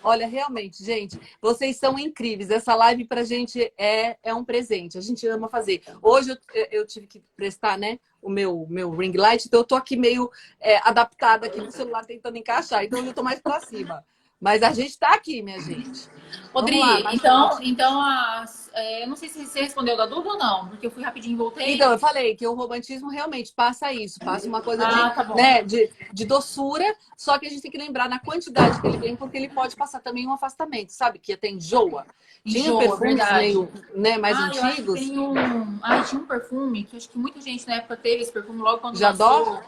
Olha, 0.03 0.27
realmente, 0.27 0.83
gente, 0.83 1.19
vocês 1.41 1.77
são 1.77 1.99
incríveis. 1.99 2.51
Essa 2.51 2.75
live 2.75 3.05
pra 3.05 3.23
gente 3.23 3.73
é, 3.77 4.17
é 4.23 4.35
um 4.35 4.45
presente. 4.45 4.97
A 4.97 5.01
gente 5.01 5.27
ama 5.27 5.49
fazer. 5.49 5.83
Hoje 6.03 6.31
eu, 6.31 6.67
eu 6.71 6.87
tive 6.87 7.07
que 7.07 7.23
prestar, 7.37 7.77
né, 7.77 7.99
o 8.23 8.29
meu, 8.29 8.67
meu 8.69 8.91
ring 8.91 9.17
light, 9.17 9.47
então 9.47 9.61
eu 9.61 9.65
tô 9.65 9.75
aqui 9.75 9.97
meio 9.97 10.31
é, 10.61 10.77
adaptada 10.89 11.47
aqui 11.47 11.59
no 11.61 11.71
celular 11.71 12.05
tentando 12.05 12.37
encaixar. 12.37 12.85
Então 12.85 13.05
eu 13.05 13.15
tô 13.15 13.23
mais 13.23 13.41
pra 13.41 13.61
cima. 13.61 14.05
Mas 14.41 14.63
a 14.63 14.73
gente 14.73 14.91
está 14.91 15.15
aqui, 15.15 15.43
minha 15.43 15.61
gente. 15.61 16.09
Rodrigo, 16.55 16.85
então, 17.13 17.59
então 17.61 18.01
as, 18.01 18.71
é, 18.73 19.05
eu 19.05 19.09
não 19.09 19.17
sei 19.17 19.29
se 19.29 19.45
você 19.47 19.61
respondeu 19.63 19.97
da 19.97 20.07
dúvida 20.07 20.31
ou 20.31 20.39
não, 20.39 20.69
porque 20.69 20.87
eu 20.87 20.91
fui 20.91 21.03
rapidinho 21.03 21.35
e 21.35 21.37
voltei. 21.37 21.75
Então, 21.75 21.93
eu 21.93 21.99
falei 21.99 22.35
que 22.35 22.47
o 22.47 22.55
romantismo 22.55 23.09
realmente 23.09 23.53
passa 23.53 23.93
isso, 23.93 24.19
passa 24.21 24.49
uma 24.49 24.63
coisa 24.63 24.87
ah, 24.87 25.09
de, 25.09 25.15
tá 25.15 25.35
né, 25.35 25.63
de, 25.63 25.91
de, 26.13 26.25
doçura, 26.25 26.85
só 27.17 27.39
que 27.39 27.47
a 27.47 27.51
gente 27.51 27.61
tem 27.61 27.71
que 27.71 27.79
lembrar 27.79 28.09
na 28.09 28.19
quantidade 28.19 28.81
que 28.81 28.87
ele 28.87 28.97
vem, 28.97 29.17
porque 29.17 29.37
ele 29.37 29.49
pode 29.49 29.77
passar 29.77 30.01
também 30.01 30.27
um 30.27 30.33
afastamento, 30.33 30.91
sabe? 30.91 31.19
Que 31.19 31.33
até 31.33 31.49
enjoa. 31.49 32.07
Tinha 32.45 32.61
enjoa, 32.61 32.79
perfumes 32.81 33.17
verdade. 33.17 33.39
meio 33.39 33.73
né, 33.95 34.19
mais 34.19 34.37
ah, 34.37 34.47
antigos. 34.47 34.99
tem 34.99 35.19
um... 35.19 35.79
Ah, 35.83 36.03
tinha 36.03 36.21
um 36.21 36.27
perfume 36.27 36.85
que 36.85 36.97
acho 36.97 37.09
que 37.09 37.19
muita 37.19 37.41
gente 37.41 37.67
na 37.67 37.77
época 37.77 37.97
teve 37.97 38.23
esse 38.23 38.33
perfume 38.33 38.61
logo 38.61 38.79
quando 38.79 38.97
Jadó? 38.97 39.63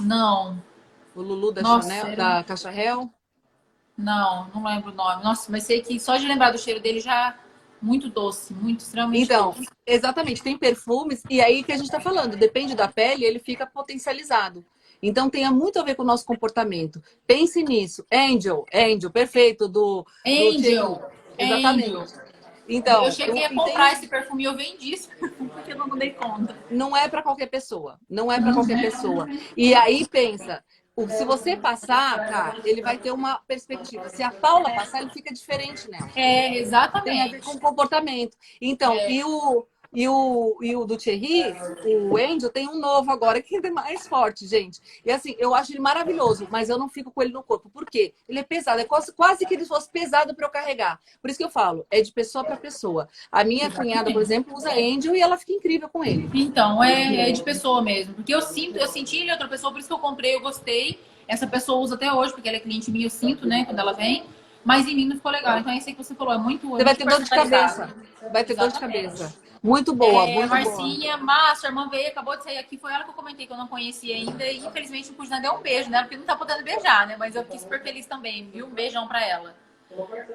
Não. 0.00 0.62
O 1.14 1.22
Lulu 1.22 1.52
da 1.52 1.62
Nossa, 1.62 1.88
Chanel, 1.88 2.06
era... 2.08 2.16
da 2.16 2.44
Caixa 2.44 2.70
Real? 2.70 3.10
Não, 3.96 4.48
não 4.54 4.64
lembro 4.64 4.90
o 4.90 4.94
nome. 4.94 5.22
Nossa, 5.24 5.50
mas 5.50 5.64
sei 5.64 5.80
que 5.80 5.98
só 5.98 6.16
de 6.16 6.26
lembrar 6.26 6.50
do 6.50 6.58
cheiro 6.58 6.80
dele 6.80 7.00
já 7.00 7.36
muito 7.80 8.08
doce, 8.08 8.52
muito 8.54 8.80
extremamente 8.80 9.22
então, 9.24 9.52
doce. 9.52 9.68
exatamente, 9.86 10.42
tem 10.42 10.56
perfumes 10.58 11.22
e 11.30 11.40
aí 11.40 11.62
que 11.62 11.72
a 11.72 11.76
gente 11.76 11.86
está 11.86 12.00
falando, 12.00 12.36
depende 12.36 12.74
da 12.74 12.88
pele, 12.88 13.24
ele 13.24 13.38
fica 13.38 13.66
potencializado. 13.66 14.64
Então 15.02 15.28
tenha 15.28 15.50
muito 15.50 15.78
a 15.78 15.82
ver 15.82 15.94
com 15.94 16.02
o 16.02 16.06
nosso 16.06 16.24
comportamento. 16.24 17.02
Pense 17.26 17.62
nisso. 17.62 18.04
Angel, 18.12 18.64
Angel, 18.74 19.10
perfeito 19.10 19.68
do 19.68 20.04
Angel. 20.26 20.94
Do 20.94 21.42
exatamente. 21.42 21.90
Angel. 21.90 22.06
Então, 22.68 23.04
eu 23.04 23.12
cheguei 23.12 23.44
a 23.44 23.48
eu 23.50 23.54
comprar 23.54 23.72
entendo- 23.92 23.92
esse 23.98 24.08
perfume 24.08 24.42
e 24.42 24.46
eu 24.46 24.56
vendi 24.56 24.92
esse 24.92 25.08
perfume 25.08 25.50
porque 25.50 25.72
eu 25.72 25.78
não 25.78 25.88
dei 25.90 26.10
conta. 26.10 26.56
não 26.68 26.96
é 26.96 27.06
para 27.08 27.22
qualquer 27.22 27.46
pessoa. 27.46 28.00
Não 28.10 28.32
é 28.32 28.40
para 28.40 28.52
qualquer 28.52 28.80
pessoa. 28.80 29.28
E 29.56 29.72
aí 29.72 30.04
pensa, 30.08 30.64
se 31.10 31.24
você 31.26 31.56
passar, 31.56 32.28
cara, 32.30 32.56
ele 32.64 32.80
vai 32.80 32.96
ter 32.96 33.10
uma 33.10 33.36
perspectiva. 33.46 34.08
Se 34.08 34.22
a 34.22 34.30
Paula 34.30 34.70
passar, 34.70 35.02
ele 35.02 35.10
fica 35.10 35.32
diferente 35.32 35.90
nela. 35.90 36.08
É, 36.10 36.12
Tem 36.12 36.46
a 36.48 36.52
ver 36.52 36.58
exatamente. 36.60 37.38
com 37.40 37.58
comportamento. 37.58 38.36
Então, 38.60 38.94
É. 38.94 39.10
e 39.12 39.22
o 39.22 39.66
e 39.96 40.06
o, 40.06 40.58
e 40.60 40.76
o 40.76 40.84
do 40.84 40.98
Thierry, 40.98 41.56
o 42.10 42.18
Angel, 42.18 42.50
tem 42.50 42.68
um 42.68 42.78
novo 42.78 43.10
agora 43.10 43.40
que 43.40 43.56
é 43.56 43.70
mais 43.70 44.06
forte, 44.06 44.46
gente. 44.46 44.78
E 45.02 45.10
assim, 45.10 45.34
eu 45.38 45.54
acho 45.54 45.72
ele 45.72 45.80
maravilhoso, 45.80 46.46
mas 46.50 46.68
eu 46.68 46.76
não 46.76 46.86
fico 46.86 47.10
com 47.10 47.22
ele 47.22 47.32
no 47.32 47.42
corpo. 47.42 47.70
Por 47.70 47.86
quê? 47.86 48.12
Ele 48.28 48.38
é 48.38 48.42
pesado, 48.42 48.78
é 48.78 48.84
quase, 48.84 49.10
quase 49.14 49.46
que 49.46 49.54
ele 49.54 49.64
fosse 49.64 49.88
pesado 49.88 50.34
para 50.34 50.44
eu 50.44 50.50
carregar. 50.50 51.00
Por 51.22 51.30
isso 51.30 51.38
que 51.38 51.44
eu 51.44 51.48
falo, 51.48 51.86
é 51.90 52.02
de 52.02 52.12
pessoa 52.12 52.44
para 52.44 52.58
pessoa. 52.58 53.08
A 53.32 53.42
minha 53.42 53.70
cunhada, 53.70 54.12
por 54.12 54.20
exemplo, 54.20 54.54
usa 54.54 54.70
Angel 54.70 55.16
e 55.16 55.20
ela 55.22 55.38
fica 55.38 55.52
incrível 55.52 55.88
com 55.88 56.04
ele. 56.04 56.28
Então, 56.34 56.84
é, 56.84 57.30
é 57.30 57.32
de 57.32 57.42
pessoa 57.42 57.80
mesmo. 57.80 58.12
Porque 58.12 58.34
eu 58.34 58.42
sinto, 58.42 58.76
eu 58.76 58.88
senti 58.88 59.16
ele 59.16 59.30
em 59.30 59.32
outra 59.32 59.48
pessoa, 59.48 59.72
por 59.72 59.78
isso 59.78 59.88
que 59.88 59.94
eu 59.94 59.98
comprei, 59.98 60.34
eu 60.34 60.40
gostei. 60.42 61.00
Essa 61.26 61.46
pessoa 61.46 61.80
usa 61.80 61.94
até 61.94 62.12
hoje, 62.12 62.34
porque 62.34 62.46
ela 62.46 62.58
é 62.58 62.60
cliente 62.60 62.90
minha, 62.90 63.06
eu 63.06 63.10
sinto, 63.10 63.46
né, 63.46 63.64
quando 63.64 63.78
ela 63.78 63.94
vem. 63.94 64.24
Mas 64.62 64.86
em 64.86 64.94
mim 64.94 65.06
não 65.06 65.16
ficou 65.16 65.32
legal. 65.32 65.58
Então 65.58 65.72
é 65.72 65.78
isso 65.78 65.88
aí 65.88 65.94
que 65.94 66.04
você 66.04 66.14
falou, 66.14 66.34
é 66.34 66.38
muito. 66.38 66.68
Você 66.68 66.84
vai 66.84 66.94
ter 66.94 67.06
dor 67.06 67.22
de 67.22 67.30
cabeça. 67.30 67.94
Vai 68.30 68.44
ter 68.44 68.54
dor 68.54 68.70
de 68.70 68.78
cabeça. 68.78 69.45
Muito 69.62 69.94
boa, 69.94 70.24
É, 70.24 70.34
muito 70.34 70.48
boa. 70.48 70.60
Marcinha, 70.60 71.16
Má, 71.16 71.54
sua 71.54 71.68
irmã 71.68 71.88
veio, 71.88 72.08
acabou 72.08 72.36
de 72.36 72.44
sair 72.44 72.58
aqui, 72.58 72.78
foi 72.78 72.92
ela 72.92 73.04
que 73.04 73.10
eu 73.10 73.14
comentei 73.14 73.46
que 73.46 73.52
eu 73.52 73.56
não 73.56 73.66
conhecia 73.68 74.14
ainda, 74.14 74.44
e 74.46 74.58
infelizmente 74.58 75.08
não 75.08 75.16
pude 75.16 75.30
dar 75.30 75.52
um 75.52 75.60
beijo 75.60 75.90
nela, 75.90 76.04
porque 76.04 76.16
não 76.16 76.24
tá 76.24 76.36
podendo 76.36 76.62
beijar, 76.62 77.06
né? 77.06 77.16
Mas 77.16 77.34
eu 77.34 77.42
fiquei 77.42 77.58
super 77.58 77.82
feliz 77.82 78.06
também, 78.06 78.48
viu? 78.50 78.66
Um 78.66 78.70
beijão 78.70 79.06
pra 79.08 79.24
ela. 79.24 79.54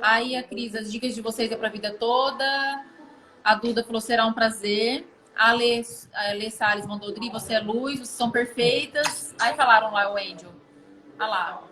Aí 0.02 0.36
a 0.36 0.44
Cris, 0.44 0.76
as 0.76 0.92
dicas 0.92 1.14
de 1.14 1.22
vocês 1.22 1.52
é 1.52 1.56
pra 1.56 1.70
vida 1.70 1.94
toda. 1.94 2.86
A 3.44 3.56
Duda 3.56 3.84
falou, 3.84 4.02
será 4.02 4.26
um 4.26 4.34
prazer. 4.34 5.08
A 5.36 5.54
Lê, 5.54 5.82
a 6.14 6.34
Lê 6.34 6.50
Salles 6.50 6.86
mandou, 6.86 7.14
Dri, 7.14 7.30
você 7.30 7.54
é 7.54 7.60
luz, 7.60 7.96
vocês 7.96 8.10
são 8.10 8.30
perfeitas. 8.30 9.34
Aí 9.40 9.54
falaram 9.56 9.92
lá 9.92 10.12
o 10.12 10.18
Angel. 10.18 10.52
Olha 11.20 11.28
lá. 11.28 11.64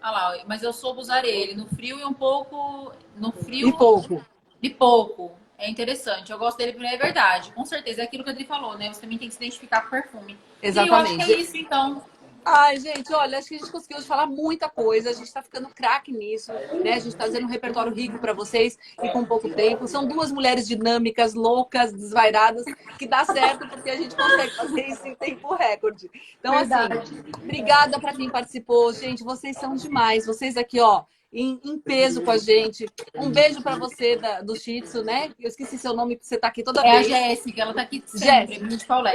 Olha 0.00 0.10
lá, 0.10 0.44
mas 0.46 0.62
eu 0.62 0.72
soube 0.72 1.00
usar 1.00 1.24
ele 1.24 1.54
no 1.54 1.66
frio 1.66 1.98
e 1.98 2.04
um 2.04 2.12
pouco. 2.12 2.92
No 3.16 3.32
frio 3.32 3.68
E 3.68 3.72
pouco. 3.72 4.24
de 4.62 4.70
pouco. 4.70 5.32
É 5.58 5.68
interessante. 5.68 6.30
Eu 6.30 6.38
gosto 6.38 6.56
dele 6.56 6.72
porque 6.72 6.86
é 6.86 6.96
verdade. 6.96 7.52
Com 7.52 7.64
certeza. 7.64 8.00
É 8.02 8.04
aquilo 8.04 8.22
que 8.22 8.30
a 8.30 8.32
Adri 8.32 8.44
falou, 8.44 8.78
né? 8.78 8.92
Você 8.92 9.00
também 9.00 9.18
tem 9.18 9.28
que 9.28 9.34
se 9.34 9.42
identificar 9.42 9.80
com 9.80 9.88
o 9.88 9.90
perfume. 9.90 10.38
E 10.62 10.66
eu 10.66 10.70
acho 10.70 10.80
Exatamente. 10.80 11.26
que 11.26 11.32
é 11.32 11.36
isso, 11.36 11.56
então. 11.56 12.02
Ai, 12.44 12.78
gente, 12.78 13.12
olha, 13.12 13.36
acho 13.36 13.48
que 13.48 13.56
a 13.56 13.58
gente 13.58 13.70
conseguiu 13.70 14.00
falar 14.02 14.26
muita 14.26 14.70
coisa. 14.70 15.10
A 15.10 15.12
gente 15.12 15.30
tá 15.30 15.42
ficando 15.42 15.68
craque 15.68 16.12
nisso, 16.12 16.52
né? 16.82 16.94
A 16.94 16.98
gente 16.98 17.14
tá 17.14 17.24
fazendo 17.24 17.44
um 17.44 17.48
repertório 17.50 17.92
rico 17.92 18.18
para 18.18 18.32
vocês 18.32 18.78
e 19.02 19.08
com 19.10 19.24
pouco 19.24 19.50
tempo. 19.50 19.86
São 19.86 20.06
duas 20.06 20.32
mulheres 20.32 20.66
dinâmicas, 20.66 21.34
loucas, 21.34 21.92
desvairadas, 21.92 22.64
que 22.98 23.06
dá 23.06 23.24
certo 23.24 23.68
porque 23.68 23.90
a 23.90 23.96
gente 23.96 24.16
consegue 24.16 24.54
fazer 24.54 24.86
isso 24.86 25.06
em 25.06 25.14
tempo 25.14 25.54
recorde. 25.54 26.10
Então, 26.38 26.54
Verdade. 26.54 26.98
assim, 26.98 27.22
obrigada 27.36 28.00
para 28.00 28.14
quem 28.14 28.30
participou. 28.30 28.92
Gente, 28.94 29.22
vocês 29.24 29.56
são 29.58 29.74
demais. 29.74 30.24
Vocês 30.24 30.56
aqui, 30.56 30.80
ó, 30.80 31.04
em, 31.32 31.60
em 31.64 31.78
peso 31.78 32.22
com 32.22 32.30
a 32.30 32.38
gente. 32.38 32.86
Um 33.14 33.30
beijo 33.30 33.62
para 33.62 33.76
você 33.76 34.16
da- 34.16 34.40
do 34.40 34.56
Shih 34.56 34.80
Tzu, 34.80 35.02
né? 35.04 35.30
Eu 35.38 35.48
esqueci 35.48 35.76
seu 35.78 35.92
nome, 35.94 36.16
porque 36.16 36.26
você 36.26 36.38
tá 36.38 36.48
aqui 36.48 36.62
toda 36.62 36.80
É 36.80 36.90
a 36.90 36.94
vez. 36.94 37.06
Jéssica, 37.08 37.62
ela 37.62 37.74
tá 37.74 37.82
aqui 37.82 38.02
sempre, 38.06 38.26
Jéssica. 38.26 38.66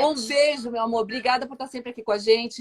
Um 0.05 0.28
beijo, 0.28 0.70
meu 0.72 0.82
amor. 0.84 1.01
Obrigada 1.01 1.47
por 1.47 1.53
estar 1.53 1.68
sempre 1.68 1.89
aqui 1.89 2.03
com 2.03 2.11
a 2.11 2.18
gente. 2.18 2.51